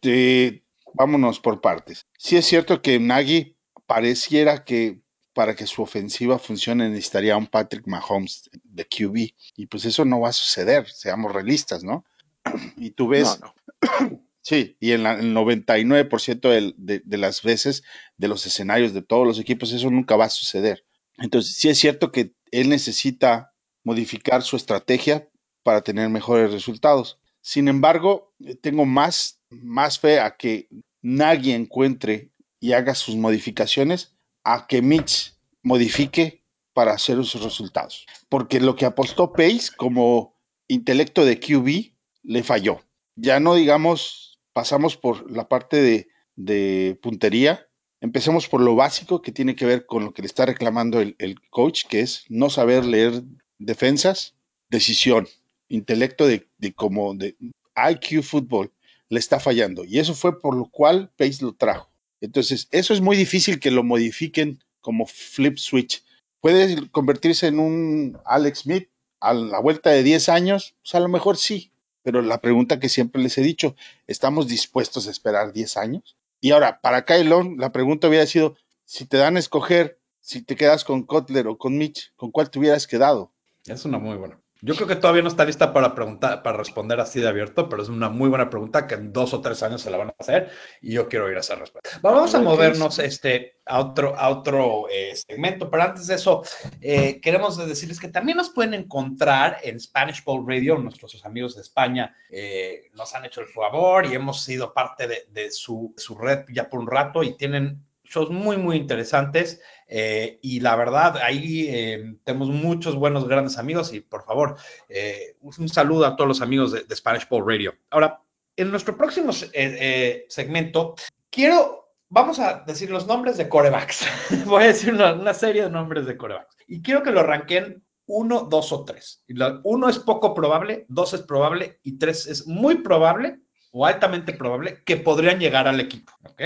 te, 0.00 0.62
vámonos 0.94 1.38
por 1.38 1.60
partes. 1.60 2.06
Sí 2.16 2.36
es 2.36 2.46
cierto 2.46 2.80
que 2.80 2.98
Nagy 2.98 3.56
pareciera 3.86 4.64
que 4.64 5.00
para 5.40 5.56
que 5.56 5.66
su 5.66 5.80
ofensiva 5.80 6.38
funcione 6.38 6.90
necesitaría 6.90 7.34
un 7.34 7.46
Patrick 7.46 7.86
Mahomes 7.86 8.50
de 8.62 8.84
QB 8.86 9.16
y 9.56 9.66
pues 9.68 9.86
eso 9.86 10.04
no 10.04 10.20
va 10.20 10.28
a 10.28 10.32
suceder, 10.34 10.86
seamos 10.86 11.32
realistas, 11.32 11.82
¿no? 11.82 12.04
Y 12.76 12.90
tú 12.90 13.08
ves, 13.08 13.40
no, 13.40 13.54
no. 13.80 14.20
Sí, 14.42 14.76
y 14.80 14.92
en 14.92 15.02
la- 15.02 15.14
el 15.14 15.32
99% 15.32 16.50
del- 16.50 16.74
de, 16.76 17.00
de 17.06 17.16
las 17.16 17.40
veces 17.42 17.84
de 18.18 18.28
los 18.28 18.44
escenarios 18.44 18.92
de 18.92 19.00
todos 19.00 19.26
los 19.26 19.38
equipos 19.38 19.72
eso 19.72 19.90
nunca 19.90 20.14
va 20.14 20.26
a 20.26 20.28
suceder. 20.30 20.84
Entonces, 21.16 21.54
sí 21.56 21.70
es 21.70 21.78
cierto 21.78 22.12
que 22.12 22.34
él 22.50 22.68
necesita 22.68 23.54
modificar 23.82 24.42
su 24.42 24.56
estrategia 24.56 25.26
para 25.62 25.80
tener 25.80 26.10
mejores 26.10 26.52
resultados. 26.52 27.18
Sin 27.40 27.66
embargo, 27.66 28.34
eh, 28.44 28.56
tengo 28.56 28.84
más, 28.84 29.40
más 29.48 29.98
fe 29.98 30.20
a 30.20 30.36
que 30.36 30.68
nadie 31.00 31.54
encuentre 31.54 32.30
y 32.60 32.72
haga 32.72 32.94
sus 32.94 33.16
modificaciones 33.16 34.14
a 34.44 34.66
que 34.66 34.82
Mitch 34.82 35.34
modifique 35.62 36.44
para 36.72 36.92
hacer 36.92 37.22
sus 37.24 37.42
resultados. 37.42 38.06
Porque 38.28 38.60
lo 38.60 38.76
que 38.76 38.86
apostó 38.86 39.32
Pace 39.32 39.70
como 39.76 40.36
intelecto 40.68 41.24
de 41.24 41.38
QB 41.38 41.92
le 42.22 42.42
falló. 42.42 42.80
Ya 43.16 43.40
no 43.40 43.54
digamos, 43.54 44.40
pasamos 44.52 44.96
por 44.96 45.30
la 45.30 45.48
parte 45.48 45.82
de, 45.82 46.08
de 46.36 46.98
puntería. 47.02 47.68
Empecemos 48.00 48.48
por 48.48 48.60
lo 48.60 48.76
básico 48.76 49.20
que 49.20 49.32
tiene 49.32 49.56
que 49.56 49.66
ver 49.66 49.84
con 49.84 50.04
lo 50.04 50.12
que 50.12 50.22
le 50.22 50.26
está 50.26 50.46
reclamando 50.46 51.00
el, 51.00 51.16
el 51.18 51.40
coach, 51.50 51.84
que 51.86 52.00
es 52.00 52.24
no 52.28 52.48
saber 52.48 52.84
leer 52.84 53.22
defensas, 53.58 54.36
decisión, 54.70 55.28
intelecto 55.68 56.26
de, 56.26 56.48
de 56.58 56.72
como 56.72 57.14
de 57.14 57.36
IQ 57.76 58.22
fútbol, 58.22 58.72
le 59.08 59.18
está 59.18 59.40
fallando. 59.40 59.84
Y 59.84 59.98
eso 59.98 60.14
fue 60.14 60.40
por 60.40 60.56
lo 60.56 60.66
cual 60.66 61.12
Pace 61.16 61.44
lo 61.44 61.52
trajo. 61.54 61.89
Entonces, 62.20 62.68
eso 62.70 62.92
es 62.92 63.00
muy 63.00 63.16
difícil 63.16 63.60
que 63.60 63.70
lo 63.70 63.82
modifiquen 63.82 64.62
como 64.80 65.06
flip 65.06 65.58
switch. 65.58 66.04
Puede 66.40 66.88
convertirse 66.90 67.46
en 67.46 67.58
un 67.58 68.18
Alex 68.24 68.60
Smith 68.60 68.88
a 69.20 69.34
la 69.34 69.60
vuelta 69.60 69.90
de 69.90 70.02
10 70.02 70.28
años, 70.28 70.74
pues 70.82 70.94
a 70.94 71.00
lo 71.00 71.08
mejor 71.08 71.36
sí. 71.36 71.72
Pero 72.02 72.22
la 72.22 72.40
pregunta 72.40 72.80
que 72.80 72.88
siempre 72.88 73.22
les 73.22 73.36
he 73.36 73.42
dicho, 73.42 73.76
¿estamos 74.06 74.48
dispuestos 74.48 75.06
a 75.06 75.10
esperar 75.10 75.52
10 75.52 75.76
años? 75.76 76.16
Y 76.40 76.52
ahora, 76.52 76.80
para 76.80 77.04
Kylon, 77.04 77.58
la 77.58 77.72
pregunta 77.72 78.08
hubiera 78.08 78.26
sido, 78.26 78.56
si 78.84 79.04
te 79.04 79.18
dan 79.18 79.36
a 79.36 79.40
escoger, 79.40 79.98
si 80.20 80.40
te 80.40 80.56
quedas 80.56 80.84
con 80.84 81.02
Kotler 81.02 81.46
o 81.46 81.58
con 81.58 81.76
Mitch, 81.76 82.12
¿con 82.16 82.30
cuál 82.30 82.50
te 82.50 82.58
hubieras 82.58 82.86
quedado? 82.86 83.32
Es 83.66 83.84
una 83.84 83.98
muy 83.98 84.16
buena. 84.16 84.40
Yo 84.62 84.74
creo 84.74 84.86
que 84.86 84.96
todavía 84.96 85.22
no 85.22 85.28
está 85.28 85.44
lista 85.44 85.72
para 85.72 85.94
preguntar, 85.94 86.42
para 86.42 86.58
responder 86.58 87.00
así 87.00 87.20
de 87.20 87.28
abierto, 87.28 87.68
pero 87.68 87.82
es 87.82 87.88
una 87.88 88.10
muy 88.10 88.28
buena 88.28 88.50
pregunta 88.50 88.86
que 88.86 88.94
en 88.94 89.12
dos 89.12 89.32
o 89.32 89.40
tres 89.40 89.62
años 89.62 89.80
se 89.80 89.90
la 89.90 89.96
van 89.96 90.08
a 90.08 90.14
hacer 90.18 90.50
y 90.80 90.92
yo 90.92 91.08
quiero 91.08 91.26
oír 91.26 91.36
esa 91.36 91.54
respuesta. 91.54 91.98
Vamos 92.02 92.34
a 92.34 92.40
movernos 92.40 92.98
este, 92.98 93.60
a 93.66 93.80
otro, 93.80 94.16
a 94.16 94.28
otro 94.28 94.86
eh, 94.90 95.14
segmento, 95.16 95.70
pero 95.70 95.82
antes 95.82 96.06
de 96.06 96.14
eso, 96.14 96.42
eh, 96.80 97.20
queremos 97.20 97.56
decirles 97.66 98.00
que 98.00 98.08
también 98.08 98.36
nos 98.36 98.50
pueden 98.50 98.74
encontrar 98.74 99.58
en 99.62 99.80
Spanish 99.80 100.22
Bowl 100.24 100.46
Radio, 100.46 100.76
nuestros 100.78 101.24
amigos 101.24 101.56
de 101.56 101.62
España 101.62 102.14
eh, 102.30 102.90
nos 102.94 103.14
han 103.14 103.24
hecho 103.24 103.40
el 103.40 103.46
favor 103.46 104.06
y 104.06 104.14
hemos 104.14 104.42
sido 104.42 104.74
parte 104.74 105.06
de, 105.06 105.26
de 105.30 105.50
su, 105.50 105.94
su 105.96 106.16
red 106.16 106.44
ya 106.52 106.68
por 106.68 106.80
un 106.80 106.86
rato 106.86 107.22
y 107.22 107.36
tienen 107.36 107.84
shows 108.10 108.30
muy, 108.30 108.56
muy 108.56 108.76
interesantes. 108.76 109.62
Eh, 109.86 110.38
y 110.42 110.60
la 110.60 110.76
verdad, 110.76 111.16
ahí 111.22 111.66
eh, 111.68 112.16
tenemos 112.24 112.48
muchos 112.48 112.96
buenos, 112.96 113.26
grandes 113.26 113.56
amigos 113.56 113.92
y 113.92 114.00
por 114.00 114.24
favor, 114.24 114.56
eh, 114.88 115.36
un 115.40 115.68
saludo 115.68 116.06
a 116.06 116.16
todos 116.16 116.28
los 116.28 116.42
amigos 116.42 116.72
de, 116.72 116.96
Spanish 116.96 117.28
Bowl 117.28 117.46
Radio. 117.46 117.74
Ahora, 117.90 118.20
en 118.56 118.70
nuestro 118.70 118.96
próximo 118.96 119.32
eh, 119.52 120.26
segmento, 120.28 120.94
quiero, 121.30 121.94
vamos 122.08 122.38
a 122.38 122.64
decir 122.66 122.90
los 122.90 123.06
nombres 123.06 123.38
de 123.38 123.48
corebacks. 123.48 124.04
Voy 124.46 124.64
a 124.64 124.66
decir 124.68 124.92
una, 124.92 125.34
serie 125.34 125.62
de 125.62 125.70
nombres 125.70 126.06
de 126.06 126.16
corebacks. 126.16 126.56
Y 126.66 126.82
quiero 126.82 127.02
que 127.02 127.12
lo 127.12 127.20
arranquen 127.20 127.82
uno, 128.06 128.42
dos 128.42 128.72
o 128.72 128.84
tres. 128.84 129.24
Uno 129.62 129.88
es 129.88 129.98
poco 130.00 130.34
probable, 130.34 130.84
dos 130.88 131.14
es 131.14 131.22
probable 131.22 131.78
y 131.84 131.96
tres 131.96 132.26
es 132.26 132.46
muy 132.46 132.76
probable 132.82 133.40
o 133.72 133.86
altamente 133.86 134.32
probable 134.32 134.82
que 134.84 134.96
podrían 134.96 135.38
llegar 135.38 135.68
al 135.68 135.78
equipo. 135.78 136.12
¿Ok? 136.24 136.42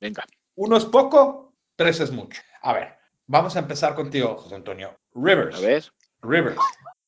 Venga. 0.00 0.24
Uno 0.64 0.78
es 0.78 0.86
poco, 0.86 1.52
tres 1.76 2.00
es 2.00 2.10
mucho. 2.10 2.40
A 2.62 2.72
ver, 2.72 2.94
vamos 3.26 3.54
a 3.54 3.58
empezar 3.58 3.94
contigo, 3.94 4.38
José 4.38 4.54
Antonio. 4.54 4.96
Rivers. 5.14 5.58
A 5.58 5.60
ver. 5.60 5.84
Rivers. 6.22 6.56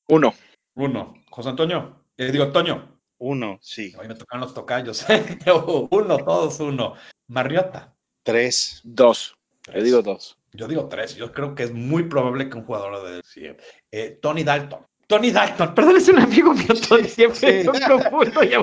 Uno. 0.09 0.35
Uno. 0.75 1.15
José 1.31 1.49
Antonio. 1.49 2.05
Eh, 2.19 2.31
digo, 2.31 2.53
Toño. 2.53 3.01
Uno, 3.17 3.59
sí. 3.63 3.95
Hoy 3.99 4.09
me 4.09 4.15
tocan 4.15 4.41
los 4.41 4.53
tocayos. 4.53 5.07
uno, 5.91 6.19
todos 6.19 6.61
uno. 6.61 6.97
Mariota. 7.29 7.97
Tres. 8.23 8.83
Dos. 8.85 9.35
Yo 9.73 9.83
digo 9.83 10.03
dos. 10.03 10.37
Yo 10.53 10.69
digo 10.69 10.87
tres. 10.91 11.17
Yo 11.17 11.33
creo 11.33 11.55
que 11.55 11.63
es 11.63 11.73
muy 11.73 12.03
probable 12.03 12.51
que 12.51 12.59
un 12.59 12.67
jugador 12.67 13.09
de 13.09 13.23
siguiente. 13.23 13.65
Eh, 13.91 14.19
Tony 14.21 14.45
Dalton. 14.45 14.87
Tony 15.09 15.31
Dalton, 15.31 15.73
perdón, 15.75 15.97
es 15.97 16.09
un 16.09 16.19
amigo 16.19 16.53
mío, 16.53 16.67
Tony, 16.89 17.05
siempre 17.05 17.39
Sí. 17.39 17.47
es 17.47 17.69
un 17.69 17.79
profundo. 17.81 18.43
y 18.43 18.49
Ya, 18.51 18.61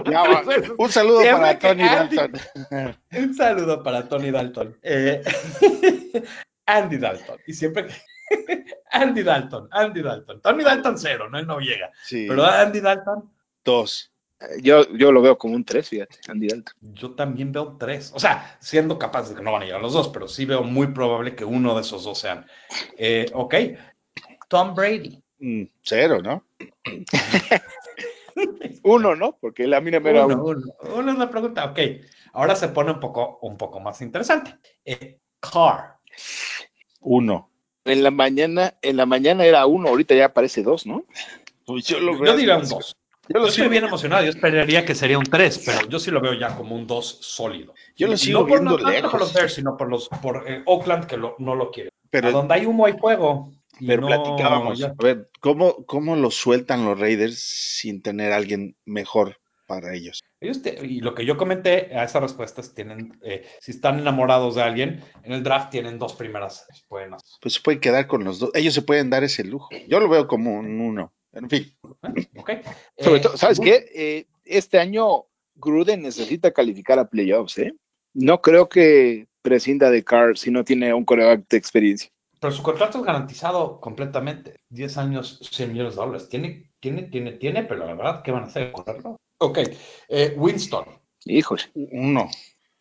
Un 0.77 0.89
saludo 0.91 1.21
Siempre 1.21 1.41
para 1.41 1.59
Tony 1.59 1.83
Andy- 1.83 2.15
Dalton. 2.17 2.41
Un 3.17 3.35
saludo 3.35 3.83
para 3.83 4.07
Tony 4.09 4.31
Dalton. 4.31 4.77
Eh, 4.81 5.21
Andy 6.65 6.97
Dalton. 6.97 7.37
Y 7.47 7.53
siempre 7.53 7.87
que. 7.87 7.93
Andy 8.91 9.23
Dalton, 9.23 9.67
Andy 9.71 10.01
Dalton. 10.01 10.41
Tony 10.41 10.63
Dalton 10.63 10.97
cero, 10.97 11.29
no, 11.29 11.37
él 11.39 11.47
no 11.47 11.59
llega. 11.59 11.91
Sí. 12.03 12.25
Pero 12.27 12.45
Andy 12.45 12.79
Dalton, 12.79 13.31
Dos. 13.63 14.11
Eh, 14.39 14.61
Yo, 14.61 14.85
yo 14.95 15.11
lo 15.11 15.21
veo 15.21 15.37
como 15.37 15.55
un 15.55 15.63
tres, 15.63 15.89
fíjate, 15.89 16.17
Andy 16.27 16.47
Dalton. 16.47 16.73
yo 16.93 17.11
también 17.11 17.51
veo 17.53 17.77
tres. 17.79 18.11
O 18.13 18.19
sea, 18.19 18.57
siendo 18.59 18.99
capaz 18.99 19.29
de 19.29 19.35
que 19.35 19.41
no 19.41 19.51
van 19.53 19.61
a 19.63 19.65
llegar 19.65 19.81
los 19.81 19.93
dos, 19.93 20.09
pero 20.09 20.27
sí 20.27 20.45
veo 20.45 20.63
muy 20.63 20.87
probable 20.87 21.35
que 21.35 21.45
uno 21.45 21.73
de 21.75 21.81
esos 21.81 22.03
dos 22.03 22.19
sean. 22.19 22.45
Eh, 22.97 23.27
ok. 23.33 23.55
Tom 24.49 24.75
Brady. 24.75 25.22
Mm, 25.43 25.63
Cero, 25.81 26.21
¿no? 26.23 26.45
Uno, 28.83 29.15
¿no? 29.15 29.37
Porque 29.41 29.67
la 29.67 29.81
mira 29.81 29.97
era 30.03 30.25
Uno, 30.25 30.35
uno. 30.43 30.61
uno. 30.81 30.95
Uno 30.95 31.11
es 31.11 31.17
la 31.17 31.29
pregunta. 31.29 31.65
Ok. 31.65 31.79
Ahora 32.33 32.55
se 32.55 32.69
pone 32.69 32.91
un 32.91 32.99
poco, 33.01 33.39
un 33.41 33.57
poco 33.57 33.79
más 33.81 34.01
interesante. 34.01 34.55
Eh, 34.85 35.19
Carr. 35.41 35.97
Uno. 37.01 37.49
En 37.85 38.01
la 38.03 38.11
mañana, 38.11 38.73
en 38.81 38.95
la 38.97 39.05
mañana 39.05 39.43
era 39.45 39.65
uno, 39.65 39.89
ahorita 39.89 40.15
ya 40.15 40.33
parece 40.33 40.63
dos, 40.63 40.85
¿no? 40.85 41.03
Pues 41.65 41.85
yo 41.85 41.99
lo 41.99 42.13
Yo 42.13 42.19
veo. 42.21 42.37
diría 42.37 42.57
un 42.57 42.67
dos. 42.69 42.95
Yo 43.27 43.35
Yo 43.35 43.39
lo 43.41 43.47
estoy 43.47 43.67
bien 43.69 43.83
emocionado, 43.85 44.23
yo 44.23 44.29
esperaría 44.31 44.83
que 44.85 44.95
sería 44.95 45.17
un 45.17 45.23
3, 45.25 45.61
pero 45.65 45.87
yo 45.89 45.97
sí 45.99 46.11
lo 46.11 46.19
veo 46.21 46.33
ya 46.33 46.55
como 46.57 46.75
un 46.75 46.85
2 46.87 47.05
sólido. 47.21 47.73
yo 47.95 48.07
lo 48.07 48.17
sigo 48.17 48.39
no 48.39 48.45
por, 48.47 48.51
viendo 48.59 48.71
no 48.71 48.77
tanto 48.77 48.91
lejos. 48.91 49.11
por 49.11 49.19
los 49.21 49.33
Bears, 49.33 49.53
sino 49.53 49.77
por 49.77 49.89
los 49.89 50.09
por 50.21 50.43
eh, 50.49 50.61
Oakland 50.65 51.05
que 51.05 51.15
lo- 51.17 51.35
no 51.39 51.55
lo 51.55 51.69
quiere. 51.71 51.89
A 51.89 52.07
pero 52.09 52.31
donde 52.31 52.53
hay 52.55 52.65
humo 52.65 52.85
hay 52.85 52.93
fuego. 52.93 53.51
Pero 53.79 54.01
no- 54.01 54.07
platicábamos. 54.07 54.79
ya- 54.79 54.93
A 54.97 55.03
ver, 55.03 55.29
¿cómo, 55.39 55.85
¿cómo 55.85 56.15
lo 56.15 56.31
sueltan 56.31 56.85
los 56.85 56.99
Raiders 56.99 57.39
sin 57.39 58.01
tener 58.01 58.31
a 58.31 58.37
alguien 58.37 58.75
mejor 58.85 59.37
para 59.65 59.93
ellos? 59.93 60.21
ellos 60.41 60.61
te- 60.61 60.85
y 60.85 60.99
lo 60.99 61.15
que 61.15 61.25
yo 61.25 61.37
comenté 61.37 61.95
a 61.97 62.03
esas 62.03 62.21
respuestas 62.21 62.73
tienen, 62.73 63.17
eh, 63.23 63.45
si 63.61 63.71
están 63.71 63.97
enamorados 63.99 64.55
de 64.55 64.61
alguien, 64.61 65.01
en 65.23 65.31
el 65.31 65.41
draft 65.41 65.69
tienen 65.71 65.97
dos 65.97 66.13
primeras 66.15 66.65
buenas. 66.89 67.21
Pues 67.41 67.53
se 67.53 67.61
pueden 67.61 67.79
quedar 67.79 68.07
con 68.07 68.25
los 68.25 68.39
dos. 68.39 68.51
Ellos 68.53 68.73
se 68.73 68.81
pueden 68.81 69.09
dar 69.09 69.23
ese 69.23 69.45
lujo. 69.45 69.69
Yo 69.87 70.01
lo 70.01 70.09
veo 70.09 70.27
como 70.27 70.53
un 70.59 70.81
uno. 70.81 71.13
En 71.31 71.49
fin, 71.49 71.63
¿eh? 72.03 72.61
Sobre 72.99 73.17
Eh, 73.17 73.21
todo, 73.21 73.37
¿sabes 73.37 73.59
qué? 73.59 73.85
Eh, 73.95 74.27
este 74.43 74.79
año 74.79 75.25
Gruden 75.55 76.01
necesita 76.01 76.51
calificar 76.51 76.99
a 76.99 77.09
playoffs, 77.09 77.57
¿eh? 77.59 77.73
No 78.13 78.41
creo 78.41 78.67
que 78.67 79.27
prescinda 79.41 79.89
de 79.89 80.03
Carr 80.03 80.37
si 80.37 80.51
no 80.51 80.63
tiene 80.65 80.93
un 80.93 81.05
coreback 81.05 81.47
de 81.47 81.57
experiencia. 81.57 82.09
Pero 82.43 82.53
su 82.53 82.61
contrato 82.61 82.97
es 82.97 83.05
garantizado 83.05 83.79
completamente. 83.79 84.57
10 84.67 84.97
años, 84.97 85.39
100 85.49 85.71
millones 85.71 85.95
de 85.95 86.01
dólares. 86.01 86.27
Tiene, 86.27 86.73
tiene, 86.81 87.03
tiene, 87.03 87.31
tiene, 87.31 87.63
pero 87.63 87.85
la 87.85 87.93
verdad, 87.93 88.21
¿qué 88.21 88.31
van 88.33 88.43
a 88.43 88.47
hacer? 88.47 88.73
¿Correrlo? 88.73 89.15
Ok. 89.37 89.59
Eh, 90.09 90.33
Winston. 90.35 90.83
Híjole, 91.23 91.61
uno. 91.73 92.29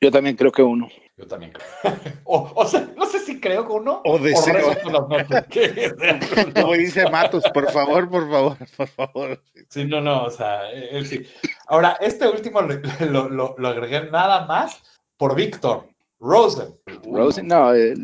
yo 0.01 0.11
también 0.11 0.35
creo 0.35 0.51
que 0.51 0.64
uno. 0.64 0.88
Yo 1.16 1.29
también 1.29 1.53
creo. 1.53 1.94
o, 2.25 2.51
o 2.57 2.66
sea, 2.66 2.90
no 2.96 3.07
sé 3.07 3.20
si 3.20 3.38
creo 3.38 3.64
que 3.64 3.72
uno. 3.72 4.03
O 4.05 4.18
deseo. 4.18 4.53
Como 6.61 6.72
dice 6.72 7.09
Matos, 7.09 7.44
por 7.55 7.70
favor, 7.70 8.11
por 8.11 8.29
favor, 8.29 8.57
por 8.77 8.88
favor. 8.88 9.42
Sí, 9.68 9.85
no, 9.85 10.01
no, 10.01 10.25
o 10.25 10.31
sea, 10.31 10.72
él 10.72 11.07
sí. 11.07 11.25
Ahora, 11.68 11.98
este 12.01 12.27
último 12.29 12.62
lo, 12.62 12.81
lo, 13.09 13.29
lo- 13.29 13.55
lo 13.57 13.68
agregué 13.68 14.11
nada 14.11 14.44
más 14.44 14.83
por 15.16 15.37
Víctor 15.37 15.87
Rosen. 16.18 16.75
Rosen, 17.05 17.46
no, 17.46 17.72
eh, 17.77 17.94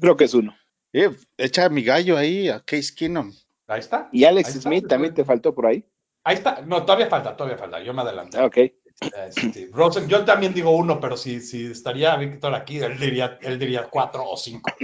creo 0.00 0.16
que 0.16 0.22
es 0.24 0.34
uno. 0.34 0.54
Eh, 0.92 1.10
echa 1.36 1.66
a 1.66 1.68
mi 1.68 1.82
gallo 1.82 2.16
ahí, 2.16 2.48
a 2.48 2.60
Case 2.60 2.94
Keenum. 2.94 3.32
Ahí 3.66 3.80
está. 3.80 4.08
Y 4.12 4.24
Alex 4.24 4.48
está, 4.48 4.60
Smith 4.62 4.86
también 4.88 5.14
te 5.14 5.24
faltó 5.24 5.54
por 5.54 5.66
ahí. 5.66 5.84
Ahí 6.24 6.36
está. 6.36 6.62
No, 6.62 6.84
todavía 6.84 7.08
falta, 7.08 7.36
todavía 7.36 7.58
falta. 7.58 7.82
Yo 7.82 7.92
me 7.94 8.02
adelanté. 8.02 8.38
Ah, 8.38 8.46
Ok. 8.46 8.56
Eh, 9.00 9.28
sí, 9.30 9.52
sí. 9.52 9.66
Rosen, 9.70 10.08
yo 10.08 10.24
también 10.24 10.52
digo 10.52 10.72
uno, 10.72 10.98
pero 10.98 11.16
si, 11.16 11.40
si 11.40 11.66
estaría 11.66 12.16
Víctor 12.16 12.52
aquí, 12.56 12.78
él 12.80 12.98
diría, 12.98 13.38
él 13.42 13.56
diría 13.58 13.84
cuatro 13.88 14.24
o 14.28 14.36
cinco. 14.36 14.70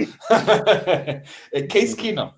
Eh, 1.51 1.67
Case 1.67 1.95
Keenum. 1.97 2.31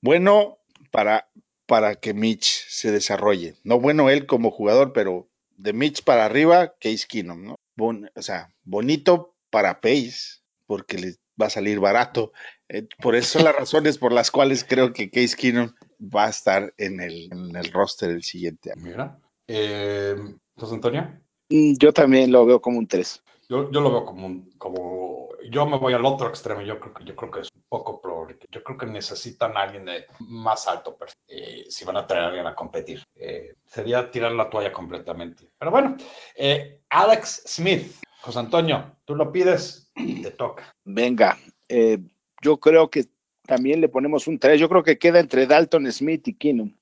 Bueno, 0.00 0.58
para, 0.90 1.28
para 1.66 1.96
que 1.96 2.14
Mitch 2.14 2.66
se 2.68 2.90
desarrolle. 2.92 3.56
No 3.64 3.78
bueno 3.80 4.08
él 4.10 4.26
como 4.26 4.50
jugador, 4.50 4.92
pero 4.92 5.28
de 5.56 5.72
Mitch 5.72 6.02
para 6.02 6.24
arriba, 6.24 6.74
Case 6.80 7.06
Keenum, 7.08 7.44
¿no? 7.44 7.56
Bon- 7.76 8.10
o 8.14 8.22
sea, 8.22 8.54
bonito 8.64 9.34
para 9.50 9.80
Pace, 9.80 10.40
porque 10.66 10.96
le 10.98 11.14
va 11.40 11.46
a 11.46 11.50
salir 11.50 11.78
barato. 11.80 12.32
Eh, 12.68 12.86
por 13.00 13.14
eso 13.14 13.38
son 13.38 13.44
las 13.44 13.56
razones 13.56 13.98
por 13.98 14.12
las 14.12 14.30
cuales 14.30 14.64
creo 14.64 14.92
que 14.92 15.10
Case 15.10 15.36
Keenum 15.36 15.72
va 16.00 16.26
a 16.26 16.30
estar 16.30 16.74
en 16.78 17.00
el, 17.00 17.28
en 17.32 17.54
el 17.54 17.72
roster 17.72 18.10
el 18.10 18.22
siguiente 18.22 18.72
año. 18.72 18.82
Mira. 18.82 19.18
Eh, 19.46 20.16
José 20.56 20.74
Antonio. 20.74 21.20
Mm, 21.48 21.74
Yo 21.78 21.92
también 21.92 22.32
lo 22.32 22.44
veo 22.44 22.60
como 22.60 22.78
un 22.78 22.86
3. 22.86 23.22
Yo, 23.48 23.70
yo 23.70 23.80
lo 23.80 23.92
veo 23.92 24.04
como 24.04 24.26
un, 24.26 24.50
como 24.58 25.28
yo 25.50 25.66
me 25.66 25.78
voy 25.78 25.92
al 25.92 26.04
otro 26.04 26.28
extremo. 26.28 26.62
Yo 26.62 26.80
creo 26.80 26.94
que 26.94 27.04
yo 27.04 27.14
creo 27.14 27.30
que 27.30 27.40
es 27.40 27.48
un 27.54 27.62
poco 27.68 28.00
probable. 28.00 28.38
Yo 28.50 28.62
creo 28.64 28.76
que 28.76 28.86
necesitan 28.86 29.56
a 29.56 29.62
alguien 29.62 29.84
de 29.84 30.06
más 30.20 30.66
alto 30.66 30.98
eh, 31.28 31.64
si 31.68 31.84
van 31.84 31.96
a 31.96 32.06
traer 32.06 32.24
a 32.24 32.26
alguien 32.28 32.46
a 32.46 32.54
competir. 32.54 33.04
Eh, 33.14 33.54
sería 33.64 34.10
tirar 34.10 34.32
la 34.32 34.50
toalla 34.50 34.72
completamente. 34.72 35.48
Pero 35.58 35.70
bueno, 35.70 35.96
eh, 36.34 36.80
Alex 36.90 37.42
Smith, 37.46 37.94
José 38.20 38.38
Antonio, 38.40 38.96
tú 39.04 39.14
lo 39.14 39.30
pides 39.30 39.92
te 39.94 40.30
toca. 40.32 40.74
Venga, 40.84 41.38
eh, 41.68 41.98
yo 42.46 42.58
creo 42.58 42.90
que 42.90 43.06
también 43.44 43.80
le 43.80 43.88
ponemos 43.88 44.28
un 44.28 44.38
3. 44.38 44.60
Yo 44.60 44.68
creo 44.68 44.84
que 44.84 44.98
queda 44.98 45.18
entre 45.18 45.46
Dalton 45.46 45.90
Smith 45.90 46.28
y 46.28 46.34
Keenum. 46.34 46.76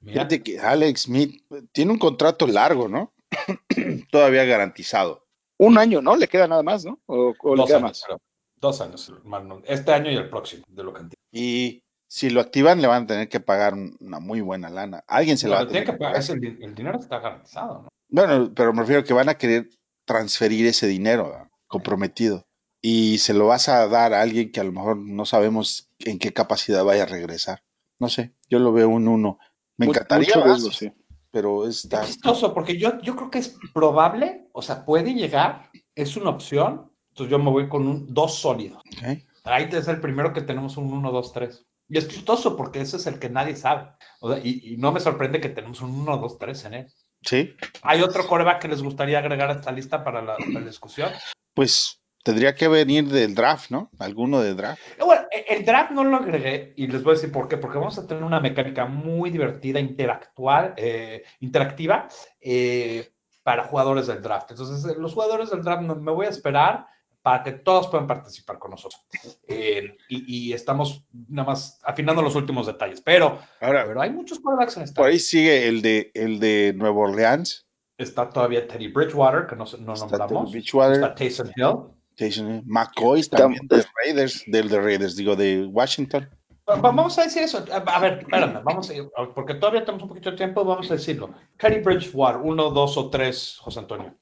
Mira, 0.00 0.12
Fíjate 0.22 0.42
que 0.42 0.58
Alex 0.58 1.02
Smith 1.02 1.42
tiene 1.72 1.92
un 1.92 1.98
contrato 1.98 2.46
largo, 2.46 2.88
¿no? 2.88 3.12
Todavía 4.10 4.44
garantizado. 4.44 5.26
Un 5.58 5.76
año, 5.76 6.00
¿no? 6.00 6.16
Le 6.16 6.28
queda 6.28 6.48
nada 6.48 6.62
más, 6.62 6.86
¿no? 6.86 6.98
O, 7.06 7.34
o 7.38 7.54
le 7.54 7.60
dos 7.60 7.66
queda 7.66 7.78
años, 7.78 8.04
más. 8.08 8.18
Dos 8.56 8.80
años, 8.80 9.08
hermano. 9.08 9.60
Este 9.66 9.92
año 9.92 10.10
y 10.10 10.16
el 10.16 10.30
próximo, 10.30 10.64
de 10.66 10.82
lo 10.82 10.94
que 10.94 11.00
entiendo. 11.00 11.16
Y 11.30 11.82
si 12.08 12.30
lo 12.30 12.40
activan, 12.40 12.80
le 12.80 12.88
van 12.88 13.04
a 13.04 13.06
tener 13.06 13.28
que 13.28 13.40
pagar 13.40 13.74
una 13.74 14.18
muy 14.18 14.40
buena 14.40 14.70
lana. 14.70 15.04
Alguien 15.06 15.36
se 15.36 15.48
la 15.48 15.56
va 15.56 15.62
a 15.62 15.66
tener 15.66 15.84
que 15.84 15.92
que 15.92 15.98
pagar, 15.98 16.22
el, 16.26 16.62
el 16.62 16.74
dinero 16.74 16.98
está 16.98 17.18
garantizado, 17.18 17.82
¿no? 17.82 17.88
Bueno, 18.08 18.52
pero 18.54 18.72
me 18.72 18.80
refiero 18.80 19.04
que 19.04 19.12
van 19.12 19.28
a 19.28 19.36
querer 19.36 19.68
transferir 20.06 20.66
ese 20.66 20.86
dinero 20.86 21.50
comprometido. 21.66 22.45
Y 22.88 23.18
se 23.18 23.34
lo 23.34 23.48
vas 23.48 23.68
a 23.68 23.88
dar 23.88 24.14
a 24.14 24.20
alguien 24.22 24.52
que 24.52 24.60
a 24.60 24.64
lo 24.64 24.70
mejor 24.70 24.96
no 24.96 25.26
sabemos 25.26 25.90
en 25.98 26.20
qué 26.20 26.32
capacidad 26.32 26.84
vaya 26.84 27.02
a 27.02 27.06
regresar. 27.06 27.64
No 27.98 28.08
sé, 28.08 28.36
yo 28.48 28.60
lo 28.60 28.72
veo 28.72 28.88
un 28.88 29.08
uno. 29.08 29.40
Me 29.76 29.86
encantaría, 29.86 30.36
mucho 30.36 30.70
sí. 30.70 30.92
pero 31.32 31.66
Es 31.66 31.82
está. 31.82 32.04
chistoso, 32.04 32.54
porque 32.54 32.78
yo, 32.78 33.00
yo 33.02 33.16
creo 33.16 33.28
que 33.28 33.40
es 33.40 33.56
probable, 33.74 34.46
o 34.52 34.62
sea, 34.62 34.84
puede 34.84 35.14
llegar, 35.14 35.68
es 35.96 36.16
una 36.16 36.30
opción. 36.30 36.92
Entonces 37.08 37.28
yo 37.32 37.40
me 37.40 37.50
voy 37.50 37.68
con 37.68 37.88
un 37.88 38.06
2 38.14 38.34
sólido. 38.38 38.78
ok. 38.78 39.18
Ahí 39.42 39.68
es 39.72 39.88
el 39.88 40.00
primero 40.00 40.32
que 40.32 40.42
tenemos 40.42 40.76
un 40.76 40.92
1, 40.92 41.10
2, 41.10 41.32
3. 41.32 41.66
Y 41.88 41.98
es 41.98 42.06
chistoso 42.06 42.56
porque 42.56 42.82
ese 42.82 42.98
es 42.98 43.08
el 43.08 43.18
que 43.18 43.30
nadie 43.30 43.56
sabe. 43.56 43.90
O 44.20 44.32
sea, 44.32 44.40
y, 44.44 44.74
y 44.74 44.76
no 44.76 44.92
me 44.92 45.00
sorprende 45.00 45.40
que 45.40 45.48
tenemos 45.48 45.80
un 45.80 45.90
1, 45.90 46.18
2, 46.18 46.38
3 46.38 46.64
en 46.66 46.74
él. 46.74 46.86
Sí, 47.22 47.52
¿Hay 47.82 48.02
otro 48.02 48.28
coreback 48.28 48.62
que 48.62 48.68
les 48.68 48.80
gustaría 48.82 49.18
agregar 49.18 49.50
a 49.50 49.54
esta 49.54 49.72
lista 49.72 50.04
para 50.04 50.22
la, 50.22 50.36
para 50.36 50.50
la 50.52 50.60
discusión? 50.60 51.10
pues 51.52 52.00
tendría 52.26 52.54
que 52.54 52.68
venir 52.68 53.06
del 53.08 53.34
draft, 53.34 53.70
¿no? 53.70 53.90
Alguno 53.98 54.40
del 54.42 54.56
draft. 54.56 54.80
Eh, 54.98 55.04
Bueno, 55.04 55.22
e- 55.30 55.46
el 55.54 55.64
draft 55.64 55.92
no 55.92 56.04
lo 56.04 56.16
agregué 56.16 56.74
y 56.76 56.86
les 56.88 57.02
voy 57.02 57.12
a 57.12 57.14
decir 57.14 57.32
por 57.32 57.48
qué. 57.48 57.56
Porque 57.56 57.78
vamos 57.78 57.96
a 57.98 58.06
tener 58.06 58.22
una 58.24 58.40
mecánica 58.40 58.84
muy 58.86 59.30
divertida, 59.30 59.80
interactual, 59.80 60.74
eh, 60.76 61.22
interactiva 61.40 62.08
eh, 62.40 63.10
para 63.42 63.64
jugadores 63.64 64.06
del 64.08 64.20
draft. 64.20 64.50
Entonces, 64.50 64.84
eh, 64.90 64.96
los 64.98 65.14
jugadores 65.14 65.50
del 65.50 65.62
draft 65.62 65.82
me 65.82 66.12
voy 66.12 66.26
a 66.26 66.30
esperar 66.30 66.86
para 67.22 67.42
que 67.42 67.52
todos 67.52 67.88
puedan 67.88 68.06
participar 68.06 68.58
con 68.58 68.70
nosotros. 68.72 69.04
Eh, 69.48 69.96
y, 70.08 70.48
y 70.48 70.52
estamos 70.52 71.04
nada 71.28 71.48
más 71.48 71.80
afinando 71.84 72.22
los 72.22 72.34
últimos 72.36 72.66
detalles. 72.66 73.00
Pero, 73.00 73.38
Ahora, 73.60 73.84
pero 73.86 74.00
hay 74.00 74.10
muchos 74.10 74.38
quarterbacks 74.40 74.76
en 74.76 74.82
esta. 74.84 75.00
por 75.00 75.10
ahí 75.10 75.18
sigue 75.18 75.66
el 75.66 75.82
de 75.82 76.10
el 76.14 76.38
de 76.38 76.72
Nueva 76.76 76.98
Orleans. 77.00 77.66
Está 77.98 78.28
todavía 78.28 78.68
Teddy 78.68 78.88
Bridgewater, 78.88 79.46
que 79.46 79.56
no, 79.56 79.64
no 79.80 79.94
Está 79.94 80.06
nombramos. 80.18 80.50
Teddy 80.50 80.60
Bridgewater. 80.60 80.92
Está 80.96 81.14
Taysom 81.14 81.48
Hill. 81.56 81.95
Jason 82.18 82.62
McCoy 82.66 83.20
Está- 83.20 83.36
también 83.38 83.66
de 83.68 83.84
Raiders, 84.04 84.42
del 84.46 84.68
de 84.68 84.80
Raiders, 84.80 85.16
digo, 85.16 85.36
de 85.36 85.66
Washington. 85.66 86.28
Va- 86.68 86.76
Vamos 86.76 87.18
a 87.18 87.24
decir 87.24 87.42
eso. 87.42 87.64
A 87.70 88.00
ver, 88.00 88.18
espérame, 88.20 88.62
vamos 88.64 88.90
a 88.90 88.94
ir, 88.94 89.08
porque 89.34 89.54
todavía 89.54 89.84
tenemos 89.84 90.02
un 90.02 90.08
poquito 90.08 90.30
de 90.30 90.36
tiempo, 90.36 90.64
vamos 90.64 90.90
a 90.90 90.94
decirlo. 90.94 91.32
Teddy 91.58 91.80
Bridgewater, 91.80 92.40
uno, 92.42 92.70
dos 92.70 92.96
o 92.96 93.08
tres, 93.10 93.56
José 93.60 93.80
Antonio. 93.80 94.14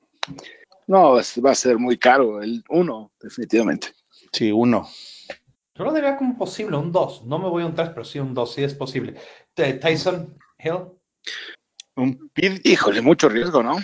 No, 0.86 1.12
va 1.14 1.50
a 1.50 1.54
ser 1.54 1.78
muy 1.78 1.96
caro. 1.96 2.42
El 2.42 2.62
uno, 2.68 3.12
definitivamente. 3.20 3.88
Sí, 4.32 4.52
uno. 4.52 4.86
Yo 5.76 5.84
lo 5.84 5.92
diría 5.92 6.16
como 6.16 6.36
posible, 6.36 6.76
un 6.76 6.92
dos. 6.92 7.24
No 7.24 7.38
me 7.38 7.48
voy 7.48 7.62
a 7.62 7.66
un 7.66 7.74
tres, 7.74 7.88
pero 7.90 8.04
sí 8.04 8.18
un 8.18 8.34
dos, 8.34 8.52
sí 8.52 8.62
es 8.62 8.74
posible. 8.74 9.14
Tyson 9.54 10.36
Hill, 10.58 10.88
Un 11.96 12.30
pid- 12.34 12.60
Híjole, 12.64 13.00
mucho 13.00 13.28
riesgo, 13.28 13.62
¿no? 13.62 13.76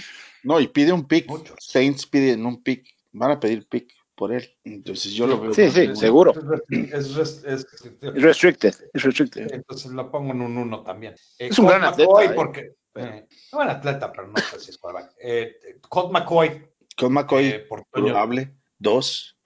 no, 0.42 0.60
y 0.60 0.66
pide 0.68 0.92
un 0.92 1.04
pick. 1.06 1.28
Mucho. 1.28 1.54
Saints 1.58 2.06
piden 2.06 2.44
un 2.44 2.62
pick. 2.62 2.86
Van 3.12 3.30
a 3.30 3.40
pedir 3.40 3.66
pick 3.68 3.92
por 4.20 4.34
él. 4.34 4.54
Entonces 4.64 5.14
yo 5.14 5.26
lo 5.26 5.40
veo. 5.40 5.54
Sí, 5.54 5.70
sí, 5.70 5.96
seguro. 5.96 6.34
Es, 6.68 7.16
es- 7.16 7.42
es- 7.42 7.66
Es 8.02 8.22
restricted, 8.22 8.74
es 8.92 9.02
restricted. 9.02 9.50
entonces 9.50 9.90
lo 9.92 10.10
pongo 10.10 10.32
en 10.32 10.42
un 10.42 10.58
uno 10.58 10.82
también. 10.82 11.14
Eh, 11.38 11.48
Es 11.48 11.58
un 11.58 11.64
Colt 11.64 11.78
gran 11.78 11.90
McCoy, 11.90 12.04
atleta, 12.26 12.32
¿eh? 12.32 12.36
porque. 12.36 12.72
Eh, 12.96 13.26
buen 13.50 13.68
atleta, 13.70 14.12
pero 14.12 14.26
no 14.28 14.36
sé 14.36 14.60
si 14.60 14.70
es 14.72 14.76
quarterback. 14.78 15.14
Eh, 15.22 15.56
Colt 15.88 16.12
McCoy, 16.12 16.66
Con 16.98 17.14
McCoy, 17.14 17.46
eh, 17.46 17.58
por 17.60 17.82
probable. 17.90 18.54
Dos. 18.78 19.38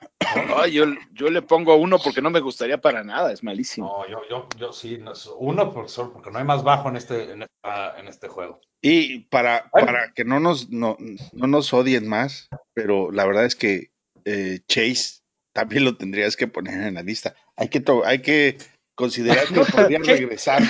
Ay, 0.56 0.72
yo, 0.72 0.86
yo 1.12 1.28
le 1.30 1.42
pongo 1.42 1.76
uno 1.76 1.98
porque 2.02 2.20
no 2.22 2.30
me 2.30 2.40
gustaría 2.40 2.80
para 2.80 3.04
nada, 3.04 3.32
es 3.32 3.44
malísimo. 3.44 3.86
No, 3.86 4.08
yo, 4.08 4.18
yo, 4.28 4.48
yo 4.58 4.72
sí, 4.72 4.98
no, 4.98 5.12
uno 5.38 5.72
por 5.72 5.88
solo 5.88 6.12
porque 6.12 6.30
no 6.32 6.38
hay 6.38 6.44
más 6.44 6.64
bajo 6.64 6.88
en 6.88 6.96
este, 6.96 7.30
en 7.32 7.42
esta- 7.42 7.98
en 8.00 8.08
este 8.08 8.26
juego. 8.26 8.60
Y 8.82 9.20
para, 9.30 9.68
Bueno. 9.72 9.86
para 9.86 10.12
que 10.12 10.24
no 10.24 10.40
nos, 10.40 10.70
no, 10.70 10.96
no 11.32 11.46
nos 11.46 11.72
odien 11.72 12.08
más, 12.08 12.48
pero 12.74 13.10
la 13.12 13.24
verdad 13.24 13.44
es 13.44 13.54
que 13.56 13.90
eh, 14.24 14.60
Chase 14.66 15.20
también 15.52 15.84
lo 15.84 15.96
tendrías 15.96 16.36
que 16.36 16.46
poner 16.48 16.80
en 16.88 16.94
la 16.94 17.02
lista. 17.02 17.34
Hay 17.56 17.68
que, 17.68 17.82
hay 18.04 18.18
que 18.20 18.56
considerar 18.94 19.44
que 19.46 19.60
podría 19.72 19.98
Chase- 20.00 20.16
regresar. 20.20 20.62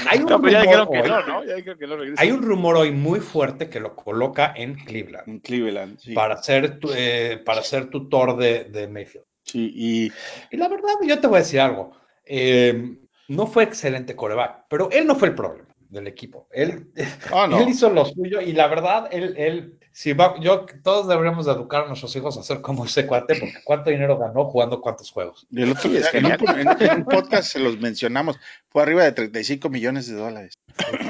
Hay 2.17 2.31
un 2.31 2.43
rumor 2.43 2.77
hoy 2.77 2.91
muy 2.93 3.21
fuerte 3.21 3.69
que 3.69 3.81
lo 3.81 3.95
coloca 3.97 4.53
en 4.57 4.75
Cleveland 4.75 5.29
En 5.29 5.39
Cleveland, 5.41 5.99
sí. 5.99 6.13
para, 6.15 6.43
ser 6.43 6.79
tu- 6.79 6.93
eh, 6.95 7.41
para 7.45 7.63
ser 7.63 7.87
tutor 7.91 8.37
de, 8.37 8.65
de 8.65 8.89
Mayfield. 8.89 9.25
Sí, 9.45 9.71
y 9.75 10.13
Y 10.51 10.57
la 10.57 10.69
verdad, 10.69 10.95
yo 11.07 11.19
te 11.21 11.27
voy 11.27 11.37
a 11.37 11.41
decir 11.41 11.61
algo. 11.61 11.93
eh, 12.25 12.97
no 13.29 13.47
fue 13.47 13.65
excelente 13.65 14.15
coreback, 14.15 14.67
pero 14.69 14.91
él 14.91 15.07
no 15.07 15.15
fue 15.17 15.29
el 15.29 15.35
problema 15.35 15.69
del 15.89 16.07
equipo. 16.07 16.47
Él, 16.53 16.91
oh, 17.33 17.47
no. 17.47 17.59
él 17.63 17.69
hizo 17.71 17.89
lo 17.91 18.05
suyo 18.05 18.41
y 18.43 18.53
la 18.53 18.67
verdad, 18.69 19.09
él, 19.11 19.35
él 19.39 19.79
si 19.97 20.13
va, 20.13 20.35
yo, 20.41 20.67
todos 20.83 21.07
deberíamos 21.07 21.47
de 21.47 21.53
educar 21.53 21.85
a 21.85 21.87
nuestros 21.87 22.15
hijos 22.17 22.37
a 22.37 22.43
ser 22.43 22.61
como 22.61 22.85
ese 22.85 23.07
cuate, 23.07 23.37
porque 23.39 23.59
cuánto 23.63 23.91
dinero 23.91 24.19
ganó 24.19 24.45
jugando 24.47 24.81
cuántos 24.81 25.13
juegos. 25.13 25.47
Y 25.51 25.63
el 25.63 25.71
otro 25.71 25.83
Sí, 25.89 25.97
es 25.97 26.11
día, 26.11 26.21
en, 26.21 26.27
un, 26.27 26.59
en- 26.59 26.83
en 26.91 26.97
un 26.99 27.05
podcast 27.05 27.53
se 27.53 27.61
los 27.61 27.79
mencionamos. 27.79 28.37
Fue 28.71 28.83
arriba 28.83 29.05
de 29.05 29.13
35 29.13 29.69
millones 29.71 30.09
de 30.09 30.17
dólares. 30.17 30.55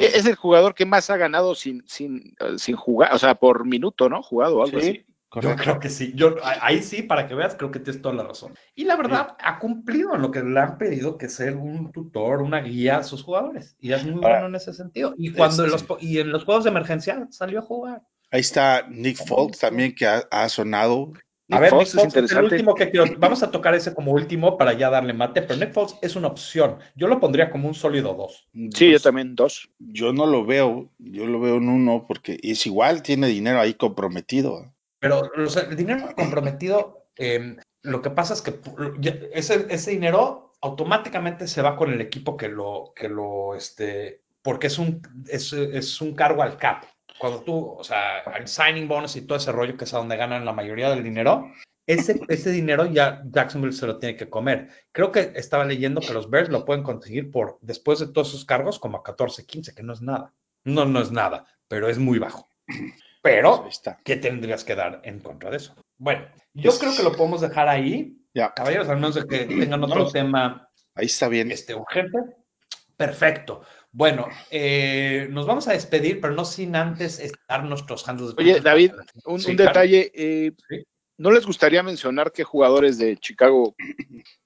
Es 0.00 0.26
el 0.26 0.34
jugador 0.34 0.74
que 0.74 0.84
más 0.84 1.08
ha 1.08 1.16
ganado 1.16 1.54
sin, 1.54 1.82
sin, 1.86 2.34
eh, 2.40 2.58
sin 2.58 2.76
jugar, 2.76 3.14
o 3.14 3.18
sea, 3.18 3.34
por 3.36 3.64
minuto, 3.66 4.10
¿no? 4.10 4.22
Jugado 4.22 4.58
o 4.58 4.64
algo 4.64 4.76
así. 4.78 4.86
Sí, 4.92 5.06
Yo 5.40 5.56
creo 5.56 5.80
que 5.80 5.88
sí. 5.88 6.12
Yo, 6.14 6.36
a- 6.44 6.66
ahí 6.66 6.82
sí, 6.82 7.02
para 7.02 7.26
que 7.26 7.34
veas, 7.34 7.54
creo 7.56 7.70
que 7.70 7.80
tienes 7.80 8.02
toda 8.02 8.14
la 8.14 8.24
razón. 8.24 8.52
Y 8.74 8.84
la 8.84 8.96
verdad, 8.96 9.34
ha 9.40 9.58
cumplido 9.58 10.14
en 10.14 10.20
lo 10.20 10.30
que 10.30 10.42
le 10.42 10.60
han 10.60 10.76
pedido, 10.76 11.16
que 11.16 11.30
ser 11.30 11.56
un 11.56 11.90
tutor, 11.90 12.42
una 12.42 12.60
guía 12.60 12.98
a 12.98 13.02
sus 13.02 13.22
jugadores. 13.22 13.76
Y 13.80 13.92
es 13.94 14.04
muy 14.04 14.16
Ahora, 14.16 14.28
bueno 14.40 14.46
en 14.48 14.54
ese 14.56 14.74
sentido. 14.74 15.14
Y 15.16 15.32
cuando 15.32 15.64
en 15.64 15.70
los, 15.70 15.82
po- 15.84 15.96
y 16.00 16.18
en 16.18 16.30
los 16.30 16.44
juegos 16.44 16.64
de 16.64 16.70
emergencia 16.70 17.26
salió 17.30 17.60
a 17.60 17.62
jugar. 17.62 18.02
Ahí 18.34 18.40
está 18.40 18.84
Nick 18.90 19.24
Folk 19.28 19.56
también 19.56 19.94
que 19.94 20.08
ha, 20.08 20.26
ha 20.28 20.48
sonado. 20.48 21.12
A 21.52 21.60
ver, 21.60 21.72
Nick 21.72 21.84
Nick 21.84 21.86
Foles 21.86 21.88
es 21.88 21.94
es 21.94 22.00
el 22.02 22.08
interesante. 22.08 22.54
último 22.56 22.74
que 22.74 22.90
quiero. 22.90 23.06
Vamos 23.18 23.44
a 23.44 23.52
tocar 23.52 23.76
ese 23.76 23.94
como 23.94 24.10
último 24.10 24.58
para 24.58 24.72
ya 24.72 24.90
darle 24.90 25.12
mate, 25.12 25.42
pero 25.42 25.60
Nick 25.60 25.72
Foles 25.72 25.94
es 26.02 26.16
una 26.16 26.26
opción. 26.26 26.78
Yo 26.96 27.06
lo 27.06 27.20
pondría 27.20 27.48
como 27.48 27.68
un 27.68 27.74
sólido 27.74 28.12
2. 28.14 28.48
Sí, 28.74 28.90
yo 28.90 28.98
también, 28.98 29.36
dos. 29.36 29.70
Yo 29.78 30.12
no 30.12 30.26
lo 30.26 30.44
veo, 30.44 30.90
yo 30.98 31.26
lo 31.26 31.38
veo 31.38 31.58
en 31.58 31.68
uno 31.68 32.06
porque 32.08 32.40
es 32.42 32.66
igual, 32.66 33.04
tiene 33.04 33.28
dinero 33.28 33.60
ahí 33.60 33.74
comprometido. 33.74 34.74
Pero 34.98 35.30
o 35.36 35.46
sea, 35.46 35.62
el 35.70 35.76
dinero 35.76 36.12
comprometido, 36.16 37.06
eh, 37.14 37.54
lo 37.82 38.02
que 38.02 38.10
pasa 38.10 38.34
es 38.34 38.42
que 38.42 38.58
ese, 39.32 39.66
ese 39.70 39.92
dinero 39.92 40.54
automáticamente 40.60 41.46
se 41.46 41.62
va 41.62 41.76
con 41.76 41.92
el 41.92 42.00
equipo 42.00 42.36
que 42.36 42.48
lo, 42.48 42.94
que 42.96 43.08
lo, 43.08 43.54
este, 43.54 44.22
porque 44.42 44.66
es 44.66 44.78
un, 44.80 45.02
es, 45.28 45.52
es 45.52 46.00
un 46.00 46.16
cargo 46.16 46.42
al 46.42 46.56
cap. 46.56 46.84
Cuando 47.18 47.40
tú, 47.42 47.74
o 47.78 47.84
sea, 47.84 48.20
el 48.38 48.48
signing 48.48 48.88
bonus 48.88 49.16
y 49.16 49.22
todo 49.22 49.38
ese 49.38 49.52
rollo 49.52 49.76
que 49.76 49.84
es 49.84 49.94
a 49.94 49.98
donde 49.98 50.16
ganan 50.16 50.44
la 50.44 50.52
mayoría 50.52 50.90
del 50.90 51.02
dinero, 51.04 51.50
ese, 51.86 52.20
ese 52.28 52.50
dinero 52.50 52.86
ya 52.86 53.22
Jacksonville 53.26 53.72
se 53.74 53.86
lo 53.86 53.98
tiene 53.98 54.16
que 54.16 54.28
comer. 54.30 54.68
Creo 54.92 55.12
que 55.12 55.32
estaba 55.36 55.64
leyendo 55.64 56.00
que 56.00 56.12
los 56.14 56.28
Bears 56.30 56.48
lo 56.48 56.64
pueden 56.64 56.82
conseguir 56.82 57.30
por, 57.30 57.58
después 57.60 57.98
de 58.00 58.08
todos 58.08 58.28
esos 58.28 58.44
cargos, 58.44 58.78
como 58.78 58.98
a 58.98 59.02
14, 59.02 59.44
15, 59.46 59.74
que 59.74 59.82
no 59.82 59.92
es 59.92 60.00
nada. 60.02 60.32
No, 60.64 60.84
no 60.86 61.00
es 61.00 61.12
nada, 61.12 61.46
pero 61.68 61.88
es 61.88 61.98
muy 61.98 62.18
bajo. 62.18 62.48
Pero 63.22 63.66
está. 63.68 63.98
¿qué 64.04 64.16
tendrías 64.16 64.64
que 64.64 64.74
dar 64.74 65.00
en 65.04 65.20
contra 65.20 65.50
de 65.50 65.58
eso? 65.58 65.74
Bueno, 65.98 66.26
yo 66.54 66.70
Pues- 66.70 66.78
creo 66.80 66.96
que 66.96 67.02
lo 67.02 67.12
podemos 67.16 67.40
dejar 67.40 67.68
ahí. 67.68 68.18
Ya, 68.34 68.52
Caballeros, 68.52 68.88
al 68.88 68.96
menos 68.96 69.14
de 69.14 69.26
que 69.26 69.44
tengan 69.44 69.82
otro 69.84 69.96
Vamos. 69.96 70.12
tema 70.12 70.68
ahí 70.96 71.06
está 71.06 71.28
bien. 71.28 71.52
este, 71.52 71.74
urgente. 71.74 72.18
Perfecto. 72.96 73.62
Bueno, 73.96 74.26
eh, 74.50 75.28
nos 75.30 75.46
vamos 75.46 75.68
a 75.68 75.72
despedir, 75.72 76.20
pero 76.20 76.34
no 76.34 76.44
sin 76.44 76.74
antes 76.74 77.20
estar 77.20 77.62
nuestros 77.62 78.06
handles. 78.08 78.34
Oye. 78.36 78.60
David, 78.60 78.90
un, 79.24 79.38
Sí, 79.40 79.52
un 79.52 79.56
claro. 79.56 79.70
detalle. 79.70 80.10
eh, 80.14 80.52
Sí. 80.68 80.84
¿No 81.16 81.30
les 81.30 81.46
gustaría 81.46 81.80
mencionar 81.84 82.32
qué 82.32 82.42
jugadores 82.42 82.98
de 82.98 83.16
Chicago 83.18 83.76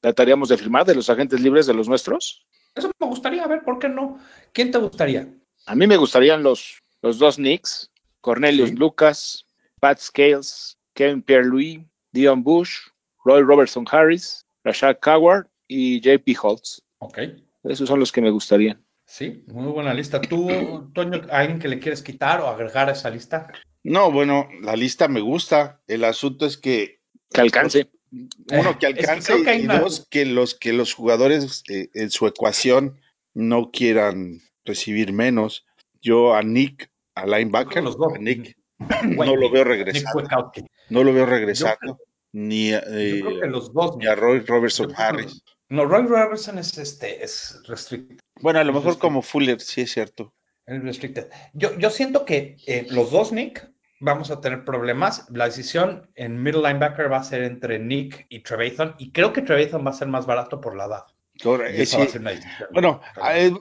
trataríamos 0.01 0.51
de 0.51 0.59
firmar, 0.59 0.84
de 0.84 0.94
los 0.94 1.09
agentes 1.09 1.40
libres 1.40 1.66
de 1.66 1.72
los 1.72 1.88
nuestros? 1.88 2.44
Eso 2.74 2.90
me 3.01 3.07
gustaría, 3.07 3.42
a 3.42 3.49
ver, 3.49 3.62
¿por 3.64 3.78
qué 3.78 3.88
no? 3.88 4.20
¿Quién 4.53 4.70
te 4.70 4.76
gustaría? 4.76 5.32
A 5.64 5.74
mí 5.74 5.86
me 5.86 5.96
gustarían 5.96 6.42
los, 6.42 6.78
los 7.01 7.18
dos 7.18 7.36
Knicks, 7.36 7.90
Cornelius 8.20 8.68
Sí. 8.68 8.76
Lucas, 8.76 9.46
Pat 9.80 9.99
Scales, 9.99 10.76
Kevin 10.94 11.22
Pierre-Louis, 11.22 11.80
Dion 12.12 12.42
Bush, 12.44 12.76
Roy 13.24 13.40
Robertson 13.42 13.86
Harris, 13.90 14.44
Rashad 14.62 14.99
Coward 15.01 15.46
y 15.66 16.01
JP 16.03 16.36
Holtz. 16.42 16.82
Ok. 16.99 17.18
Esos 17.64 17.88
son 17.88 17.99
los 17.99 18.12
que 18.12 18.20
me 18.20 18.30
gustarían. 18.30 18.84
Sí, 19.11 19.42
muy 19.46 19.72
buena 19.72 19.94
lista. 19.94 20.20
¿Tú, 20.20 20.90
Toño, 20.94 21.22
alguien 21.30 21.59
que 21.59 21.68
le 21.68 21.78
quieres 21.78 22.02
quitar 22.02 22.42
o 22.42 22.48
agregar 22.48 22.90
a 22.90 22.92
esa 22.92 23.09
lista? 23.09 23.50
No, 23.82 24.12
bueno, 24.12 24.48
la 24.61 24.76
lista 24.76 25.09
me 25.09 25.20
gusta. 25.22 25.80
El 25.86 26.04
asunto 26.04 26.44
es 26.44 26.59
que 26.59 27.00
Que 27.32 27.40
alcance. 27.40 27.90
uno 28.12 28.78
que 28.78 28.86
Es 28.88 28.94
que 28.94 29.06
alcance 29.06 29.42
que 29.42 29.56
y 29.61 29.64
una- 29.64 29.80
dos 29.80 30.06
que 30.11 30.26
los 30.26 30.54
que 30.54 30.74
los 30.74 30.92
jugadores 30.92 31.62
eh, 31.70 31.88
en 31.94 32.11
su 32.11 32.26
ecuación 32.26 33.00
no 33.32 33.70
quieran 33.70 34.40
recibir 34.66 35.14
menos. 35.14 35.64
Yo 36.02 36.34
a 36.34 36.42
Nick, 36.42 36.90
a 37.14 37.24
linebacker, 37.24 37.82
Los 37.82 37.96
dos. 37.96 38.12
a 38.14 38.18
Nick 38.18 38.59
no 39.16 39.24
lo 39.36 39.50
veo 39.50 39.64
Nick 39.64 39.68
regresando, 39.68 40.11
Kwiatkowski. 40.12 40.66
no 40.90 41.02
lo 41.02 41.14
veo 41.14 41.24
regresando, 41.24 41.98
ni, 42.32 42.74
a- 42.74 42.80
Yo 42.84 43.24
creo 43.24 43.40
que 43.40 43.46
eh, 43.46 43.50
los 43.50 43.72
dos. 43.72 43.96
ni 43.96 44.06
a 44.06 44.14
Roy 44.14 44.40
Robertson 44.40 44.92
Harris. 44.94 45.42
No, 45.70 45.84
Roy 45.86 46.06
Robertson 46.06 46.59
es 46.59 46.76
este, 46.78 47.22
es 47.22 47.61
restricted. 47.66 48.18
Bueno, 48.41 48.59
a 48.61 48.64
lo 48.64 48.72
mejor 48.72 48.99
como 48.99 49.22
Fuller, 49.22 49.61
sí 49.61 49.82
es 49.82 49.93
cierto. 49.93 50.34
restricted. 50.66 51.28
Yo, 51.55 51.76
yo 51.78 51.91
siento 51.91 52.24
que 52.24 52.57
eh, 52.66 52.86
los 52.91 53.11
dos 53.11 53.32
Nick 53.32 53.70
vamos 54.01 54.30
a 54.30 54.41
tener 54.41 54.64
problemas. 54.64 55.26
La 55.30 55.47
decisión 55.47 56.11
en 56.14 56.43
middle 56.43 56.62
linebacker 56.62 57.11
va 57.11 57.18
a 57.18 57.24
ser 57.24 57.43
entre 57.43 57.78
Nick 57.78 58.26
y 58.28 58.41
Trevathan, 58.41 58.95
y 58.99 59.11
creo 59.12 59.32
que 59.32 59.43
Trevathan 59.43 59.84
va 59.86 59.91
a 59.91 59.95
ser 59.95 60.09
más 60.09 60.26
barato 60.26 60.61
por 60.61 60.76
la 60.76 60.86
edad. 60.86 61.05
Ahora, 61.45 61.70
Y 61.70 61.82
eh, 61.82 61.86
sí, 61.86 61.97
va 61.97 62.05
a 62.05 62.09
ser 62.09 62.20
una 62.20 62.30
decisión. 62.30 62.68
Bueno, 62.72 63.01
eh, 63.32 63.53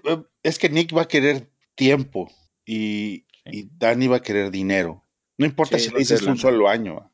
es 0.44 0.58
que 0.60 0.70
Nick 0.70 0.96
va 0.96 1.04
a 1.04 1.08
querer 1.08 1.50
tiempo 1.76 2.30
y, 2.66 3.26
y 3.46 3.70
Danny 3.78 4.08
va 4.08 4.18
a 4.18 4.22
querer 4.22 4.52
dinero. 4.52 5.04
No 5.38 5.46
importa 5.46 5.78
Sí, 5.78 5.86
si 5.86 5.92
le 5.92 6.00
dices 6.00 6.24
un 6.24 6.38
solo 6.38 6.68
año. 6.68 7.12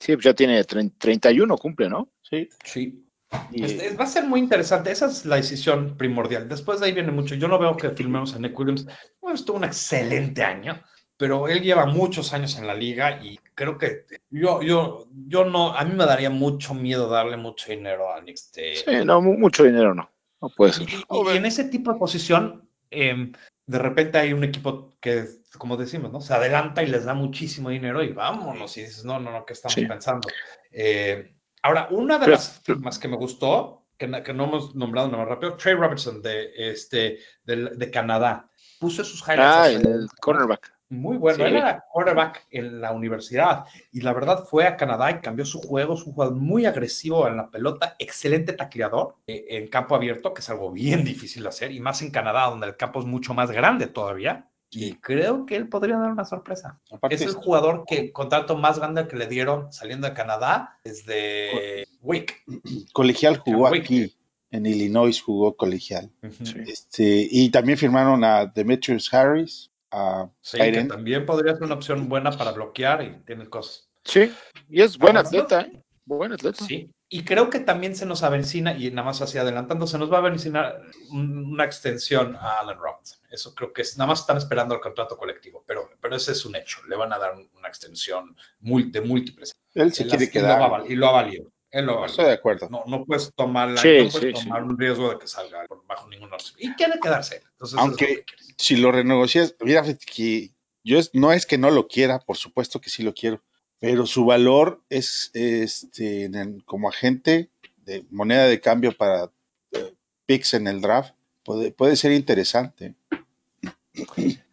Sí, 0.00 0.14
pues 0.14 0.24
ya 0.24 0.34
tiene 0.34 0.60
tre- 0.64 0.92
31, 0.98 1.56
cumple, 1.56 1.88
¿no? 1.88 2.12
Sí. 2.22 2.48
Sí. 2.64 3.07
Y- 3.50 3.64
Este, 3.64 3.94
va 3.94 4.04
a 4.04 4.08
ser 4.08 4.24
muy 4.24 4.40
interesante. 4.40 4.90
Esa 4.90 5.06
es 5.06 5.24
la 5.26 5.36
decisión 5.36 5.96
primordial. 5.96 6.48
Después 6.48 6.80
de 6.80 6.86
ahí 6.86 6.92
viene 6.92 7.12
mucho. 7.12 7.34
Yo 7.34 7.48
no 7.48 7.58
veo 7.58 7.76
que 7.76 7.90
filmemos 7.90 8.34
a 8.34 8.38
Nick 8.38 8.58
Williams. 8.58 8.86
Bueno, 9.20 9.38
tuvo 9.44 9.58
un 9.58 9.64
excelente 9.64 10.42
año, 10.42 10.82
pero 11.16 11.48
él 11.48 11.60
lleva 11.62 11.84
muchos 11.86 12.32
años 12.32 12.56
en 12.58 12.66
la 12.66 12.74
liga 12.74 13.22
y 13.22 13.38
creo 13.54 13.76
que 13.76 14.06
yo, 14.30 14.62
yo, 14.62 15.08
yo 15.26 15.44
no, 15.44 15.74
a 15.76 15.84
mí 15.84 15.94
me 15.94 16.06
daría 16.06 16.30
mucho 16.30 16.74
miedo 16.74 17.08
darle 17.08 17.36
mucho 17.36 17.70
dinero 17.70 18.12
a 18.12 18.20
Nick. 18.22 18.34
Este, 18.36 18.76
Sí, 18.76 19.04
no, 19.04 19.20
mu- 19.20 19.36
mucho 19.38 19.64
dinero 19.64 19.94
no. 19.94 20.10
No 20.40 20.48
puede 20.50 20.70
y, 20.70 20.74
ser. 20.74 20.88
y- 20.88 21.28
y 21.34 21.36
en 21.36 21.44
ese 21.46 21.64
tipo 21.64 21.92
de 21.92 21.98
posición, 21.98 22.68
em, 22.90 23.32
de 23.66 23.78
repente 23.78 24.16
hay 24.18 24.32
un 24.32 24.44
equipo 24.44 24.96
que, 25.00 25.24
como 25.58 25.76
decimos, 25.76 26.12
¿no? 26.12 26.20
Se 26.22 26.32
adelanta 26.32 26.82
y 26.82 26.86
les 26.86 27.04
da 27.04 27.12
muchísimo 27.12 27.68
dinero 27.70 28.02
y 28.02 28.12
vámonos. 28.12 28.74
Y 28.78 28.82
dices, 28.82 29.04
no, 29.04 29.18
no, 29.20 29.32
no, 29.32 29.44
¿qué 29.44 29.52
estamos 29.52 29.74
Sí. 29.74 29.84
pensando? 29.84 30.28
Eh, 30.70 31.34
ahora, 31.62 31.88
una 31.90 32.18
de 32.18 32.28
las 32.28 32.60
firmas 32.60 32.98
que 32.98 33.08
me 33.08 33.16
gustó, 33.16 33.86
que, 33.96 34.06
no 34.06 34.44
hemos 34.44 34.74
nombrado 34.74 35.08
nada 35.08 35.24
más 35.24 35.28
rápido, 35.28 35.56
Trey 35.56 35.74
Robertson 35.74 36.22
de, 36.22 36.50
este, 36.54 37.18
del- 37.44 37.76
de, 37.76 37.90
Canadá. 37.90 38.48
Puso 38.78 39.02
sus 39.02 39.20
highlights. 39.22 39.42
Ah, 39.42 39.68
el 39.68 40.08
cornerback. 40.20 40.72
Muy 40.90 41.18
bueno. 41.18 41.36
Sí. 41.36 41.42
Él 41.42 41.56
era 41.56 41.84
quarterback 41.92 42.46
en 42.50 42.80
la 42.80 42.92
universidad 42.92 43.66
y 43.92 44.00
la 44.00 44.14
verdad 44.14 44.44
fue 44.44 44.66
a 44.66 44.76
Canadá 44.76 45.10
y 45.10 45.20
cambió 45.20 45.44
su 45.44 45.60
juego. 45.60 45.94
Es 45.94 46.04
un 46.04 46.12
jugador 46.14 46.36
muy 46.36 46.64
agresivo 46.64 47.28
en 47.28 47.36
la 47.36 47.50
pelota, 47.50 47.94
excelente 47.98 48.54
tacleador 48.54 49.16
eh, 49.26 49.44
en 49.50 49.68
campo 49.68 49.94
abierto, 49.94 50.32
que 50.32 50.40
es 50.40 50.48
algo 50.48 50.70
bien 50.72 51.04
difícil 51.04 51.42
de 51.42 51.50
hacer 51.50 51.72
y 51.72 51.80
más 51.80 52.00
en 52.00 52.10
Canadá, 52.10 52.46
donde 52.46 52.68
el 52.68 52.76
campo 52.76 53.00
es 53.00 53.06
mucho 53.06 53.34
más 53.34 53.50
grande 53.50 53.86
todavía. 53.88 54.48
Y 54.70 54.94
creo 54.94 55.46
que 55.46 55.56
él 55.56 55.68
podría 55.68 55.96
dar 55.96 56.10
una 56.10 56.24
sorpresa. 56.24 56.78
aparte, 56.92 57.14
Es 57.14 57.22
el 57.22 57.32
jugador 57.34 57.84
que 57.86 58.12
contrato 58.12 58.56
más 58.56 58.78
grande 58.78 59.08
que 59.08 59.16
le 59.16 59.26
dieron 59.26 59.72
saliendo 59.72 60.06
de 60.06 60.14
Canadá 60.14 60.78
desde 60.84 61.86
Wick. 62.02 62.42
colegial 62.92 63.38
jugó 63.38 63.70
Wick. 63.70 63.84
aquí. 63.84 64.14
En 64.50 64.64
Illinois 64.64 65.20
jugó 65.20 65.56
colegial. 65.56 66.10
Sí. 66.42 66.54
Este, 66.66 67.28
y 67.30 67.50
también 67.50 67.76
firmaron 67.76 68.24
a 68.24 68.46
Demetrius 68.46 69.12
Harris, 69.12 69.70
a 69.90 70.30
Sí, 70.40 70.56
que 70.58 70.84
también 70.84 71.26
podría 71.26 71.52
ser 71.54 71.64
una 71.64 71.74
opción 71.74 72.08
buena 72.08 72.30
para 72.30 72.52
bloquear 72.52 73.02
y 73.04 73.24
tiene 73.26 73.46
cosas. 73.48 73.88
Sí, 74.04 74.32
y 74.70 74.80
es 74.80 74.96
buen 74.96 75.18
Ah, 75.18 75.20
atleta, 75.20 75.60
¿eh? 75.62 75.82
Buen 76.06 76.32
atleta. 76.32 76.64
Sí, 76.64 76.90
y 77.10 77.24
creo 77.24 77.48
que 77.48 77.60
también 77.60 77.96
se 77.96 78.04
nos 78.06 78.22
avecina, 78.22 78.76
y 78.76 78.90
nada 78.90 79.06
más 79.06 79.22
así 79.22 79.38
adelantando, 79.38 79.86
se 79.86 79.98
nos 79.98 80.12
va 80.12 80.16
a 80.18 80.20
avecinar 80.20 80.82
un- 81.10 81.52
una 81.52 81.64
extensión 81.64 82.36
a 82.36 82.60
Allen 82.60 82.78
Robinson. 82.78 83.18
Eso 83.30 83.54
creo 83.54 83.72
que 83.72 83.82
es, 83.82 83.96
nada 83.96 84.08
más 84.08 84.20
están 84.20 84.36
esperando 84.36 84.74
el 84.74 84.80
contrato 84.80 85.16
colectivo, 85.16 85.64
pero, 85.66 85.88
pero 86.00 86.16
ese 86.16 86.32
es 86.32 86.44
un 86.44 86.56
hecho. 86.56 86.80
Le 86.86 86.96
van 86.96 87.12
a 87.12 87.18
dar 87.18 87.34
una 87.56 87.68
extensión 87.68 88.36
de 88.60 89.00
múltiples. 89.00 89.52
Él 89.74 89.92
se 89.92 90.02
Él 90.04 90.08
quiere 90.10 90.26
lo 90.42 90.48
va 90.48 90.78
quedar. 90.78 90.90
y 90.90 90.96
lo 90.96 91.08
ha 91.08 91.12
valido. 91.12 91.50
Él 91.70 91.84
lo 91.86 92.02
ha 92.02 92.06
Estoy 92.06 92.24
de 92.26 92.32
acuerdo. 92.32 92.68
No, 92.70 92.84
no 92.86 93.04
puedes 93.04 93.30
tomar, 93.34 93.68
la- 93.68 93.80
Sí, 93.80 94.04
no 94.04 94.10
puedes 94.10 94.38
sí, 94.38 94.44
tomar 94.44 94.62
un 94.64 94.78
riesgo 94.78 95.10
de 95.10 95.18
que 95.18 95.26
salga 95.26 95.64
por 95.66 95.86
bajo 95.86 96.08
ningún 96.08 96.32
orden. 96.32 96.46
Y 96.58 96.72
quiere 96.74 96.98
quedarse. 97.00 97.36
Entonces, 97.36 97.74
eso 97.74 97.76
es 97.76 97.82
Aunque- 97.82 98.08
lo 98.08 98.14
que 98.16 98.24
quieres. 98.24 98.54
Si 98.58 98.76
lo 98.76 98.90
renegocias, 98.92 99.54
mira 99.60 99.82
que 99.82 100.52
yo 100.82 100.98
es- 100.98 101.10
no 101.14 101.32
es 101.32 101.44
que 101.44 101.58
no 101.58 101.70
lo 101.70 101.86
quiera, 101.86 102.20
por 102.20 102.36
supuesto 102.38 102.80
que 102.80 102.88
sí 102.88 103.02
lo 103.02 103.12
quiero, 103.12 103.42
pero 103.80 104.06
su 104.06 104.24
valor 104.24 104.82
es 104.88 105.30
este 105.34 106.24
en 106.24 106.34
el- 106.34 106.64
como 106.64 106.88
agente 106.88 107.50
de 107.84 108.04
moneda 108.10 108.44
de 108.46 108.60
cambio 108.60 108.96
para 108.96 109.30
eh, 109.72 109.94
picks 110.26 110.54
en 110.54 110.66
el 110.66 110.80
draft 110.80 111.14
puede, 111.44 111.72
puede 111.72 111.96
ser 111.96 112.12
interesante. 112.12 112.94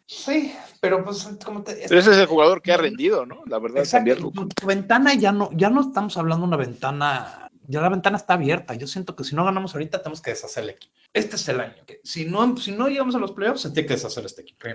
Sí, 0.08 0.54
pero 0.80 1.04
pues 1.04 1.28
como 1.44 1.64
te, 1.64 1.74
Pero 1.88 2.00
ese 2.00 2.12
es 2.12 2.18
el 2.18 2.26
jugador 2.28 2.62
que 2.62 2.72
ha 2.72 2.78
rendido, 2.78 3.26
¿no? 3.26 3.44
La 3.48 3.60
verdad, 3.60 3.80
Exacto. 3.80 3.98
cambiarlo. 3.98 4.32
Tu, 4.32 4.48
tu 4.50 4.68
ventana 4.68 5.14
ya 5.16 5.32
no, 5.32 5.50
ya 5.54 5.70
no 5.70 5.82
estamos 5.82 6.16
hablando 6.18 6.46
de 6.46 6.48
una 6.50 6.58
ventana, 6.58 7.50
ya 7.68 7.82
la 7.82 7.90
ventana 7.90 8.18
está 8.18 8.36
abierta. 8.36 8.76
Yo 8.76 8.88
siento 8.88 9.16
que 9.16 9.24
si 9.24 9.36
no 9.36 9.44
ganamos 9.44 9.74
ahorita 9.74 10.00
tenemos 10.02 10.22
que 10.22 10.32
deshacer 10.32 10.64
el 10.64 10.70
equipo. 10.72 10.94
Este 11.16 11.38
es 11.38 11.48
el 11.48 11.62
año. 11.62 11.76
que 11.86 12.02
si 12.04 12.26
no, 12.26 12.58
si 12.58 12.74
no 12.74 12.90
llegamos 12.90 13.16
a 13.16 13.20
los 13.20 13.32
playoffs, 13.32 13.62
se 13.62 13.72
tiene 13.72 13.88
que 13.88 13.94
deshacer 13.94 14.26
este 14.26 14.42
equipo. 14.42 14.68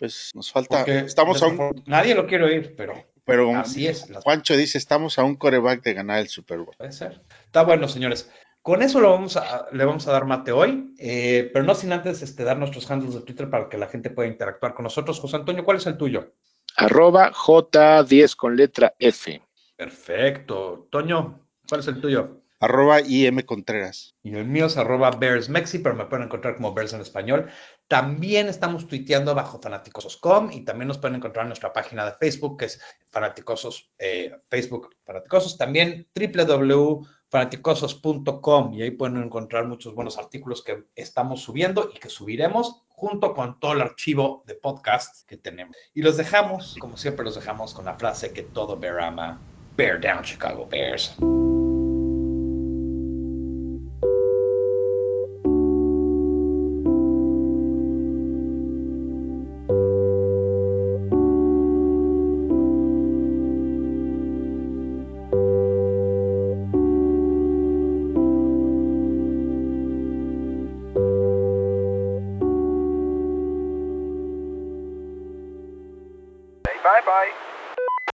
Pues 0.00 0.32
nos 0.34 0.50
falta, 0.50 0.78
Porque 0.78 0.98
estamos 0.98 1.40
a 1.40 1.46
un, 1.46 1.84
Nadie 1.86 2.16
lo 2.16 2.26
quiere 2.26 2.44
oír, 2.44 2.74
pero 2.76 2.94
pero 3.24 3.54
así 3.54 3.86
es. 3.86 4.10
Juancho 4.24 4.56
dice, 4.56 4.76
estamos 4.76 5.20
a 5.20 5.22
un 5.22 5.36
coreback 5.36 5.82
de 5.82 5.94
ganar 5.94 6.18
el 6.18 6.28
Super 6.28 6.58
Bowl. 6.58 6.74
Puede 6.76 6.90
ser. 6.90 7.22
Está 7.44 7.62
bueno, 7.62 7.86
señores. 7.86 8.28
Con 8.60 8.82
eso 8.82 9.00
lo 9.00 9.10
vamos 9.10 9.36
a, 9.36 9.68
le 9.70 9.84
vamos 9.84 10.08
a 10.08 10.12
dar 10.12 10.24
mate 10.24 10.50
hoy, 10.50 10.94
eh, 10.98 11.48
pero 11.52 11.64
no 11.64 11.76
sin 11.76 11.92
antes 11.92 12.22
este, 12.22 12.42
dar 12.42 12.58
nuestros 12.58 12.90
handles 12.90 13.14
de 13.14 13.20
Twitter 13.20 13.48
para 13.48 13.68
que 13.68 13.78
la 13.78 13.86
gente 13.86 14.10
pueda 14.10 14.28
interactuar 14.28 14.74
con 14.74 14.82
nosotros. 14.82 15.20
José 15.20 15.36
Antonio, 15.36 15.64
¿cuál 15.64 15.76
es 15.76 15.86
el 15.86 15.96
tuyo? 15.96 16.34
Arroba 16.74 17.30
J10 17.30 18.34
con 18.34 18.56
letra 18.56 18.94
F. 18.98 19.40
Perfecto. 19.76 20.88
Toño, 20.90 21.46
¿cuál 21.68 21.82
es 21.82 21.86
el 21.86 22.00
tuyo? 22.00 22.40
Arroba 22.60 23.00
IM 23.00 23.42
Contreras. 23.42 24.16
Y 24.22 24.34
el 24.34 24.46
mío 24.46 24.66
es 24.66 24.76
arroba 24.76 25.12
BearsMexi, 25.12 25.78
pero 25.78 25.94
me 25.94 26.06
pueden 26.06 26.26
encontrar 26.26 26.56
como 26.56 26.74
Bears 26.74 26.92
en 26.92 27.00
español. 27.00 27.48
También 27.86 28.48
estamos 28.48 28.88
tuiteando 28.88 29.32
bajo 29.34 29.60
fanaticosos.com 29.60 30.50
y 30.52 30.64
también 30.64 30.88
nos 30.88 30.98
pueden 30.98 31.14
encontrar 31.16 31.44
en 31.44 31.50
nuestra 31.50 31.72
página 31.72 32.04
de 32.04 32.12
Facebook, 32.12 32.58
que 32.58 32.64
es 32.66 32.80
fanaticosos, 33.10 33.90
eh, 33.98 34.32
Facebook 34.50 34.90
fanaticosos. 35.04 35.56
También 35.56 36.08
www.fanaticosos.com 36.14 38.74
y 38.74 38.82
ahí 38.82 38.90
pueden 38.90 39.22
encontrar 39.22 39.66
muchos 39.66 39.94
buenos 39.94 40.18
artículos 40.18 40.64
que 40.64 40.84
estamos 40.96 41.42
subiendo 41.42 41.90
y 41.94 41.98
que 41.98 42.08
subiremos 42.08 42.82
junto 42.88 43.32
con 43.32 43.60
todo 43.60 43.74
el 43.74 43.80
archivo 43.80 44.42
de 44.46 44.56
podcast 44.56 45.24
que 45.28 45.36
tenemos. 45.36 45.76
Y 45.94 46.02
los 46.02 46.16
dejamos, 46.16 46.74
como 46.80 46.96
siempre, 46.96 47.24
los 47.24 47.36
dejamos 47.36 47.72
con 47.72 47.84
la 47.84 47.94
frase 47.94 48.32
que 48.32 48.42
todo 48.42 48.76
Bear 48.76 48.98
ama. 49.00 49.40
Bear 49.76 50.00
down, 50.00 50.24
Chicago 50.24 50.66
Bears. 50.68 51.16